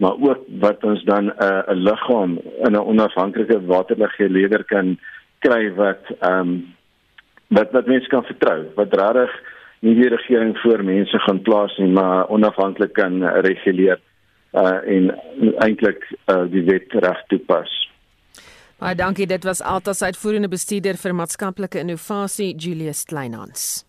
maar 0.01 0.17
ook 0.17 0.45
wat 0.59 0.83
ons 0.83 1.03
dan 1.03 1.25
'n 1.25 1.33
uh, 1.43 1.63
'n 1.67 1.83
liggaam 1.87 2.39
in 2.65 2.73
'n 2.73 2.87
onafhanklike 2.93 3.65
waterbeheerder 3.65 4.63
kan 4.63 4.97
kry 5.39 5.73
wat 5.75 6.03
ehm 6.19 6.39
um, 6.39 6.73
wat 7.47 7.71
wat 7.71 7.85
mense 7.85 8.07
kan 8.07 8.23
vertrou 8.23 8.65
wat 8.75 8.93
regtig 8.93 9.31
nie 9.79 9.95
die 9.95 10.09
regering 10.09 10.57
voor 10.57 10.83
mense 10.83 11.19
gaan 11.19 11.41
plaas 11.41 11.77
nie 11.77 11.91
maar 11.91 12.27
onafhanklik 12.29 12.93
kan 12.93 13.23
reguleer 13.23 13.99
uh, 14.53 14.79
en 14.85 15.11
eintlik 15.63 16.03
uh, 16.25 16.43
die 16.51 16.63
wet 16.67 16.93
reg 17.05 17.23
toepas. 17.33 17.77
Baie 18.81 18.97
dankie 18.97 19.27
dit 19.29 19.43
was 19.45 19.61
Altas 19.61 20.01
uitvoerende 20.01 20.49
bestuurder 20.49 20.97
vir 20.97 21.13
maatskaplike 21.13 21.79
innovasie 21.83 22.55
Julius 22.57 23.05
Kleinhans. 23.05 23.83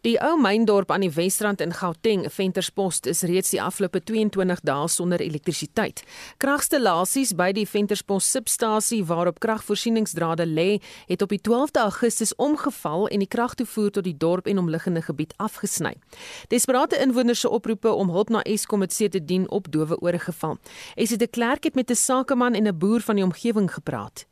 Die 0.00 0.14
ou 0.24 0.38
myndorp 0.40 0.88
aan 0.94 1.02
die 1.04 1.12
Wesrand 1.12 1.60
in 1.60 1.74
Gauteng, 1.76 2.22
Venterspost, 2.32 3.04
is 3.06 3.20
reeds 3.28 3.50
die 3.52 3.60
afgelope 3.60 4.00
22 4.00 4.62
dae 4.64 4.86
sonder 4.88 5.20
elektrisiteit. 5.20 6.00
Kragstasies 6.40 7.34
by 7.36 7.50
die 7.52 7.66
Venterspost 7.68 8.32
substasie 8.32 9.02
waarop 9.04 9.42
kragvoorsieningsdrade 9.44 10.46
lê, 10.48 10.78
het 11.10 11.20
op 11.20 11.34
die 11.34 11.40
12de 11.44 11.84
Augustus 11.84 12.32
omgeval 12.40 13.10
en 13.12 13.20
die 13.20 13.28
kragtoevoer 13.28 13.92
tot 13.98 14.08
die 14.08 14.16
dorp 14.16 14.48
en 14.48 14.64
omliggende 14.64 15.04
gebied 15.04 15.36
afgesny. 15.36 15.92
Desperate 16.48 16.96
inwoners 16.96 17.44
se 17.44 17.52
oproepe 17.52 17.92
om 17.92 18.08
hulp 18.08 18.32
na 18.32 18.40
Eskom 18.48 18.80
het 18.80 18.96
se 18.96 19.12
te 19.12 19.20
dien 19.20 19.44
op 19.50 19.68
dowe 19.68 20.00
ore 20.00 20.18
geval. 20.18 20.56
Esie 20.96 21.20
de 21.20 21.28
Klerk 21.28 21.68
het 21.68 21.74
met 21.74 21.90
'n 21.90 21.94
sakeman 21.94 22.54
en 22.54 22.68
'n 22.68 22.78
boer 22.78 23.00
van 23.00 23.16
die 23.16 23.24
omgewing 23.24 23.68
gepraat. 23.68 24.24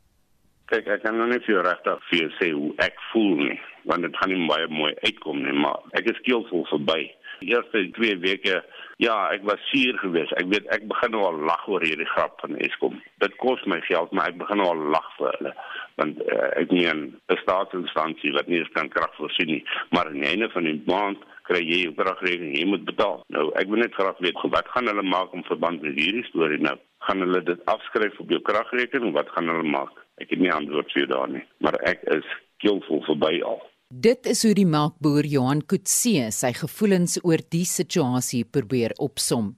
Kyk, 0.65 0.87
ek 0.87 1.03
kan 1.03 1.17
nou 1.17 1.27
net 1.29 1.43
vir 1.45 1.55
jou 1.55 1.63
regtig 1.63 1.99
sê 2.41 2.51
hoe 2.51 2.73
ek 2.77 2.93
voel 3.11 3.35
nie 3.35 3.61
want 3.89 4.05
dit 4.05 4.17
gaan 4.17 4.33
nie 4.33 4.49
baie 4.49 4.67
mooi 4.71 4.93
uitkom 5.05 5.41
nie, 5.43 5.55
maar 5.65 5.81
ek 5.97 6.11
is 6.13 6.21
keelvol 6.27 6.67
verby. 6.69 7.01
Die 7.39 7.53
eerste 7.53 7.85
2 7.95 8.17
weke, 8.19 8.59
ja, 8.99 9.15
ek 9.31 9.45
was 9.47 9.61
suur 9.71 9.97
geweest. 10.01 10.35
Ek 10.41 10.49
weet 10.51 10.67
ek 10.75 10.87
begin 10.91 11.13
nou 11.15 11.23
al 11.29 11.39
lag 11.47 11.67
oor 11.71 11.83
hierdie 11.85 12.07
grap 12.13 12.41
van 12.43 12.57
Eskom. 12.59 12.99
Dit 13.23 13.37
kos 13.39 13.63
my 13.71 13.79
geld, 13.87 14.11
maar 14.11 14.33
ek 14.33 14.41
begin 14.41 14.59
nou 14.59 14.71
al 14.73 14.89
lag 14.95 15.07
vir 15.17 15.31
hulle 15.37 15.53
want 15.99 16.19
uh, 16.31 16.47
ek 16.55 16.71
meen 16.71 16.99
'n 17.11 17.39
staatsinstansie 17.43 18.31
wat 18.31 18.47
nie 18.47 18.61
eens 18.61 18.71
kan 18.75 18.87
krag 18.93 19.11
voorsien 19.17 19.49
nie, 19.51 19.63
maar 19.91 20.07
aan 20.07 20.21
die 20.21 20.29
einde 20.31 20.47
van 20.53 20.63
die 20.63 20.77
maand 20.87 21.25
kry 21.49 21.61
jy 21.65 21.79
jou 21.83 21.93
kragrekening, 21.97 22.53
jy 22.57 22.65
moet 22.69 22.85
betaal. 22.85 23.23
Nou, 23.35 23.49
ek 23.59 23.71
wil 23.71 23.81
net 23.81 23.95
graag 23.97 24.19
weet 24.25 24.37
wat 24.55 24.69
gaan 24.73 24.87
hulle 24.91 25.03
maak 25.03 25.33
om 25.33 25.43
verband 25.47 25.81
met 25.81 25.97
hierdie 25.97 26.27
storie 26.29 26.61
nou? 26.61 26.77
Gaan 27.07 27.25
hulle 27.25 27.41
dit 27.43 27.65
afskryf 27.73 28.19
op 28.21 28.29
jou 28.29 28.41
kragrekening? 28.51 29.15
Wat 29.17 29.31
gaan 29.33 29.49
hulle 29.51 29.65
maak? 29.65 29.97
Ek 30.21 30.29
het 30.29 30.39
nie 30.39 30.53
antwoord 30.53 30.91
vir 30.93 31.03
jou 31.03 31.09
daar 31.13 31.31
nie, 31.33 31.43
maar 31.57 31.79
ek 31.89 32.05
is 32.15 32.27
keelvol 32.63 33.01
verby 33.07 33.39
al. 33.41 33.61
Dit 33.89 34.27
is 34.29 34.43
hoe 34.45 34.51
die 34.53 34.67
melkboer 34.69 35.25
Johan 35.25 35.63
Kutse 35.65 36.27
sy 36.29 36.51
gevoelens 36.53 37.15
oor 37.25 37.41
die 37.49 37.63
situasie 37.65 38.43
probeer 38.45 38.93
opsom. 39.01 39.55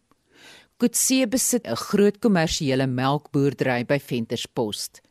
Kutse 0.79 1.27
besit 1.27 1.67
'n 1.67 1.75
groot 1.75 2.21
kommersiële 2.23 2.87
melkboerdery 2.87 3.83
by 3.83 3.99
Venterspost. 3.99 5.01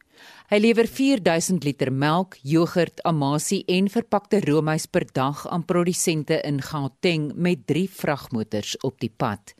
Hy 0.48 0.58
lewer 0.58 0.86
4000 0.88 1.64
liter 1.64 1.92
melk, 1.92 2.38
jogurt, 2.42 3.04
amasie 3.04 3.62
en 3.68 3.88
verpakte 3.88 4.40
roomys 4.40 4.86
per 4.86 5.04
dag 5.12 5.46
aan 5.48 5.64
produsente 5.64 6.40
in 6.42 6.62
Gauteng 6.62 7.34
met 7.34 7.66
3 7.66 7.88
vragmotors 7.88 8.76
op 8.80 8.98
die 9.00 9.12
pad. 9.14 9.54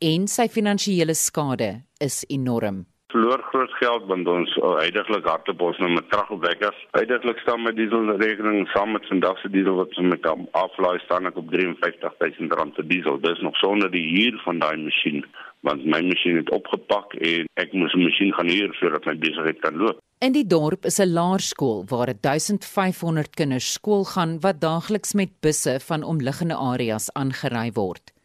En 0.00 0.26
sy 0.26 0.48
finansiële 0.48 1.14
skade 1.14 1.84
is 2.00 2.24
enorm 2.28 2.86
verloor 3.12 3.42
groot 3.50 3.72
geld 3.80 4.06
want 4.10 4.28
ons 4.28 4.52
uh, 4.56 4.76
heidaglik 4.80 5.26
hardloop 5.30 5.60
ons 5.68 5.78
nou 5.82 5.90
met 5.94 6.08
kragopwekkers. 6.12 6.78
Heidaglik 6.96 7.38
staan 7.44 7.62
my 7.64 7.72
dieselrekening 7.76 8.66
saam 8.72 8.92
met 8.96 9.06
vandag 9.10 9.38
se 9.40 9.50
diesel 9.54 9.78
wat 9.78 9.94
ons 9.94 10.10
met 10.14 10.26
aflaai 10.62 10.98
staan 11.04 11.30
ek 11.30 11.38
op 11.42 11.52
53000 11.54 12.56
rand 12.58 12.74
vir 12.80 12.88
diesel. 12.94 13.20
Dis 13.22 13.44
nog 13.46 13.56
sonder 13.62 13.92
die 13.92 14.06
huur 14.10 14.40
van 14.44 14.62
daai 14.64 14.76
masjien 14.82 15.22
want 15.66 15.86
my 15.86 16.00
masjien 16.06 16.36
het 16.38 16.50
opgepak 16.54 17.14
en 17.18 17.46
ek 17.62 17.72
moes 17.72 17.94
'n 17.94 18.04
masjien 18.06 18.32
gaan 18.34 18.50
huur 18.50 18.74
sodat 18.80 19.06
my 19.06 19.16
besigheid 19.18 19.60
kan 19.60 19.76
loop. 19.76 20.02
In 20.20 20.32
die 20.32 20.46
dorp 20.46 20.84
is 20.84 20.98
'n 21.00 21.12
laerskool 21.12 21.84
waar 21.88 22.12
1500 22.20 23.34
kinders 23.36 23.72
skool 23.72 24.04
gaan 24.04 24.40
wat 24.40 24.60
daagliks 24.60 25.14
met 25.14 25.40
busse 25.40 25.80
van 25.88 26.02
omliggende 26.02 26.54
areas 26.54 27.12
aangery 27.12 27.70
word. 27.72 28.15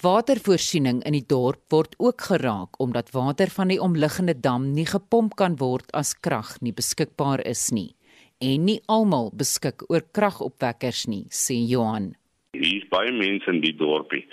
Watervoorsiening 0.00 1.02
in 1.04 1.12
die 1.12 1.26
dorp 1.28 1.60
word 1.74 1.92
ook 2.00 2.22
geraak 2.30 2.78
omdat 2.80 3.10
water 3.12 3.50
van 3.52 3.68
die 3.68 3.76
omliggende 3.84 4.32
dam 4.32 4.70
nie 4.72 4.86
gepomp 4.88 5.34
kan 5.36 5.58
word 5.60 5.90
as 5.92 6.14
krag 6.24 6.54
nie 6.64 6.72
beskikbaar 6.72 7.42
is 7.44 7.66
nie 7.68 7.90
en 8.40 8.64
nie 8.64 8.78
almal 8.88 9.28
beskik 9.42 9.84
oor 9.92 10.00
kragopwekkers 10.16 11.02
nie 11.12 11.26
sê 11.28 11.58
Johan. 11.72 12.14
Hier 12.56 12.78
is 12.78 12.88
baie 12.88 13.12
mense 13.12 13.52
in 13.52 13.60
die 13.60 13.74
dorpie. 13.76 14.24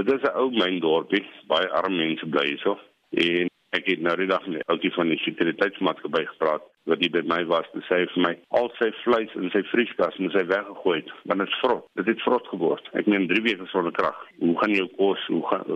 Dit 0.00 0.08
is 0.08 0.24
'n 0.24 0.32
ou 0.40 0.48
myn 0.56 0.80
dorpie, 0.80 1.26
baie 1.52 1.68
arme 1.68 2.00
mense 2.00 2.24
bly 2.24 2.46
hierso 2.48 2.78
en 3.12 3.52
ek 3.76 3.86
het 3.86 4.00
nou 4.02 4.16
die 4.18 4.26
dag 4.26 4.46
met 4.46 4.62
'n 4.62 4.72
ouetjie 4.72 4.92
van 4.98 5.08
die 5.08 5.18
sekuriteitsmaatskappy 5.24 6.24
gepraat 6.32 6.64
wat 6.90 7.02
hy 7.02 7.08
by 7.14 7.22
my 7.32 7.42
was 7.46 7.68
te 7.72 7.82
sê 7.88 8.02
vir 8.12 8.22
my 8.26 8.32
al 8.60 8.70
sy 8.78 8.90
vleis 9.04 9.34
in 9.38 9.50
sy 9.54 9.62
vrieskas 9.72 10.18
moet 10.18 10.34
hy 10.34 10.44
weggegooi 10.50 10.96
het 11.00 11.10
want 11.24 11.40
dit 11.40 11.48
is 11.48 11.60
vrot. 11.62 11.84
Dit 11.94 12.06
het 12.06 12.22
vrot 12.26 12.46
geword. 12.52 12.84
Ek 12.98 13.06
neem 13.06 13.28
3 13.28 13.42
weke 13.46 13.66
sonder 13.70 13.92
krag. 13.92 14.18
Hoe 14.38 14.56
gaan 14.58 14.74
jou 14.74 14.88
kos 14.98 15.26
hoe 15.26 15.44
gaan 15.50 15.66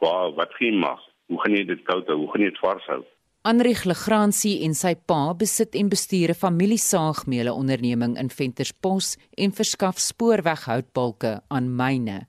wow, 0.00 0.36
wat 0.36 0.52
gaan 0.56 0.68
jy 0.68 0.78
maak? 0.78 1.04
Hoe 1.28 1.40
gaan 1.40 1.56
jy 1.56 1.64
dit 1.64 1.82
koud 1.88 2.06
hou? 2.06 2.18
Hoe 2.24 2.30
gaan 2.32 2.42
jy 2.42 2.50
dit 2.50 2.64
vars 2.64 2.86
hou? 2.92 3.02
Anrich 3.48 3.84
Legrandsie 3.84 4.64
en 4.66 4.74
sy 4.74 4.94
pa 5.08 5.32
besit 5.32 5.74
en 5.74 5.88
bestuur 5.88 6.30
'n 6.30 6.42
familiesaagmeule 6.44 7.52
onderneming 7.52 8.18
in 8.18 8.28
Venterspost 8.28 9.16
en 9.38 9.52
verskaf 9.52 9.98
spoorweghoutbalke 9.98 11.40
aan 11.48 11.76
myne. 11.76 12.26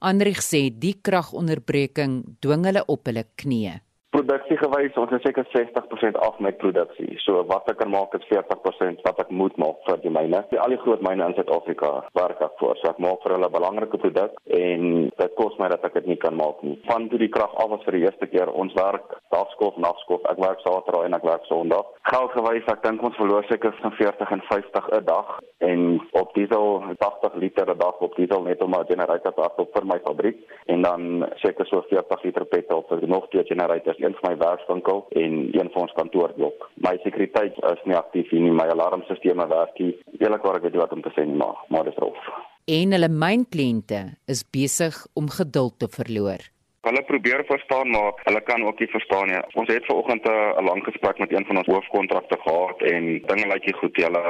Anrich 0.00 0.40
sê 0.40 0.70
die 0.70 0.96
kragonderbreking 1.02 2.38
dwing 2.40 2.64
hulle 2.64 2.84
op 2.86 3.04
hulle 3.06 3.24
knieë 3.36 3.83
produksie 4.24 4.56
gewys 4.56 4.96
ons 5.00 5.12
is 5.12 5.22
seker 5.24 5.44
60% 5.52 6.16
af 6.24 6.38
met 6.44 6.56
produksie. 6.60 7.16
So 7.24 7.42
wat 7.50 7.68
ek 7.68 7.78
kan 7.82 7.92
maak 7.92 8.14
is 8.16 8.24
40% 8.30 9.02
wat 9.04 9.20
ek 9.20 9.30
moet 9.30 9.56
maak 9.60 9.82
vir 9.88 10.00
die 10.04 10.12
myne. 10.12 10.40
Die 10.50 10.60
al 10.60 10.72
die 10.72 10.80
groot 10.80 11.02
myne 11.04 11.28
in 11.28 11.36
Suid-Afrika 11.36 11.90
werk 12.16 12.40
ek 12.44 12.56
voor. 12.60 12.78
So 12.80 12.90
ek 12.90 13.02
maak 13.04 13.20
vir 13.24 13.36
hulle 13.36 13.48
'n 13.48 13.56
belangrike 13.58 14.00
produk 14.00 14.32
en 14.48 15.10
dit 15.10 15.34
kos 15.40 15.58
my 15.58 15.68
dat 15.68 15.84
ek 15.84 15.94
dit 16.00 16.06
nie 16.06 16.20
kan 16.24 16.36
maak 16.36 16.62
nie. 16.62 16.78
Van 16.88 17.08
toe 17.08 17.18
die 17.18 17.28
krag 17.28 17.52
af 17.54 17.70
was 17.70 17.84
vir 17.84 17.98
die 17.98 18.04
eerste 18.06 18.26
keer 18.26 18.48
ons 18.48 18.72
werk 18.74 19.20
dagskof 19.30 19.76
nagskof. 19.76 20.24
Ek 20.30 20.38
werk 20.38 20.60
Saterdag 20.64 21.04
en 21.04 21.14
ek 21.14 21.28
werk 21.28 21.44
Sondag. 21.44 21.86
Geld 22.08 22.32
gewys 22.32 22.72
ek 22.72 22.82
dink 22.82 23.02
ons 23.02 23.16
verloor 23.16 23.44
seker 23.44 23.76
van 23.82 23.92
40 23.92 24.30
en 24.30 24.42
50 24.48 24.88
'n 24.88 25.04
dag 25.04 25.40
en 25.58 26.00
op 26.12 26.34
diesel 26.34 26.82
80 26.98 27.34
liter 27.34 27.68
'n 27.70 27.78
dag 27.78 28.00
op 28.00 28.16
diesel 28.16 28.42
net 28.42 28.62
om 28.62 28.74
'n 28.74 28.86
generator 28.88 29.32
te 29.34 29.42
hê 29.42 29.66
vir 29.74 29.86
my 29.86 29.98
fabriek 30.04 30.38
en 30.66 30.82
dan 30.82 31.26
seker 31.42 31.66
so 31.66 31.84
40 31.88 32.22
liter 32.22 32.44
petrol 32.44 32.84
vir 32.88 33.08
nog 33.08 33.28
twee 33.28 33.44
generators 33.44 33.98
een 33.98 34.13
vir 34.20 34.30
my 34.30 34.34
werkswinkel 34.40 35.04
en 35.22 35.36
een 35.54 35.70
vir 35.74 35.82
ons 35.82 35.94
kantoorblok. 35.98 36.68
My 36.86 36.96
sekuriteit 37.02 37.58
is 37.72 37.84
nie 37.88 37.98
aktief 37.98 38.32
nie, 38.32 38.50
my 38.50 38.66
alarmstelsels 38.72 39.50
werk 39.50 39.78
nie. 39.80 39.92
Eerlikwaar 40.20 40.60
ek 40.60 40.68
weet 40.68 40.76
nie 40.76 40.84
wat 40.84 40.96
om 40.96 41.04
te 41.04 41.12
sê 41.16 41.26
nie, 41.26 41.38
maar 41.40 41.60
maar 41.68 41.88
dis 41.88 42.00
rof. 42.02 42.18
En 42.64 42.96
hulle 42.96 43.10
mynkliënte 43.12 44.00
is 44.30 44.44
besig 44.48 44.96
om 45.12 45.28
geduld 45.28 45.78
te 45.82 45.88
verloor. 45.92 46.53
Hulle 46.84 47.02
probeer 47.02 47.44
verstaan 47.48 47.90
maar 47.90 48.12
hulle 48.22 48.40
kan 48.40 48.64
ook 48.64 48.78
nie 48.78 48.88
verstaan 48.88 49.28
nie. 49.28 49.38
Ons 49.60 49.68
het 49.72 49.86
vanoggend 49.86 50.24
'n 50.28 50.64
lang 50.68 50.84
gesprek 50.84 51.18
met 51.18 51.32
een 51.32 51.46
van 51.46 51.56
ons 51.56 51.66
hoofkontrakte 51.66 52.38
gehad 52.40 52.82
en 52.82 53.04
dinge 53.30 53.46
lyk 53.52 53.64
nie 53.64 53.74
goed. 53.80 53.96
Hulle 53.96 54.22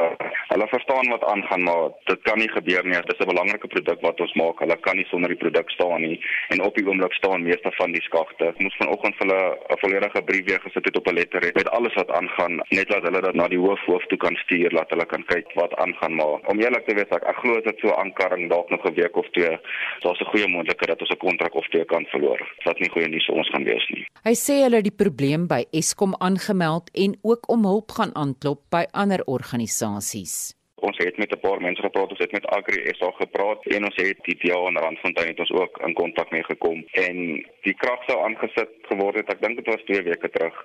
hulle 0.53 0.69
verstaan 0.69 1.09
wat 1.09 1.25
aangaan 1.25 1.63
maar 1.63 1.89
dit 2.05 2.23
kan 2.23 2.39
nie 2.39 2.49
gebeur 2.49 2.85
nie. 2.85 2.93
Dit 2.93 3.13
is 3.13 3.27
'n 3.27 3.33
belangrike 3.33 3.67
produk 3.67 4.01
wat 4.01 4.21
ons 4.21 4.35
maak. 4.35 4.59
Hulle 4.59 4.77
kan 4.77 4.97
nie 4.97 5.07
sonder 5.07 5.29
die 5.29 5.43
produk 5.45 5.71
staan 5.71 6.01
nie 6.01 6.21
en 6.49 6.63
op 6.63 6.75
die 6.75 6.87
oomblik 6.87 7.13
staan 7.13 7.43
meeste 7.43 7.71
van 7.73 7.93
die 7.93 8.03
skagte. 8.03 8.45
Ek 8.47 8.59
moes 8.59 8.77
vanoggend 8.77 9.17
vir 9.17 9.27
hulle 9.27 9.59
'n 9.69 9.79
volledige 9.79 10.23
brief 10.23 10.45
weer 10.45 10.61
gesit 10.61 10.85
het 10.85 10.97
op 10.97 11.07
'n 11.07 11.15
letter 11.15 11.51
met 11.55 11.71
alles 11.71 11.95
wat 11.95 12.11
aangaan 12.11 12.55
net 12.69 12.89
laat 12.89 13.03
hulle 13.03 13.21
dit 13.21 13.35
na 13.35 13.49
die 13.49 13.59
hoof 13.59 13.81
hoof 13.87 14.07
toe 14.07 14.19
kan 14.19 14.37
stuur 14.37 14.71
laat 14.71 14.91
hulle 14.91 15.07
kan 15.07 15.25
kyk 15.25 15.47
wat 15.55 15.75
aangaan 15.75 16.15
maar 16.15 16.39
om 16.47 16.61
eerlik 16.61 16.87
te 16.87 16.95
wees 16.95 17.11
ek, 17.11 17.23
ek 17.23 17.37
glo 17.37 17.61
dit 17.61 17.79
so 17.79 17.91
aankarring 17.95 18.51
dalk 18.51 18.71
nog 18.71 18.85
'n 18.85 18.95
week 18.95 19.17
of 19.17 19.29
twee. 19.31 19.59
Daar's 20.01 20.21
'n 20.21 20.31
goeie 20.33 20.49
moontlikheid 20.49 20.89
dat 20.89 21.01
ons 21.01 21.11
'n 21.11 21.27
kontrak 21.27 21.55
of 21.55 21.67
twee 21.69 21.85
kan 21.85 22.07
verloor 22.07 22.44
wat 22.65 22.81
nie 22.81 22.91
goeie 22.91 23.09
nuus 23.09 23.27
vir 23.29 23.41
ons 23.43 23.53
gaan 23.55 23.65
wees 23.69 23.87
nie. 23.95 24.05
Hy 24.25 24.35
sê 24.39 24.61
hulle 24.65 24.81
het 24.81 24.89
die 24.89 24.99
probleem 25.05 25.47
by 25.51 25.65
Eskom 25.73 26.15
aangemeld 26.25 26.91
en 26.95 27.17
ook 27.23 27.49
om 27.53 27.65
hulp 27.69 27.97
gaan 27.97 28.15
aanklop 28.17 28.63
by 28.73 28.85
ander 28.93 29.25
organisasies. 29.27 30.55
Ons 30.85 30.99
het 31.01 31.17
met 31.17 31.33
'n 31.33 31.41
paar 31.41 31.61
mense 31.61 31.83
gepraat, 31.83 32.11
ons 32.11 32.25
het 32.25 32.33
met 32.33 32.47
Agri 32.47 32.79
SA 32.99 33.11
gepraat 33.11 33.67
en 33.67 33.85
ons 33.85 33.97
het 33.97 34.19
die 34.29 34.37
DA 34.43 34.61
en 34.69 34.79
Randfontein 34.79 35.29
het 35.29 35.39
ons 35.41 35.53
ook 35.61 35.79
in 35.87 35.95
kontak 35.95 36.31
mee 36.31 36.45
gekom 36.45 36.85
en 36.93 37.17
die 37.63 37.77
krag 37.83 38.01
sou 38.07 38.19
aangesit 38.25 38.73
geword 38.91 39.17
het. 39.17 39.31
Ek 39.31 39.41
dink 39.41 39.57
dit 39.57 39.67
was 39.67 39.85
2 39.85 40.03
weke 40.03 40.31
terug. 40.31 40.57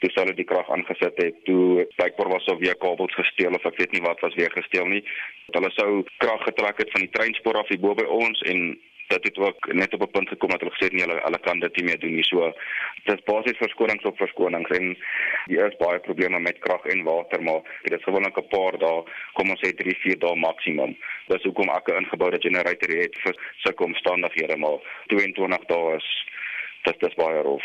Toe 0.00 0.10
sou 0.10 0.24
hulle 0.24 0.36
die 0.36 0.50
krag 0.52 0.70
aangesit 0.70 1.16
het. 1.16 1.44
Toe 1.44 1.86
blykbaar 1.96 2.28
was 2.28 2.44
daar 2.44 2.58
weer 2.58 2.76
kabels 2.76 3.14
gesteel 3.14 3.54
of 3.54 3.64
ek 3.64 3.76
weet 3.76 3.92
nie 3.92 4.04
wat 4.08 4.20
was 4.20 4.34
weer 4.34 4.50
gesteel 4.50 4.86
nie. 4.86 5.04
Hulle 5.50 5.70
sou 5.70 6.04
krag 6.18 6.42
getrek 6.42 6.78
het 6.78 6.90
van 6.90 7.00
die 7.00 7.14
treinspoor 7.16 7.56
af 7.56 7.68
hier 7.68 7.80
bo 7.80 7.94
by 7.94 8.04
ons 8.04 8.40
en 8.40 8.78
dat 9.14 9.22
dit 9.22 9.38
ook 9.38 9.72
net 9.72 9.94
op 9.94 10.02
'n 10.02 10.14
punt 10.16 10.28
gekom 10.28 10.50
het 10.50 10.60
hulle 10.60 10.76
gesê 10.76 10.88
nee 10.90 11.04
hulle 11.06 11.20
hulle 11.26 11.40
kan 11.46 11.58
dit 11.60 11.76
nie 11.76 11.84
meer 11.88 11.98
doen 11.98 12.14
nie. 12.14 12.24
So 12.24 12.52
dit 13.04 13.14
is 13.18 13.26
basies 13.30 13.62
verskonings 13.64 14.04
op 14.10 14.16
verskonings 14.16 14.70
en 14.78 14.96
die 15.50 15.60
is 15.66 15.82
baie 15.84 15.98
probleme 15.98 16.38
met 16.40 16.62
krag 16.66 16.84
en 16.84 17.02
water 17.02 17.42
maar 17.42 17.62
dit 17.82 17.98
is 17.98 18.04
gewoonlik 18.04 18.38
'n 18.38 18.48
paar 18.56 18.78
dae, 18.78 19.04
kom 19.32 19.50
ons 19.50 19.62
sê 19.64 19.74
3, 19.74 19.96
4 20.04 20.18
dae 20.18 20.36
maksimum. 20.36 20.96
Dis 21.28 21.42
hoekom 21.42 21.68
ek 21.68 21.88
'n 21.88 22.00
ingeboude 22.02 22.40
generator 22.40 22.90
het 23.02 23.14
vir 23.24 23.34
sulke 23.56 23.84
omstandighede 23.84 24.56
maar 24.56 24.78
22 25.06 25.64
dae 25.66 25.96
is 25.96 26.08
dit 26.82 27.02
is 27.08 27.14
baie 27.14 27.42
rof. 27.42 27.64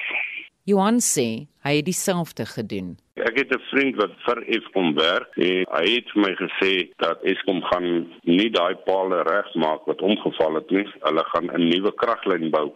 Johan 0.69 0.99
sê 1.01 1.47
hy 1.65 1.73
het 1.79 1.87
dieselfde 1.87 2.45
gedoen. 2.45 2.97
Ek 3.27 3.35
het 3.41 3.51
'n 3.55 3.63
vriend 3.71 3.95
wat 4.01 4.13
vir 4.25 4.39
Eskom 4.55 4.93
werk 4.95 5.31
en 5.37 5.65
hy 5.77 5.85
het 5.95 6.07
vir 6.13 6.21
my 6.25 6.33
gesê 6.43 6.73
dat 6.97 7.23
Eskom 7.23 7.61
gaan 7.69 7.87
nie 8.23 8.49
daai 8.49 8.75
palle 8.85 9.23
regmaak 9.23 9.81
wat 9.89 10.01
omgeval 10.01 10.55
het 10.55 10.69
nie. 10.71 10.87
Hulle 11.07 11.23
gaan 11.31 11.47
'n 11.51 11.69
nuwe 11.69 11.91
kraglyn 12.01 12.49
bou. 12.49 12.69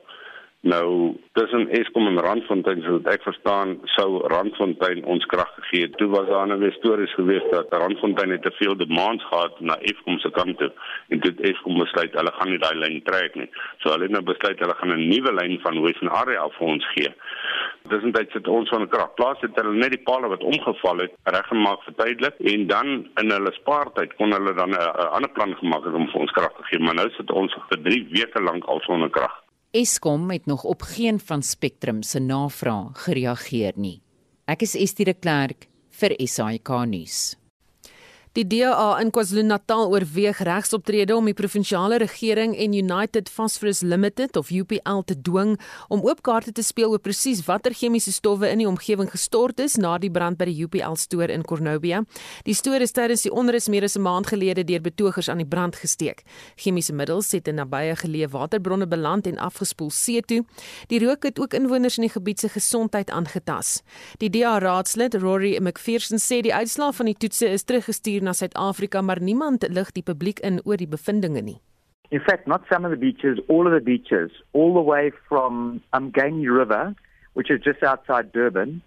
Nou, 0.64 1.18
tussen 1.34 1.70
Eskom 1.70 2.08
en 2.08 2.20
Randfontein, 2.20 2.82
so 2.82 3.02
ek 3.12 3.26
verstaan, 3.28 3.74
sou 3.98 4.22
Randfontein 4.32 5.02
ons 5.04 5.26
krag 5.26 5.50
gegee 5.58 5.82
het. 5.82 5.98
Toe 6.00 6.08
was 6.08 6.28
daar 6.30 6.48
'n 6.48 6.60
nou 6.60 6.72
stories 6.72 7.14
gewees 7.14 7.44
dat 7.52 7.74
Randfontein 7.74 8.32
het 8.32 8.42
te 8.42 8.52
veel 8.52 8.76
demands 8.78 9.24
gehad 9.24 9.60
na 9.60 9.76
Eskom 9.80 10.20
se 10.20 10.32
kant 10.32 10.58
toe 10.58 10.72
en 11.10 11.20
dit 11.20 11.40
Eskom 11.40 11.78
besluit 11.78 12.14
hulle 12.14 12.32
gaan 12.32 12.50
nie 12.50 12.58
daai 12.58 12.76
lyn 12.76 13.02
trek 13.04 13.36
nie. 13.36 13.50
So 13.80 13.92
hulle 13.92 14.04
het 14.04 14.12
nou 14.12 14.24
besluit 14.24 14.60
hulle 14.60 14.76
gaan 14.76 14.94
'n 14.94 15.08
nuwe 15.08 15.34
lyn 15.34 15.60
van 15.60 16.10
Area 16.10 16.42
af 16.42 16.56
vir 16.58 16.68
ons 16.68 16.86
gee. 16.96 17.14
Tussentyd 17.92 18.32
sit 18.32 18.48
ons 18.48 18.70
van 18.72 18.86
krag. 18.88 19.12
Plaas 19.18 19.42
het 19.44 19.58
hulle 19.60 19.76
net 19.76 19.92
die 19.92 20.04
palle 20.08 20.30
wat 20.32 20.44
omgeval 20.48 21.04
het 21.04 21.16
reggemaak 21.36 21.84
vir 21.88 21.96
tydelik 22.00 22.40
en 22.54 22.68
dan 22.68 22.92
in 23.22 23.34
hulle 23.36 23.52
spaartyd 23.60 24.16
kon 24.20 24.32
hulle 24.32 24.54
dan 24.56 24.72
'n 24.72 25.10
ander 25.18 25.32
plan 25.36 25.56
gemaak 25.62 25.84
het 25.86 25.94
om 25.94 26.08
vir 26.08 26.22
ons 26.22 26.32
krag 26.32 26.54
te 26.56 26.64
gee, 26.70 26.80
maar 26.80 26.96
nou 26.96 27.10
sit 27.18 27.32
ons 27.32 27.54
vir 27.70 27.84
3 27.84 28.08
weke 28.16 28.42
lank 28.42 28.66
al 28.66 28.80
sonder 28.88 29.10
krag. 29.10 29.36
Eskom 29.74 30.30
het 30.32 30.46
nog 30.46 30.64
op 30.64 30.82
geen 30.82 31.20
van 31.20 31.42
Spectrum 31.42 32.04
se 32.04 32.20
navraag 32.20 33.04
gereageer 33.06 33.74
nie. 33.76 34.02
Ek 34.46 34.62
is 34.62 34.76
Estie 34.76 35.06
de 35.06 35.14
Klerk 35.14 35.68
vir 35.90 36.12
SAK 36.20 36.70
nuus. 36.86 37.43
Die 38.34 38.48
DA 38.50 38.96
in 38.98 39.12
KwaZulu-Natal 39.14 39.92
oorweeg 39.94 40.40
regsoptrede 40.42 41.14
om 41.14 41.28
die 41.30 41.36
provinsiale 41.38 42.00
regering 42.02 42.56
en 42.58 42.74
United 42.74 43.28
Phosphorus 43.30 43.84
Limited 43.86 44.40
of 44.40 44.50
UPL 44.50 45.04
te 45.06 45.14
dwing 45.22 45.52
om 45.94 46.02
oop 46.02 46.24
kaarte 46.26 46.50
te 46.50 46.64
speel 46.66 46.90
oor 46.90 47.02
presies 47.06 47.44
watter 47.46 47.76
chemiese 47.78 48.10
stowwe 48.16 48.50
in 48.50 48.64
die 48.64 48.66
omgewing 48.66 49.12
gestort 49.12 49.62
is 49.62 49.76
na 49.78 50.00
die 50.02 50.10
brand 50.10 50.40
by 50.40 50.48
die 50.50 50.66
UPL 50.66 50.98
stoor 50.98 51.30
in 51.30 51.46
Cornubia. 51.46 52.00
Die 52.48 52.56
stoor 52.58 52.82
is 52.82 52.96
tydens 52.98 53.28
die 53.28 53.30
onrus 53.30 53.70
meer 53.70 53.86
as 53.86 53.98
'n 53.98 54.02
maand 54.02 54.32
gelede 54.34 54.64
deur 54.66 54.82
betogers 54.82 55.30
aan 55.30 55.38
die 55.38 55.46
brand 55.54 55.76
gesteek. 55.76 56.26
Chemiese 56.56 56.94
middels 56.94 57.32
het 57.32 57.48
in 57.48 57.62
nabye 57.62 57.94
geleë 57.96 58.32
waterbronne 58.34 58.88
beland 58.88 59.28
en 59.28 59.38
afgespoel 59.38 59.92
see 59.92 60.22
toe. 60.22 60.44
Die 60.88 61.06
rook 61.06 61.24
het 61.24 61.40
ook 61.40 61.54
inwoners 61.54 61.98
in 61.98 62.10
die 62.10 62.18
gebied 62.18 62.40
se 62.40 62.50
gesondheid 62.50 63.12
aangetas. 63.12 63.84
Die 64.18 64.30
DA 64.30 64.58
raadslid 64.58 65.14
Rory 65.14 65.60
McPherson 65.62 66.18
sê 66.18 66.42
die 66.42 66.54
uitslae 66.54 66.94
van 66.94 67.06
die 67.06 67.16
toetse 67.18 67.46
is 67.46 67.64
teruggestuur 67.64 68.23
na 68.24 68.34
Suid-Afrika, 68.34 69.02
maar 69.02 69.22
niemand 69.22 69.68
lig 69.70 69.92
die 69.92 70.04
publiek 70.04 70.40
in 70.40 70.62
oor 70.66 70.78
die 70.78 70.88
bevindinge 70.88 71.42
nie. 71.42 71.60
In 72.10 72.22
fact, 72.22 72.48
not 72.48 72.62
some 72.72 72.86
of 72.86 72.92
the 72.92 72.98
beaches, 72.98 73.40
all 73.48 73.66
of 73.68 73.74
the 73.74 73.82
beaches, 73.82 74.32
all 74.54 74.74
the 74.74 74.82
way 74.82 75.12
from 75.28 75.82
Umgani 75.94 76.46
River, 76.48 76.96
which 77.34 77.50
is 77.50 77.60
just 77.64 77.82
outside 77.82 78.32
Durban, 78.32 78.82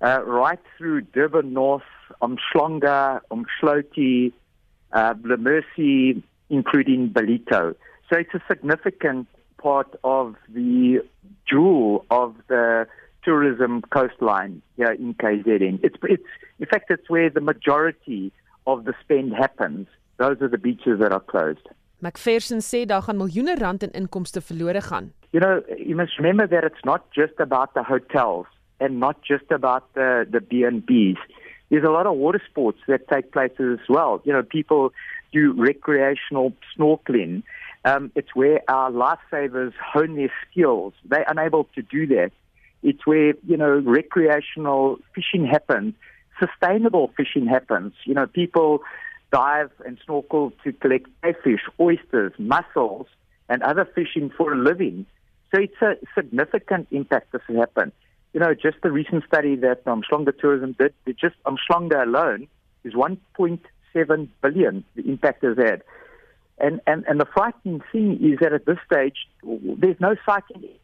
uh, 0.00 0.22
right 0.24 0.60
through 0.76 1.02
Durban 1.12 1.52
North, 1.52 1.90
Umhlonga, 2.22 3.20
Umshloti, 3.30 4.32
uh, 4.92 5.14
Mercy, 5.22 6.22
including 6.48 7.10
Balito. 7.10 7.74
So 8.08 8.18
it's 8.18 8.34
a 8.34 8.42
significant 8.48 9.28
part 9.58 9.94
of 10.02 10.36
the 10.48 11.00
jewel 11.48 12.04
of 12.10 12.34
the 12.48 12.86
tourism 13.24 13.82
coastline 13.82 14.62
here 14.76 14.92
in 14.92 15.14
KZN. 15.14 15.80
It's, 15.82 15.96
it's, 16.02 16.22
in 16.58 16.66
fact, 16.66 16.90
it's 16.90 17.08
where 17.08 17.30
the 17.30 17.40
majority 17.40 18.32
of 18.66 18.84
the 18.84 18.94
spend 19.02 19.32
happens, 19.32 19.88
those 20.18 20.40
are 20.40 20.48
the 20.48 20.58
beaches 20.58 20.98
that 21.00 21.12
are 21.12 21.20
closed. 21.20 21.68
McPherson 22.02 22.60
sê 22.60 22.84
daar 22.86 23.02
gaan 23.02 23.16
miljoene 23.16 23.54
rand 23.58 23.82
in 23.82 23.92
inkomste 23.92 24.40
verlore 24.42 24.80
gaan. 24.80 25.12
You 25.30 25.40
know, 25.40 25.62
you 25.76 25.96
must 25.96 26.18
remember 26.18 26.46
that 26.48 26.64
it's 26.64 26.84
not 26.84 27.02
just 27.12 27.38
about 27.38 27.74
the 27.74 27.82
hotels 27.82 28.46
and 28.78 28.98
not 28.98 29.22
just 29.22 29.50
about 29.50 29.84
the 29.94 30.26
the 30.30 30.40
B&Bs. 30.40 31.18
There's 31.70 31.84
a 31.84 31.90
lot 31.90 32.06
of 32.06 32.16
water 32.16 32.42
sports 32.50 32.80
that 32.86 33.08
take 33.08 33.30
place 33.32 33.56
as 33.58 33.88
well. 33.88 34.20
You 34.24 34.32
know, 34.32 34.42
people 34.42 34.92
do 35.32 35.54
recreational 35.56 36.52
snorkeling. 36.76 37.42
Um, 37.84 38.12
it's 38.14 38.34
where 38.34 38.60
our 38.68 38.90
lifesavers 38.90 39.72
hone 39.92 40.16
their 40.16 40.32
skills. 40.44 40.92
They're 41.04 41.24
unable 41.28 41.64
to 41.74 41.82
do 41.82 42.06
that. 42.08 42.30
It's 42.82 43.06
where, 43.06 43.32
you 43.46 43.56
know, 43.56 43.80
recreational 43.98 44.98
fishing 45.14 45.46
happens 45.46 45.94
sustainable 46.38 47.12
fishing 47.16 47.46
happens. 47.46 47.94
You 48.04 48.14
know, 48.14 48.26
people 48.26 48.80
dive 49.32 49.70
and 49.86 49.98
snorkel 50.04 50.52
to 50.64 50.72
collect 50.72 51.08
fish, 51.42 51.62
oysters, 51.80 52.32
mussels, 52.38 53.06
and 53.48 53.62
other 53.62 53.88
fishing 53.94 54.30
for 54.36 54.52
a 54.52 54.56
living. 54.56 55.06
So 55.54 55.60
it's 55.60 55.80
a 55.82 55.94
significant 56.14 56.88
impact 56.90 57.32
has 57.32 57.56
happened. 57.56 57.92
You 58.32 58.40
know, 58.40 58.54
just 58.54 58.78
the 58.82 58.90
recent 58.90 59.24
study 59.24 59.56
that 59.56 59.84
Umschlonga 59.84 60.38
Tourism 60.38 60.74
did, 60.78 60.94
just 61.18 61.34
Umschlonga 61.44 62.06
alone 62.06 62.48
is 62.84 62.94
1.7 62.94 64.28
billion 64.42 64.84
the 64.94 65.02
impact 65.02 65.44
has 65.44 65.56
had. 65.58 65.82
And, 66.58 66.80
and, 66.86 67.04
and 67.08 67.20
the 67.20 67.26
frightening 67.26 67.82
thing 67.90 68.18
is 68.22 68.38
that 68.40 68.52
at 68.52 68.66
this 68.66 68.78
stage, 68.90 69.16
there's 69.42 70.00
no 70.00 70.14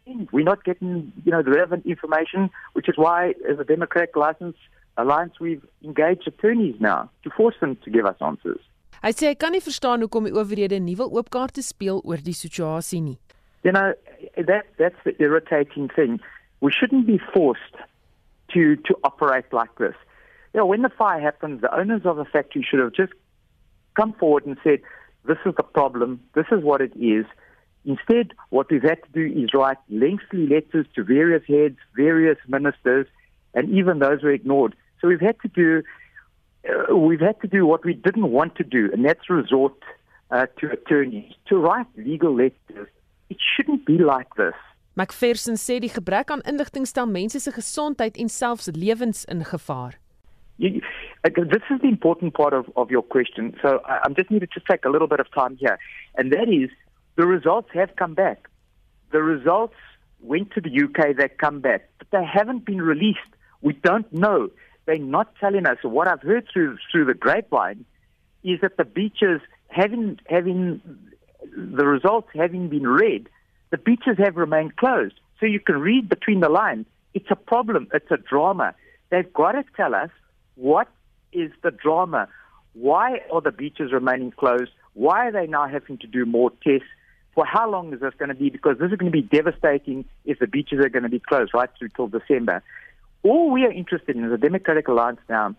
end. 0.07 0.28
We're 0.32 0.44
not 0.44 0.64
getting, 0.64 1.12
you 1.24 1.30
know, 1.30 1.42
the 1.42 1.51
relevant 1.51 1.86
information, 1.86 2.51
which 2.72 2.88
is 2.88 2.96
why, 2.96 3.34
as 3.49 3.59
a 3.59 3.64
democratic 3.64 4.16
license, 4.16 4.57
Alliance 4.99 5.38
we've 5.40 5.64
engaged 5.84 6.26
attorneys 6.26 6.74
now 6.80 7.09
to 7.22 7.30
force 7.30 7.55
them 7.61 7.76
to 7.84 7.90
give 7.90 8.05
us 8.05 8.16
answers. 8.20 8.61
Hy 9.03 9.12
sê 9.14 9.28
hy 9.30 9.36
kan 9.38 9.55
nie 9.55 9.62
verstaan 9.62 10.03
hoekom 10.03 10.26
die 10.26 10.34
owerhede 10.34 10.80
nie 10.82 10.96
wil 10.99 11.12
oopkaarte 11.14 11.62
speel 11.62 12.01
oor 12.03 12.18
die 12.18 12.34
situasie 12.34 12.99
nie. 13.05 13.18
You 13.62 13.72
know, 13.72 13.94
that 14.36 14.66
that's 14.78 14.99
the 15.05 15.14
irritating 15.22 15.88
thing. 15.94 16.18
We 16.61 16.72
shouldn't 16.74 17.07
be 17.07 17.20
forced 17.32 17.78
to 18.55 18.74
to 18.88 18.99
operate 19.05 19.53
like 19.53 19.74
this. 19.78 19.94
You 20.53 20.59
know, 20.61 20.66
when 20.66 20.82
the 20.82 20.90
fire 20.90 21.20
happens, 21.20 21.61
the 21.61 21.70
owners 21.74 22.03
of 22.05 22.16
the 22.16 22.24
factory 22.24 22.66
should 22.68 22.80
have 22.80 22.92
just 22.92 23.14
come 23.94 24.12
forward 24.14 24.46
and 24.46 24.59
said, 24.64 24.82
"This 25.30 25.38
is 25.46 25.55
the 25.55 25.62
problem. 25.62 26.18
This 26.34 26.51
is 26.51 26.64
what 26.64 26.80
it 26.80 26.96
is." 26.96 27.26
Instead, 27.84 28.34
what 28.51 28.70
we've 28.70 28.82
had 28.82 29.01
to 29.05 29.12
do 29.14 29.24
is 29.42 29.55
write 29.55 29.78
lengthy 29.88 30.46
letters 30.49 30.86
to 30.96 31.05
various 31.05 31.44
heads, 31.46 31.78
various 31.94 32.38
ministers, 32.49 33.07
and 33.55 33.70
even 33.70 34.01
those 34.01 34.22
were 34.22 34.32
ignored. 34.32 34.74
So 35.01 35.09
we've 35.09 35.20
had 35.20 35.38
to 35.40 35.49
do 35.49 35.82
uh, 36.68 36.96
we've 36.96 37.20
had 37.20 37.40
to 37.40 37.49
do 37.49 37.66
what 37.66 37.84
we 37.84 37.94
didn't 37.94 38.30
want 38.30 38.57
to 38.57 38.64
do, 38.64 38.90
and 38.92 39.05
that's 39.05 39.30
resort 39.30 39.74
uh, 40.30 40.46
to 40.59 40.70
attorneys 40.70 41.32
to 41.49 41.57
write 41.57 41.86
legal 41.96 42.34
letters. 42.34 42.88
It 43.30 43.38
shouldn't 43.40 43.86
be 43.86 43.99
like 43.99 44.34
this. 44.36 44.55
McPherson 44.99 45.57
sê 45.57 45.78
die 45.78 45.92
gebrek 45.94 46.32
aan 46.34 46.42
inligting 46.42 46.86
stel 46.86 47.07
mense 47.07 47.38
se 47.38 47.53
gesondheid 47.55 48.16
en 48.18 48.28
selfs 48.28 48.66
lewens 48.74 49.24
in 49.30 49.44
gevaar. 49.44 49.94
You, 50.57 50.80
this 51.22 51.62
is 51.70 51.80
the 51.80 51.88
important 51.88 52.34
part 52.34 52.53
of, 52.53 52.66
of 52.74 52.90
your 52.90 53.03
question. 53.03 53.55
So 53.62 53.78
I, 53.84 54.01
I'm 54.03 54.16
just 54.16 54.30
needed 54.30 54.51
to 54.53 54.61
take 54.68 54.84
a 54.84 54.90
little 54.90 55.07
bit 55.07 55.20
of 55.20 55.30
time 55.32 55.57
here, 55.57 55.78
and 56.16 56.32
that 56.32 56.49
is 56.49 56.70
the 57.14 57.26
results 57.26 57.70
have 57.74 57.94
come 57.94 58.14
back. 58.14 58.49
The 59.12 59.22
results 59.22 59.78
went 60.20 60.51
to 60.53 60.61
the 60.61 60.70
UK, 60.70 61.16
they 61.16 61.28
come 61.28 61.61
back, 61.61 61.88
but 61.99 62.09
they 62.11 62.24
haven't 62.24 62.64
been 62.64 62.82
released. 62.82 63.32
We 63.62 63.74
don't 63.74 64.12
know. 64.12 64.51
They're 64.89 64.97
not 64.97 65.34
telling 65.39 65.66
us. 65.66 65.76
What 65.82 66.09
I've 66.09 66.22
heard 66.22 66.49
through 66.51 66.78
through 66.91 67.05
the 67.05 67.12
grapevine 67.12 67.84
is 68.43 68.62
that 68.62 68.78
the 68.78 68.86
beaches 68.86 69.43
having 69.68 70.18
having 70.30 70.80
the 71.55 71.84
results 71.84 72.28
having 72.34 72.70
been 72.70 72.86
read, 72.86 73.28
the 73.70 73.76
beaches 73.76 74.16
have 74.16 74.36
remained 74.36 74.76
closed. 74.76 75.16
So 75.41 75.45
you 75.45 75.61
can 75.61 75.78
read 75.78 76.09
between 76.09 76.41
the 76.41 76.49
lines. 76.49 76.86
It's 77.12 77.30
a 77.30 77.36
problem. 77.36 77.89
It's 77.93 78.11
a 78.11 78.16
drama. 78.16 78.74
They've 79.11 79.30
got 79.30 79.53
to 79.53 79.64
tell 79.76 79.95
us 79.95 80.09
what 80.55 80.89
is 81.34 81.51
the 81.62 81.70
drama. 81.70 82.26
Why 82.72 83.20
are 83.30 83.43
the 83.43 83.53
beaches 83.53 83.93
remaining 83.93 84.30
closed? 84.30 84.70
Why 84.95 85.26
are 85.26 85.32
they 85.32 85.47
now 85.47 85.68
having 85.68 85.99
to 85.99 86.07
do 86.07 86.24
more 86.24 86.51
tests? 86.64 86.89
For 87.34 87.45
how 87.45 87.70
long 87.70 87.93
is 87.93 88.01
this 88.01 88.14
going 88.18 88.30
to 88.30 88.34
be? 88.34 88.49
Because 88.49 88.78
this 88.78 88.91
is 88.91 88.97
going 88.97 89.12
to 89.12 89.22
be 89.22 89.28
devastating 89.36 90.07
if 90.24 90.39
the 90.39 90.47
beaches 90.47 90.78
are 90.82 90.89
going 90.89 91.03
to 91.03 91.11
be 91.11 91.20
closed 91.20 91.53
right 91.53 91.68
through 91.78 91.91
till 91.91 92.09
December. 92.09 92.62
All 93.22 93.50
we 93.50 93.64
are 93.64 93.72
interested 93.72 94.16
in 94.16 94.24
as 94.24 94.32
a 94.32 94.38
Democratic 94.38 94.88
Alliance 94.88 95.20
now 95.28 95.54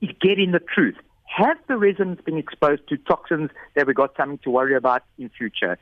is 0.00 0.10
getting 0.20 0.52
the 0.52 0.60
truth. 0.60 0.96
Have 1.24 1.56
the 1.68 1.76
residents 1.76 2.22
been 2.22 2.36
exposed 2.36 2.82
to 2.88 2.96
toxins 2.96 3.50
that 3.74 3.86
we 3.86 3.94
got 3.94 4.16
something 4.16 4.38
to 4.38 4.50
worry 4.50 4.74
about 4.74 5.02
in 5.18 5.30
future? 5.30 5.78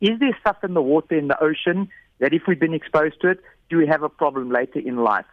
Is 0.00 0.18
there 0.20 0.36
stuff 0.40 0.58
in 0.62 0.74
the 0.74 0.82
water 0.82 1.18
in 1.18 1.28
the 1.28 1.42
ocean 1.42 1.88
that 2.20 2.32
if 2.32 2.42
we've 2.46 2.60
been 2.60 2.74
exposed 2.74 3.20
to 3.22 3.30
it, 3.30 3.40
do 3.70 3.78
we 3.78 3.86
have 3.86 4.02
a 4.02 4.08
problem 4.08 4.50
later 4.50 4.78
in 4.78 4.96
life? 4.96 5.24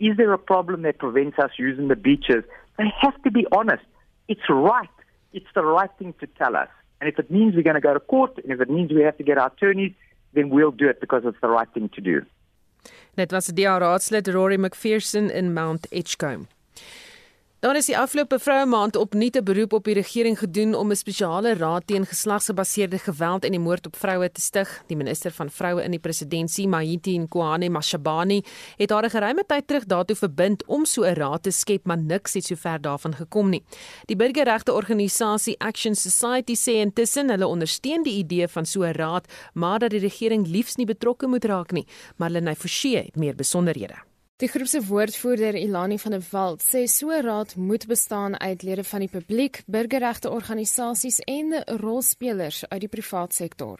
Is 0.00 0.16
there 0.16 0.32
a 0.32 0.38
problem 0.38 0.82
that 0.82 0.98
prevents 0.98 1.38
us 1.38 1.50
using 1.58 1.88
the 1.88 1.96
beaches? 1.96 2.42
They 2.78 2.92
have 3.00 3.22
to 3.22 3.30
be 3.30 3.46
honest. 3.52 3.84
It's 4.28 4.48
right. 4.48 4.88
It's 5.32 5.46
the 5.54 5.64
right 5.64 5.90
thing 5.98 6.14
to 6.20 6.26
tell 6.26 6.56
us. 6.56 6.68
And 7.00 7.08
if 7.08 7.18
it 7.18 7.30
means 7.30 7.54
we're 7.54 7.62
going 7.62 7.74
to 7.74 7.80
go 7.80 7.94
to 7.94 8.00
court, 8.00 8.38
and 8.42 8.50
if 8.50 8.60
it 8.60 8.70
means 8.70 8.92
we 8.92 9.02
have 9.02 9.18
to 9.18 9.24
get 9.24 9.38
our 9.38 9.48
attorneys, 9.48 9.92
then 10.32 10.48
we'll 10.48 10.72
do 10.72 10.88
it 10.88 11.00
because 11.00 11.22
it's 11.24 11.40
the 11.40 11.48
right 11.48 11.68
thing 11.72 11.88
to 11.90 12.00
do. 12.00 12.22
Dit 13.14 13.30
was 13.30 13.46
die 13.46 13.66
raadslid 13.66 14.28
Rory 14.28 14.56
McPherson 14.56 15.30
in 15.30 15.52
Mount 15.52 15.86
Edgecombe. 15.90 16.46
Daar 17.64 17.76
is 17.76 17.86
die 17.88 17.96
afgelope 17.96 18.36
vroue 18.38 18.66
maand 18.68 18.96
opnuut 19.00 19.36
'n 19.36 19.44
beroep 19.44 19.72
op 19.72 19.84
die 19.84 19.94
regering 19.94 20.38
gedoen 20.38 20.74
om 20.74 20.90
'n 20.90 20.96
spesiale 20.96 21.54
raad 21.54 21.86
teen 21.86 22.06
geslagsgebaseerde 22.06 22.98
geweld 22.98 23.44
en 23.44 23.50
die 23.50 23.60
moord 23.60 23.86
op 23.86 23.96
vroue 23.96 24.32
te 24.32 24.40
stig. 24.40 24.82
Die 24.86 24.96
minister 24.96 25.30
van 25.30 25.50
vroue 25.50 25.82
in 25.82 25.90
die 25.90 26.00
presidentskap, 26.00 26.66
Mahiti 26.66 27.18
Nkoane 27.18 27.68
Mashabane, 27.68 28.42
het 28.76 28.90
haar 28.90 29.04
'n 29.04 29.10
geruime 29.10 29.44
tyd 29.46 29.66
terug 29.66 29.84
daartoe 29.84 30.16
verbind 30.16 30.66
om 30.66 30.84
so 30.84 31.02
'n 31.02 31.14
raad 31.14 31.42
te 31.42 31.50
skep, 31.50 31.86
maar 31.86 31.98
niks 31.98 32.34
het 32.34 32.44
sover 32.44 32.80
daarvan 32.80 33.14
gekom 33.14 33.48
nie. 33.48 33.64
Die 34.04 34.16
burgerregte 34.16 34.72
organisasie 34.72 35.58
Action 35.58 35.94
Society 35.94 36.54
sê 36.54 36.72
intussen 36.72 37.30
hulle 37.30 37.46
ondersteun 37.46 38.02
die 38.02 38.18
idee 38.18 38.48
van 38.48 38.66
so 38.66 38.82
'n 38.82 38.92
raad, 38.92 39.26
maar 39.54 39.78
dat 39.78 39.90
die 39.90 40.00
regering 40.00 40.46
liefs 40.46 40.74
nie 40.76 40.86
betrokke 40.86 41.26
moet 41.26 41.44
raak 41.44 41.72
nie. 41.72 41.86
Marlene 42.16 42.54
Forsie 42.54 42.96
het 42.96 43.16
meer 43.16 43.34
besonderhede. 43.34 44.13
Die 44.42 44.48
groep 44.48 44.66
se 44.66 44.80
woordvoerder 44.82 45.54
Ilani 45.54 45.98
van 45.98 46.10
der 46.10 46.22
Walt 46.30 46.62
sê 46.62 46.80
so 46.90 47.10
'n 47.10 47.22
raad 47.22 47.54
moet 47.56 47.86
bestaan 47.86 48.40
uit 48.40 48.62
lede 48.62 48.84
van 48.84 49.00
die 49.00 49.08
publiek, 49.08 49.62
burgerregte 49.66 50.30
organisasies 50.30 51.18
en 51.18 51.62
rolspelers 51.80 52.68
uit 52.68 52.80
die 52.80 52.88
privaat 52.88 53.34
sektor. 53.34 53.78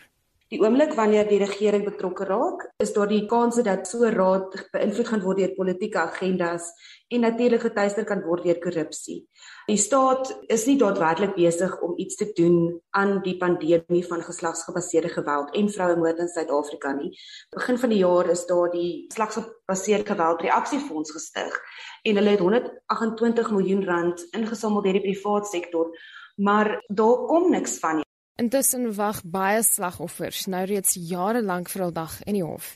Die 0.52 0.58
oomblik 0.60 0.92
wanneer 0.92 1.24
die 1.24 1.38
regering 1.40 1.86
betrokke 1.86 2.26
raak, 2.28 2.66
is 2.82 2.92
daar 2.92 3.08
die 3.08 3.22
kans 3.30 3.56
dat 3.64 3.86
so 3.88 4.04
raad 4.12 4.52
beïnvloed 4.74 5.08
gaan 5.08 5.22
word 5.24 5.40
deur 5.40 5.54
politieke 5.56 6.02
agendas 6.02 6.66
en 7.08 7.24
natuurlik 7.24 7.64
getuister 7.64 8.04
kan 8.04 8.20
word 8.26 8.44
deur 8.44 8.60
korrupsie. 8.60 9.22
Die 9.64 9.78
staat 9.80 10.34
is 10.52 10.66
nie 10.68 10.76
daadwerklik 10.76 11.32
besig 11.38 11.72
om 11.80 11.96
iets 11.96 12.20
te 12.20 12.28
doen 12.36 12.76
aan 12.92 13.16
die 13.24 13.38
pandemie 13.40 14.04
van 14.04 14.20
geslagsgebaseerde 14.28 15.14
geweld 15.16 15.56
en 15.56 15.72
vrouemoord 15.72 16.20
in 16.20 16.32
Suid-Afrika 16.36 16.92
nie. 16.92 17.14
Begin 17.56 17.80
van 17.80 17.96
die 17.96 18.04
jaar 18.04 18.28
is 18.36 18.44
daar 18.46 18.68
die 18.76 19.06
geslagsgebaseerde 19.08 20.12
geweld 20.12 20.44
reaksiefonds 20.44 21.16
gestig 21.16 21.60
en 22.04 22.20
hulle 22.20 22.36
het 22.36 22.44
128 22.44 23.52
miljoen 23.56 23.84
rand 23.88 24.28
ingesamel 24.36 24.84
deur 24.84 25.00
die 25.00 25.08
private 25.08 25.56
sektor, 25.56 25.94
maar 26.36 26.76
daar 26.92 27.30
kom 27.32 27.48
niks 27.50 27.80
van 27.80 28.02
nie. 28.02 28.03
Intussen 28.36 28.88
wag 28.96 29.20
baie 29.22 29.60
slagoffers 29.62 30.48
nou 30.50 30.64
reeds 30.66 30.96
jare 30.98 31.38
lank 31.42 31.68
vir 31.70 31.84
hul 31.84 31.92
dag 31.94 32.16
in 32.26 32.34
die 32.34 32.42
hof. 32.42 32.72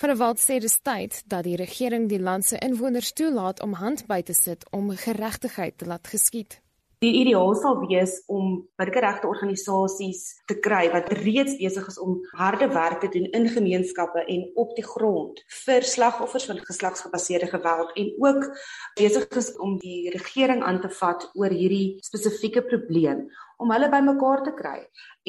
Van 0.00 0.08
der 0.08 0.16
Walt 0.16 0.40
sê 0.40 0.56
dis 0.64 0.78
tyd 0.80 1.18
dat 1.28 1.44
die 1.44 1.58
regering 1.60 2.08
die 2.08 2.22
land 2.22 2.48
se 2.48 2.56
inwoners 2.64 3.12
toelaat 3.12 3.60
om 3.60 3.76
hand 3.82 4.06
by 4.08 4.22
te 4.24 4.32
sit 4.32 4.64
om 4.72 4.88
geregtigheid 5.04 5.76
te 5.76 5.90
laat 5.92 6.08
geskied. 6.08 6.56
Die 7.04 7.12
ideaal 7.20 7.52
sal 7.60 7.82
wees 7.82 8.14
om 8.32 8.62
burgerregte 8.80 9.28
organisasies 9.28 10.22
te 10.48 10.56
kry 10.64 10.86
wat 10.94 11.10
reeds 11.18 11.58
besig 11.60 11.90
is 11.90 11.98
om 12.00 12.16
harde 12.40 12.70
werk 12.72 13.02
te 13.02 13.10
doen 13.12 13.26
in 13.36 13.50
gemeenskappe 13.52 14.24
en 14.24 14.46
op 14.56 14.72
die 14.78 14.86
grond 14.88 15.42
vir 15.66 15.84
slagoffers 15.84 16.48
van 16.48 16.64
geslagsgebaseerde 16.64 17.50
geweld 17.52 17.92
en 18.00 18.12
ook 18.24 18.48
besig 18.96 19.28
is 19.42 19.52
om 19.60 19.76
die 19.84 20.08
regering 20.16 20.64
aan 20.64 20.80
te 20.80 20.88
vat 21.02 21.28
oor 21.34 21.52
hierdie 21.52 21.98
spesifieke 22.08 22.64
probleem 22.72 23.26
om 23.64 23.72
hulle 23.72 23.88
bymekaar 23.92 24.44
te 24.44 24.52
kry 24.58 24.78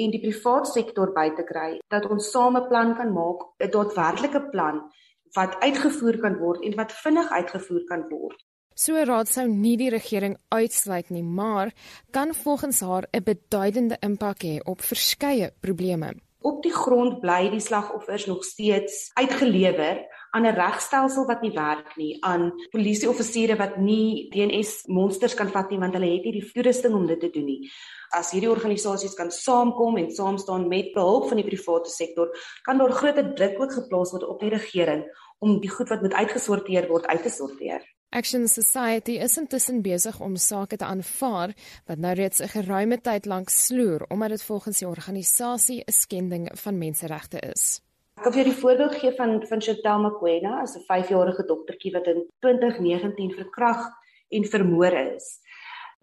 en 0.04 0.12
die 0.14 0.22
private 0.24 0.72
sektor 0.74 1.14
by 1.16 1.30
te 1.38 1.46
kry 1.48 1.70
dat 1.94 2.08
ons 2.12 2.32
same 2.36 2.62
plan 2.68 2.96
kan 3.00 3.14
maak, 3.16 3.48
'n 3.64 3.72
daadwerklike 3.72 4.42
plan 4.52 4.84
wat 5.36 5.56
uitgevoer 5.64 6.20
kan 6.24 6.36
word 6.40 6.64
en 6.64 6.76
wat 6.80 6.92
vinnig 7.04 7.32
uitgevoer 7.32 7.84
kan 7.88 8.04
word. 8.10 8.38
So 8.76 9.00
raad 9.08 9.30
sou 9.32 9.48
nie 9.48 9.78
die 9.80 9.90
regering 9.90 10.36
uitsluit 10.52 11.10
nie, 11.10 11.24
maar 11.24 11.72
kan 12.12 12.34
volgens 12.36 12.82
haar 12.82 13.08
'n 13.14 13.24
beduidende 13.24 13.98
impak 14.02 14.44
hê 14.44 14.60
op 14.64 14.82
verskeie 14.82 15.52
probleme. 15.62 16.14
Op 16.42 16.62
die 16.64 16.74
grond 16.74 17.22
bly 17.22 17.50
die 17.50 17.60
slagoffers 17.60 18.26
nog 18.26 18.44
steeds 18.44 19.12
uitgelewer 19.14 20.04
aan 20.36 20.46
'n 20.46 20.56
regstelsel 20.56 21.26
wat 21.26 21.42
nie 21.42 21.54
werk 21.56 21.96
nie, 21.98 22.18
aan 22.22 22.52
polisieoffisiere 22.72 23.56
wat 23.56 23.78
nie 23.78 24.30
DNS 24.30 24.84
monsters 24.88 25.34
kan 25.34 25.50
vat 25.50 25.70
nie 25.72 25.80
want 25.80 25.94
hulle 25.94 26.12
het 26.12 26.26
nie 26.26 26.40
die 26.42 26.52
toerusting 26.52 26.94
om 26.94 27.08
dit 27.08 27.20
te 27.20 27.30
doen 27.30 27.46
nie 27.46 27.72
as 28.16 28.32
hierdie 28.36 28.52
organisasies 28.52 29.16
kan 29.18 29.32
saamkom 29.34 29.98
en 30.00 30.12
saam 30.14 30.38
staan 30.42 30.68
met 30.72 30.94
behulp 30.94 31.28
van 31.32 31.42
die 31.42 31.48
private 31.48 31.92
sektor, 31.92 32.32
kan 32.68 32.80
daar 32.80 32.94
groot 32.94 33.20
druk 33.38 33.60
ook 33.62 33.74
geplaas 33.74 34.14
word 34.16 34.28
op 34.28 34.40
die 34.44 34.54
regering 34.54 35.06
om 35.44 35.60
die 35.62 35.70
goed 35.70 35.92
wat 35.92 36.02
moet 36.02 36.16
uitgesorteer 36.16 36.88
word 36.90 37.06
uit 37.12 37.24
te 37.24 37.30
sorteer. 37.30 37.84
Action 38.16 38.48
Society 38.48 39.18
is 39.20 39.36
intussen 39.38 39.82
besig 39.84 40.22
om 40.24 40.38
sake 40.40 40.78
te 40.80 40.88
aanvaar 40.88 41.52
wat 41.90 42.00
nou 42.00 42.14
reeds 42.16 42.40
'n 42.42 42.48
geruime 42.48 43.02
tyd 43.02 43.26
lank 43.26 43.50
sloer 43.50 44.06
omdat 44.10 44.30
dit 44.30 44.44
volgens 44.44 44.80
die 44.80 44.88
organisasie 44.88 45.84
'n 45.84 45.92
skending 45.92 46.50
van 46.54 46.78
menseregte 46.78 47.40
is. 47.40 47.82
Ek 48.16 48.24
kan 48.24 48.34
vir 48.34 48.48
die 48.48 48.60
voorbeeld 48.62 48.96
gee 48.96 49.12
van 49.16 49.42
van 49.48 49.62
Chantal 49.62 50.02
Mokoena, 50.02 50.62
as 50.62 50.76
'n 50.76 50.86
5-jarige 50.88 51.46
dogtertjie 51.46 51.94
wat 51.94 52.08
in 52.08 52.26
2019 52.40 53.32
verkragt 53.32 53.92
en 54.30 54.44
vermoor 54.46 54.94
is 54.94 55.42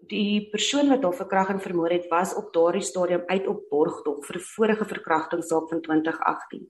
die 0.09 0.49
persoon 0.51 0.89
wat 0.91 1.03
haar 1.03 1.15
verkrag 1.15 1.49
en 1.53 1.63
vermoor 1.63 1.93
het 1.93 2.09
was 2.11 2.35
op 2.35 2.51
daardie 2.53 2.83
stadium 2.83 3.23
uit 3.27 3.47
op 3.47 3.65
borgtog 3.69 4.25
vir 4.25 4.37
'n 4.37 4.47
vorige 4.55 4.85
verkrachtingssaak 4.85 5.69
van 5.69 5.81
2018. 5.81 6.69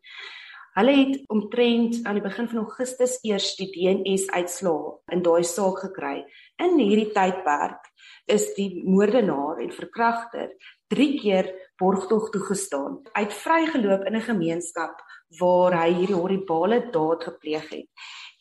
Hulle 0.73 0.91
het 0.91 1.29
omtrent 1.29 2.03
aan 2.03 2.17
die 2.17 2.23
begin 2.23 2.47
van 2.47 2.57
Augustus 2.57 3.19
eers 3.21 3.55
die 3.55 3.69
DNS 3.69 4.27
uitslae 4.29 4.97
in 5.11 5.21
daai 5.21 5.43
saak 5.43 5.79
gekry. 5.79 6.25
In 6.57 6.79
hierdie 6.79 7.11
tydperk 7.13 7.91
is 8.25 8.53
die 8.55 8.81
moordenaar 8.85 9.61
en 9.61 9.71
verkragter 9.71 10.49
3 10.87 11.19
keer 11.19 11.53
borgtog 11.77 12.29
toegestaan. 12.29 13.01
Hy 13.13 13.21
het 13.21 13.33
vrygeloop 13.33 14.05
in 14.05 14.15
'n 14.15 14.21
gemeenskap 14.21 15.01
waar 15.39 15.77
hy 15.81 15.89
hierdie 15.93 16.17
horribale 16.17 16.79
daad 16.91 17.23
gepleeg 17.23 17.69
het. 17.69 17.87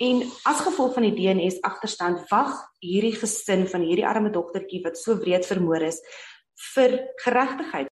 En 0.03 0.23
as 0.49 0.61
gevolg 0.67 0.95
van 0.97 1.07
die 1.07 1.15
DNS 1.15 1.61
agterstand 1.63 2.27
wag 2.31 2.55
hierdie 2.83 3.15
gesin 3.15 3.67
van 3.71 3.85
hierdie 3.87 4.07
arme 4.07 4.33
dogtertjie 4.35 4.83
wat 4.85 4.99
so 4.99 5.17
wreed 5.21 5.47
vermoor 5.47 5.83
is 5.87 6.01
vir 6.75 6.99
geregtigheid. 7.25 7.91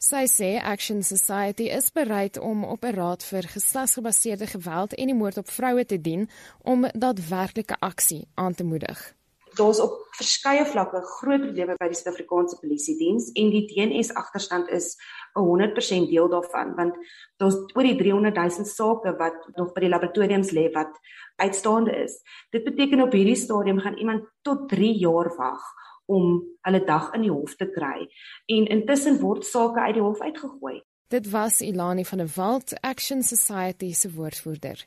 Sy 0.00 0.24
sê 0.32 0.54
Action 0.64 1.02
Society 1.04 1.68
is 1.68 1.90
bereid 1.92 2.38
om 2.38 2.64
op 2.64 2.84
'n 2.84 2.94
raad 2.96 3.22
vir 3.22 3.42
geslagsgebaseerde 3.42 4.46
geweld 4.46 4.94
en 4.94 5.06
die 5.06 5.14
moord 5.14 5.36
op 5.36 5.50
vroue 5.50 5.84
te 5.84 6.00
dien 6.00 6.28
om 6.62 6.88
daadwerklike 6.92 7.76
aksie 7.80 8.28
aan 8.34 8.54
te 8.54 8.64
moedig 8.64 9.19
daar's 9.60 9.80
op 9.84 9.98
verskeie 10.16 10.64
vlakke 10.66 11.00
groot 11.18 11.42
probleme 11.44 11.76
by 11.80 11.88
die 11.90 11.98
Suid-Afrikaanse 11.98 12.58
Polisie 12.60 12.96
diens 12.98 13.28
en 13.38 13.50
die 13.52 13.66
DNS 13.68 14.12
agterstand 14.16 14.70
is 14.72 14.96
'n 15.36 15.44
100% 15.44 16.08
deel 16.10 16.28
daarvan 16.28 16.74
want 16.76 16.96
daar's 17.38 17.58
oor 17.74 17.86
die 17.86 17.96
300 17.96 18.36
000 18.36 18.66
sake 18.66 19.16
wat 19.18 19.38
nog 19.56 19.72
by 19.74 19.80
die 19.80 19.92
laboratoriums 19.92 20.52
lê 20.52 20.70
wat 20.72 20.92
uitstaande 21.36 21.96
is. 22.04 22.22
Dit 22.50 22.64
beteken 22.64 23.02
op 23.02 23.12
hierdie 23.12 23.36
stadium 23.36 23.80
gaan 23.80 23.98
iemand 23.98 24.28
tot 24.42 24.68
3 24.68 24.98
jaar 24.98 25.34
wag 25.36 25.62
om 26.06 26.42
hulle 26.66 26.84
dag 26.84 27.12
in 27.14 27.22
die 27.22 27.32
hof 27.32 27.56
te 27.56 27.70
kry 27.70 28.08
en 28.46 28.66
intussen 28.66 29.20
word 29.20 29.44
sake 29.46 29.80
uit 29.80 29.94
die 29.94 30.02
hof 30.02 30.20
uitgegooi. 30.20 30.82
Dit 31.08 31.30
was 31.30 31.60
Ilani 31.60 32.04
van 32.04 32.18
der 32.18 32.30
Walt 32.36 32.74
Action 32.80 33.22
Society 33.22 33.92
se 33.92 34.10
woordvoerder. 34.12 34.86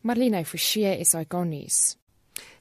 Marlene 0.00 0.44
Forsie 0.44 0.98
is 0.98 1.14
ikonies. 1.14 2.01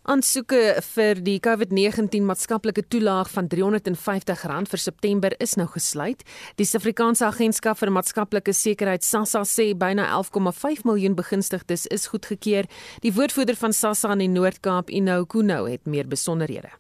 Aansoeke 0.10 0.80
vir 0.82 1.20
die 1.22 1.36
COVID-19 1.46 2.24
maatskaplike 2.26 2.82
toelaag 2.90 3.28
van 3.30 3.46
R350 3.54 4.72
vir 4.72 4.80
September 4.82 5.34
is 5.46 5.52
nou 5.60 5.68
gesluit. 5.70 6.24
Die 6.58 6.66
Suid-Afrikaanse 6.66 7.28
Agentskap 7.28 7.78
vir 7.78 7.92
Maatskaplike 7.94 8.56
Sekuriteit 8.58 9.06
SASSA 9.06 9.44
sê 9.46 9.68
byna 9.78 10.08
11,5 10.18 10.88
miljoen 10.90 11.14
begunstigdes 11.20 11.86
is 11.94 12.08
goedgekeur. 12.10 12.66
Die 13.06 13.12
woordvoerder 13.14 13.60
van 13.62 13.78
SASSA 13.78 14.16
in 14.18 14.24
die 14.26 14.32
Noord-Kaap, 14.34 14.90
Ino 14.90 15.20
Kuno, 15.30 15.68
het 15.70 15.86
meer 15.86 16.10
besonderhede. 16.10 16.74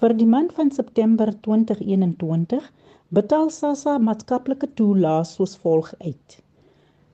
Vir 0.00 0.16
die 0.16 0.30
maand 0.32 0.56
van 0.56 0.72
September 0.72 1.34
2021 1.44 2.64
betaal 3.12 3.52
SASSA 3.52 3.98
maatskaplike 4.00 4.72
toelaag 4.80 5.28
soos 5.28 5.58
volg 5.60 5.92
uit. 6.00 6.40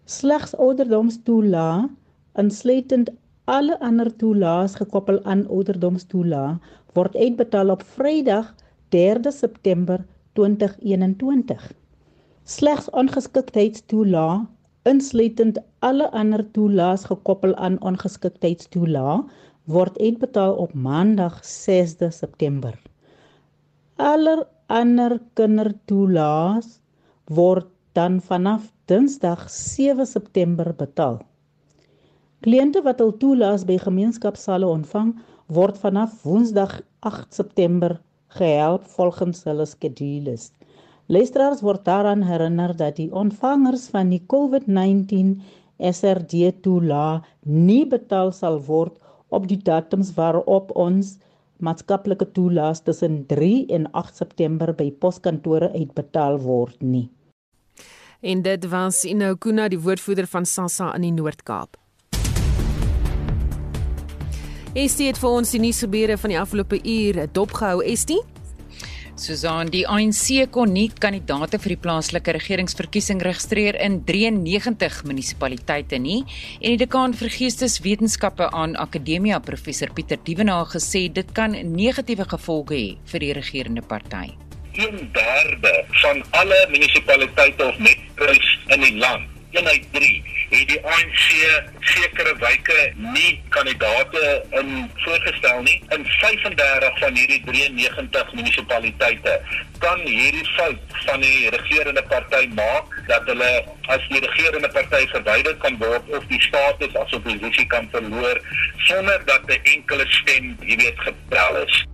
Slegs 0.06 0.54
ouderdomstoelaag 0.54 1.90
insluitend 2.38 3.10
Alle 3.44 3.74
ander 3.84 4.08
toelaas 4.16 4.74
gekoppel 4.80 5.18
aan 5.28 5.42
ouderdomstoelaag 5.52 6.68
word 6.96 7.16
uitbetaal 7.16 7.68
op 7.74 7.82
Vrydag 7.96 8.46
3 8.94 9.32
September 9.36 10.00
2021. 10.32 11.66
Slegs 12.48 12.88
ongeskiktheidstoelaag 12.90 14.46
insluitend 14.88 15.60
alle 15.84 16.06
ander 16.22 16.44
toelaas 16.56 17.04
gekoppel 17.10 17.52
aan 17.66 17.76
ongeskiktheidstoelaag 17.84 19.28
word 19.76 20.00
uitbetaal 20.00 20.56
op 20.64 20.72
Maandag 20.72 21.36
6 21.44 22.00
September. 22.16 22.80
Alle 23.96 24.48
ander 24.72 25.18
kindertoelaas 25.36 26.80
word 27.28 27.68
dan 27.92 28.22
vanaf 28.24 28.72
Dinsdag 28.88 29.50
7 29.50 30.06
September 30.06 30.72
betaal. 30.72 31.20
Kliënte 32.44 32.82
wat 32.84 32.98
hul 33.00 33.14
toelaas 33.16 33.62
by 33.64 33.78
gemeenskapsale 33.80 34.66
ontvang, 34.68 35.14
word 35.56 35.78
vanaf 35.80 36.18
Woensdag 36.26 36.74
8 37.08 37.32
September 37.32 37.94
gehelp 38.36 38.82
volgens 38.96 39.38
hulle 39.48 39.64
skedules. 39.64 40.50
Luisteraars 41.08 41.62
word 41.64 41.86
daaraan 41.88 42.20
herinner 42.28 42.74
dat 42.76 42.98
die 42.98 43.08
ontvangers 43.08 43.86
van 43.94 44.10
die 44.12 44.20
COVID-19 44.28 45.30
SRD 45.88 46.50
toelaag 46.66 47.24
nie 47.48 47.86
betaal 47.88 48.32
sal 48.36 48.58
word 48.66 48.98
op 49.32 49.46
die 49.48 49.60
datums 49.64 50.10
waarop 50.18 50.74
ons 50.76 51.14
maatskaplike 51.64 52.28
toelaas 52.36 52.82
tussen 52.84 53.22
3 53.30 53.70
en 53.72 53.88
8 54.02 54.20
September 54.20 54.74
by 54.76 54.90
poskantore 54.92 55.70
uitbetaal 55.72 56.36
word 56.44 56.76
nie. 56.82 57.08
En 58.20 58.44
dit 58.44 58.68
was 58.68 59.00
Inokuna 59.08 59.70
die 59.72 59.80
woordvoerder 59.80 60.28
van 60.28 60.44
SASSA 60.44 60.90
in 61.00 61.08
die 61.08 61.14
Noord-Kaap. 61.16 61.80
Estie 64.74 65.06
het 65.06 65.20
vir 65.22 65.30
ons 65.38 65.52
die 65.54 65.60
nuusgebeure 65.62 66.16
van 66.18 66.32
die 66.32 66.38
afgelope 66.40 66.80
uur 66.82 67.20
dopgehou, 67.30 67.84
Estie. 67.86 68.18
Susan, 69.14 69.68
die 69.70 69.84
ANC 69.86 70.48
kon 70.50 70.72
nie 70.74 70.88
kandidaate 70.90 71.60
vir 71.62 71.76
die 71.76 71.82
plaaslike 71.84 72.32
regeringsverkiesing 72.34 73.20
registreer 73.22 73.78
in 73.78 74.00
93 74.08 75.04
munisipaliteite 75.06 76.00
nie 76.02 76.24
en 76.24 76.74
die 76.74 76.80
dekaan 76.80 77.14
vir 77.14 77.30
geesteswetenskappe 77.36 78.48
aan 78.50 78.74
Akademia 78.74 79.38
professor 79.38 79.94
Pieter 79.94 80.18
Dievenage 80.26 80.74
gesê 80.74 81.04
dit 81.06 81.30
kan 81.38 81.54
negatiewe 81.54 82.26
gevolge 82.34 82.74
hê 82.74 82.88
vir 83.12 83.26
die 83.28 83.32
regerende 83.38 83.86
party. 83.86 84.34
1/3 84.74 85.86
van 86.02 86.24
alle 86.42 86.58
munisipaliteite 86.74 87.70
of 87.70 87.78
metros 87.78 88.58
in 88.74 88.80
die 88.88 88.96
land, 88.98 89.30
eenheid 89.54 89.86
3 89.94 90.22
het 90.50 90.68
die 90.68 90.80
ANC 90.94 91.26
sekere 91.90 92.34
wyke 92.42 92.80
nie 93.14 93.32
kandidate 93.54 94.24
in 94.60 94.72
voorgestel 95.04 95.62
nie 95.66 95.76
in 95.96 96.06
35 96.16 96.98
van 96.98 97.20
hierdie 97.20 97.40
93 97.46 98.34
munisipaliteite 98.38 99.38
kan 99.84 100.04
hierdie 100.08 100.46
fout 100.56 100.98
van 101.06 101.24
die 101.24 101.50
regerende 101.54 102.04
party 102.10 102.44
maak 102.58 102.98
dat 103.08 103.26
hulle 103.30 103.52
as 103.94 104.10
die 104.12 104.22
regerende 104.26 104.70
party 104.76 105.02
verwyder 105.14 105.56
kan 105.64 105.78
word 105.82 106.14
of 106.18 106.28
die 106.32 106.42
status 106.48 107.00
as 107.04 107.18
oppositie 107.20 107.66
kan 107.72 107.90
verloor 107.96 108.40
sonder 108.90 109.24
dat 109.24 109.42
'n 109.48 109.60
enkele 109.74 110.06
stem, 110.20 110.56
jy 110.60 110.76
weet, 110.76 111.00
getel 111.00 111.62
is 111.66 111.84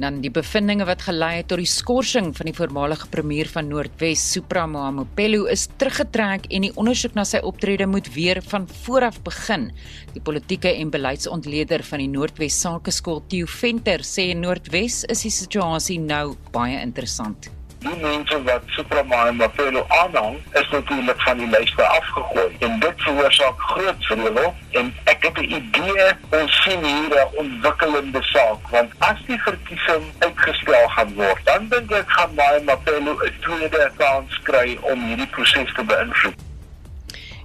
dan 0.00 0.20
die 0.24 0.32
bevindinge 0.32 0.86
wat 0.88 1.04
gelei 1.04 1.40
het 1.40 1.50
tot 1.52 1.60
die 1.60 1.68
skorsing 1.68 2.32
van 2.36 2.48
die 2.48 2.56
voormalige 2.56 3.08
premier 3.12 3.48
van 3.52 3.68
Noordwes, 3.68 4.22
Supra 4.32 4.64
Mahumapelo, 4.70 5.44
is 5.52 5.66
teruggetrek 5.80 6.48
en 6.50 6.66
die 6.66 6.72
ondersoek 6.80 7.14
na 7.18 7.26
sy 7.28 7.42
optrede 7.44 7.88
moet 7.90 8.08
weer 8.16 8.40
van 8.50 8.66
vooraf 8.84 9.20
begin. 9.26 9.70
Die 10.14 10.24
politieke 10.24 10.72
en 10.72 10.92
beleidsontleder 10.94 11.84
van 11.92 12.04
die 12.04 12.10
Noordwes 12.10 12.58
Sakeskool, 12.64 13.22
Theo 13.28 13.48
Venter, 13.60 14.04
sê 14.06 14.30
in 14.34 14.44
Noordwes 14.44 15.04
is 15.12 15.24
die 15.28 15.34
situasie 15.34 16.00
nou 16.00 16.34
baie 16.54 16.80
interessant 16.80 17.52
die 17.80 17.96
mense 18.00 18.42
wat 18.44 18.62
Superman 18.76 19.36
Mapelo 19.36 19.84
aanhang, 19.88 20.36
is 20.60 20.68
natuurlik 20.72 21.20
van 21.26 21.38
die 21.38 21.48
lyste 21.48 21.82
afgegooi. 21.82 22.56
En 22.58 22.78
dit 22.80 23.02
veroorsaak 23.06 23.60
groot 23.72 24.04
vreugde 24.08 24.52
en 24.80 24.92
ek 25.04 25.24
het 25.24 25.38
'n 25.38 25.50
idee 25.60 26.06
ons 26.40 26.62
sien 26.62 26.84
hier 26.84 27.14
'n 27.14 27.36
ontwikkelende 27.36 28.22
saak, 28.22 28.68
want 28.70 28.90
as 28.98 29.18
die 29.26 29.40
verkiesing 29.48 30.04
uitgestel 30.18 30.88
gaan 30.88 31.14
word, 31.14 31.40
dan 31.44 31.68
dink 31.68 31.90
ek 31.90 32.08
gaan 32.08 32.34
Mapelo 32.64 33.12
'n 33.12 33.34
tweede 33.40 33.90
kans 33.96 34.40
kry 34.42 34.78
om 34.80 35.04
hierdie 35.04 35.26
proses 35.26 35.72
te 35.74 35.84
beïnvloed. 35.84 36.34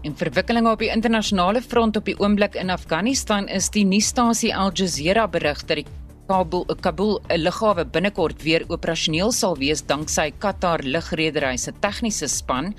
En 0.05 0.13
verwikkelinge 0.17 0.71
op 0.71 0.79
die 0.79 0.91
internasionale 0.93 1.61
front 1.61 1.95
op 1.97 2.05
die 2.05 2.19
oomblik 2.19 2.53
in 2.55 2.69
Afghanistan 2.69 3.47
is 3.47 3.69
die 3.69 3.86
nuusstasie 3.86 4.55
Al 4.55 4.69
Jazeera 4.73 5.27
berig 5.27 5.65
dat 5.65 5.75
die 5.81 5.86
Kabul 6.26 6.65
Kabul 6.82 7.19
'n 7.30 7.43
lughawe 7.45 7.86
binnekort 7.86 8.41
weer 8.41 8.63
operasioneel 8.73 9.32
sal 9.32 9.57
wees 9.61 9.84
danksy 9.86 10.32
Qatar 10.41 10.82
lugredery 10.82 11.57
se 11.57 11.71
tegniese 11.71 12.28
span. 12.28 12.73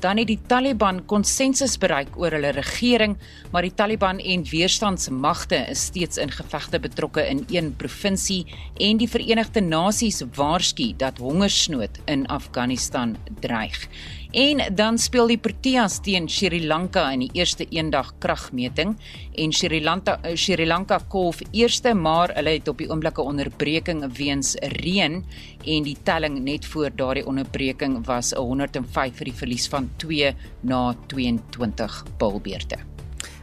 Dan 0.00 0.16
het 0.16 0.26
die 0.26 0.40
Taliban 0.48 1.04
konsensus 1.04 1.78
bereik 1.78 2.16
oor 2.16 2.32
hulle 2.36 2.52
regering, 2.52 3.16
maar 3.52 3.62
die 3.62 3.74
Taliban 3.74 4.18
en 4.18 4.44
weerstandsmagte 4.44 5.56
is 5.70 5.84
steeds 5.88 6.16
in 6.16 6.30
gevegte 6.30 6.80
betrokke 6.80 7.28
in 7.28 7.44
een 7.48 7.76
provinsie 7.76 8.44
en 8.76 8.96
die 8.96 9.08
Verenigde 9.08 9.60
Nasies 9.60 10.22
waarsku 10.34 10.92
dat 10.96 11.18
hongersnood 11.18 12.00
in 12.04 12.26
Afghanistan 12.26 13.16
dreig. 13.40 13.88
En 14.36 14.60
dan 14.76 14.98
speel 15.00 15.30
die 15.32 15.38
Proteas 15.40 15.94
teen 16.04 16.26
Sri 16.28 16.58
Lanka 16.60 17.06
in 17.14 17.22
die 17.24 17.30
eerste 17.38 17.64
eendag 17.72 18.10
kragmeting 18.20 18.90
en 19.32 19.54
Sri 19.56 19.78
Lanka 19.80 20.18
eh, 20.20 20.34
Sri 20.36 20.66
Lanka 20.68 20.98
kolf 21.08 21.40
eerste 21.56 21.94
maar 21.96 22.34
hulle 22.36 22.58
het 22.58 22.68
op 22.68 22.82
die 22.82 22.90
oomblikke 22.90 23.24
onderbreking 23.24 24.04
weens 24.18 24.52
reën 24.76 25.22
en 25.64 25.88
die 25.88 25.96
telling 26.04 26.36
net 26.44 26.68
voor 26.68 26.92
daardie 26.92 27.24
onderbreking 27.24 28.02
was 28.04 28.34
105 28.36 29.16
vir 29.22 29.30
die 29.30 29.36
verlies 29.40 29.70
van 29.72 29.88
2 30.04 30.34
na 30.68 30.82
22 31.08 32.02
bilbeerte. 32.20 32.82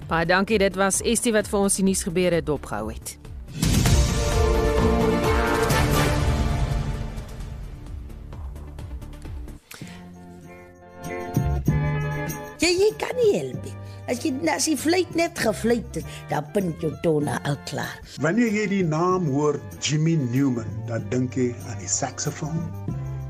Baie 0.05 0.29
dankie, 0.29 0.61
dit 0.61 0.77
was 0.77 1.01
Estie 1.01 1.33
wat 1.33 1.49
vir 1.49 1.65
ons 1.65 1.81
die 1.81 1.89
nuus 1.89 2.05
gebeure 2.05 2.45
dopgehou 2.45 2.91
het. 2.93 3.17
Ja, 12.63 12.69
jy 12.71 12.93
kan 12.95 13.11
nie 13.19 13.33
help 13.35 13.65
nie. 13.67 13.73
As 14.07 14.21
jy 14.23 14.29
as 14.47 14.69
jy 14.69 14.77
vlieg 14.79 15.09
net 15.19 15.35
gevlieg 15.43 15.83
het, 15.97 16.05
dan 16.29 16.45
punt 16.55 16.79
jou 16.79 16.93
tone 17.03 17.33
al 17.49 17.57
klaar. 17.67 17.97
Wanneer 18.23 18.55
jy 18.55 18.67
die 18.71 18.85
naam 18.87 19.27
hoor 19.33 19.59
Jimmy 19.83 20.13
Newman, 20.29 20.69
dan 20.87 21.03
dink 21.11 21.35
jy 21.35 21.49
aan 21.67 21.75
die 21.81 21.91
saksofoon 21.91 22.55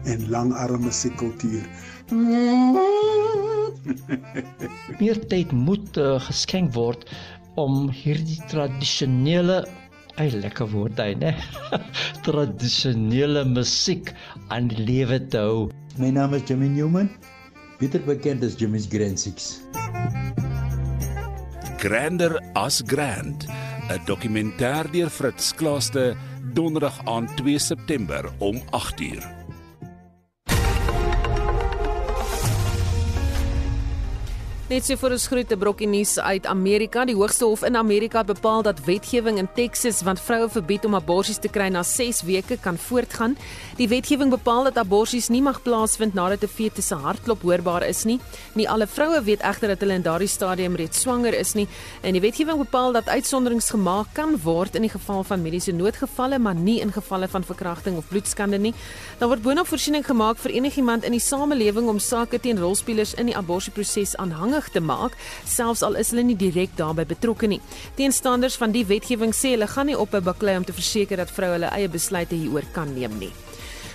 en 0.06 0.30
langarme 0.30 0.86
musiekkultuur. 0.86 1.66
Meer 5.02 5.18
tyd 5.34 5.50
moet 5.58 5.98
uh, 5.98 6.22
geskenk 6.30 6.70
word 6.78 7.10
om 7.58 7.90
hierdie 7.90 8.38
tradisionele 8.54 9.66
Ai 10.22 10.30
lekker 10.30 10.70
woord 10.70 11.02
hy, 11.02 11.18
né? 11.18 11.34
Tradisionele 12.28 13.42
musiek 13.50 14.14
aan 14.54 14.70
die 14.70 14.86
lewe 14.86 15.18
te 15.26 15.42
hou. 15.42 15.74
My 15.98 16.14
naam 16.14 16.38
is 16.38 16.46
Jimmy 16.46 16.70
Newman 16.70 17.10
beter 17.80 18.02
bekend 18.06 18.44
as 18.44 18.56
Jimmy's 18.56 18.88
Grand 18.88 19.20
6. 19.20 19.62
Grander 21.78 22.40
as 22.54 22.82
Grand, 22.82 23.46
'n 23.90 24.02
dokumentêr 24.06 24.88
deur 24.92 25.10
Fritz 25.10 25.52
Klaaste, 25.52 26.16
Donderdag 26.54 27.02
aan 27.06 27.28
2 27.36 27.60
September 27.60 28.32
om 28.40 28.62
8uur. 28.72 29.43
Net 34.72 34.86
so 34.88 34.96
vir 34.96 35.12
ons 35.12 35.26
groete 35.28 35.56
brokkie 35.60 35.90
nuus 35.92 36.14
uit 36.24 36.46
Amerika. 36.48 37.02
Die 37.04 37.18
Hoogste 37.18 37.44
Hof 37.44 37.66
in 37.68 37.76
Amerika 37.76 38.22
het 38.22 38.30
bepaal 38.30 38.62
dat 38.64 38.78
wetgewing 38.86 39.36
in 39.42 39.50
Texas 39.58 39.98
wat 40.08 40.22
vroue 40.24 40.48
verbied 40.48 40.86
om 40.88 40.96
aborsies 40.96 41.42
te 41.44 41.50
kry 41.52 41.66
na 41.68 41.82
6 41.84 42.22
weke 42.24 42.56
kan 42.64 42.80
voortgaan. 42.80 43.36
Die 43.76 43.90
wetgewing 43.92 44.32
bepaal 44.32 44.70
dat 44.70 44.80
aborsies 44.80 45.28
nie 45.28 45.42
mag 45.44 45.60
plaasvind 45.66 46.16
nadat 46.16 46.46
'n 46.48 46.48
fetus 46.48 46.88
se 46.88 46.96
hartklop 46.96 47.42
hoorbaar 47.42 47.84
is 47.84 48.06
nie. 48.06 48.20
Nie 48.56 48.70
alle 48.70 48.88
vroue 48.88 49.22
weet 49.22 49.42
egter 49.42 49.68
dat 49.68 49.80
hulle 49.82 49.94
in 49.94 50.02
daardie 50.02 50.28
stadium 50.28 50.76
reeds 50.76 51.02
swanger 51.02 51.34
is 51.34 51.54
nie. 51.54 51.68
En 52.02 52.14
die 52.14 52.22
wetgewing 52.22 52.58
bepaal 52.58 52.94
dat 52.94 53.08
uitsonderings 53.08 53.70
gemaak 53.70 54.08
kan 54.14 54.40
word 54.44 54.76
in 54.76 54.82
die 54.82 54.92
geval 54.92 55.24
van 55.24 55.42
mediese 55.42 55.72
noodgevalle, 55.72 56.40
maar 56.40 56.56
nie 56.56 56.80
in 56.80 56.92
gevalle 56.92 57.28
van 57.28 57.44
verkrachting 57.44 57.98
of 57.98 58.08
bloedskande 58.08 58.58
nie. 58.58 58.74
Daar 59.20 59.28
word 59.28 59.42
boonop 59.42 59.68
voorsiening 59.68 60.06
gemaak 60.06 60.38
vir 60.38 60.52
enigiemand 60.52 61.04
in 61.04 61.12
die 61.12 61.20
samelewing 61.20 61.90
om 61.90 62.00
sake 62.00 62.40
teen 62.40 62.60
rolspelers 62.60 63.14
in 63.14 63.26
die 63.26 63.36
aborsieproses 63.36 64.16
aanhang 64.16 64.53
aanhangig 64.54 64.72
te 64.72 64.82
maak, 64.82 65.18
selfs 65.46 65.84
al 65.84 65.98
is 65.98 66.12
hulle 66.12 66.24
nie 66.24 66.38
direk 66.38 66.76
daarbey 66.78 67.06
betrokke 67.06 67.48
nie. 67.48 67.62
Teenstanders 67.98 68.58
van 68.58 68.72
die 68.72 68.86
wetgewing 68.86 69.34
sê 69.34 69.56
hulle 69.56 69.68
gaan 69.68 69.88
nie 69.88 69.98
op 69.98 70.14
'n 70.14 70.24
baklei 70.24 70.58
om 70.58 70.66
te 70.66 70.74
verseker 70.74 71.18
dat 71.18 71.32
vroue 71.32 71.54
hulle 71.54 71.72
eie 71.72 71.90
besluite 71.90 72.36
hieroor 72.36 72.66
kan 72.74 72.94
neem 72.94 73.18
nie. 73.20 73.32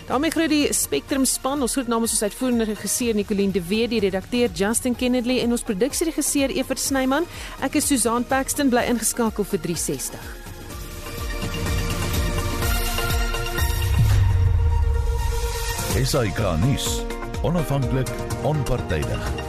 daarmee 0.08 0.30
groet 0.30 0.48
die 0.48 0.72
Spectrum 0.72 1.24
span. 1.24 1.60
Ons 1.60 1.72
groet 1.72 1.88
namens 1.88 2.12
ons 2.12 2.22
uitvoerende 2.22 2.64
regisseur 2.64 3.14
Nicoline 3.14 3.52
de 3.52 3.60
Wet, 3.60 3.90
die 3.90 4.00
redakteur 4.00 4.48
Justin 4.54 4.96
Kennedy 4.96 5.40
en 5.40 5.50
ons 5.50 5.62
produksieregisseur 5.62 6.48
Evert 6.48 6.78
Snyman. 6.78 7.26
Ek 7.60 7.74
is 7.74 7.86
Susan 7.86 8.24
Paxton 8.24 8.70
bly 8.70 8.86
ingeskakel 8.88 9.44
vir 9.44 9.60
360. 9.60 10.18
Esai 15.98 16.30
Kahnis, 16.30 17.02
onafhanklik, 17.42 18.08
onpartydig. 18.42 19.47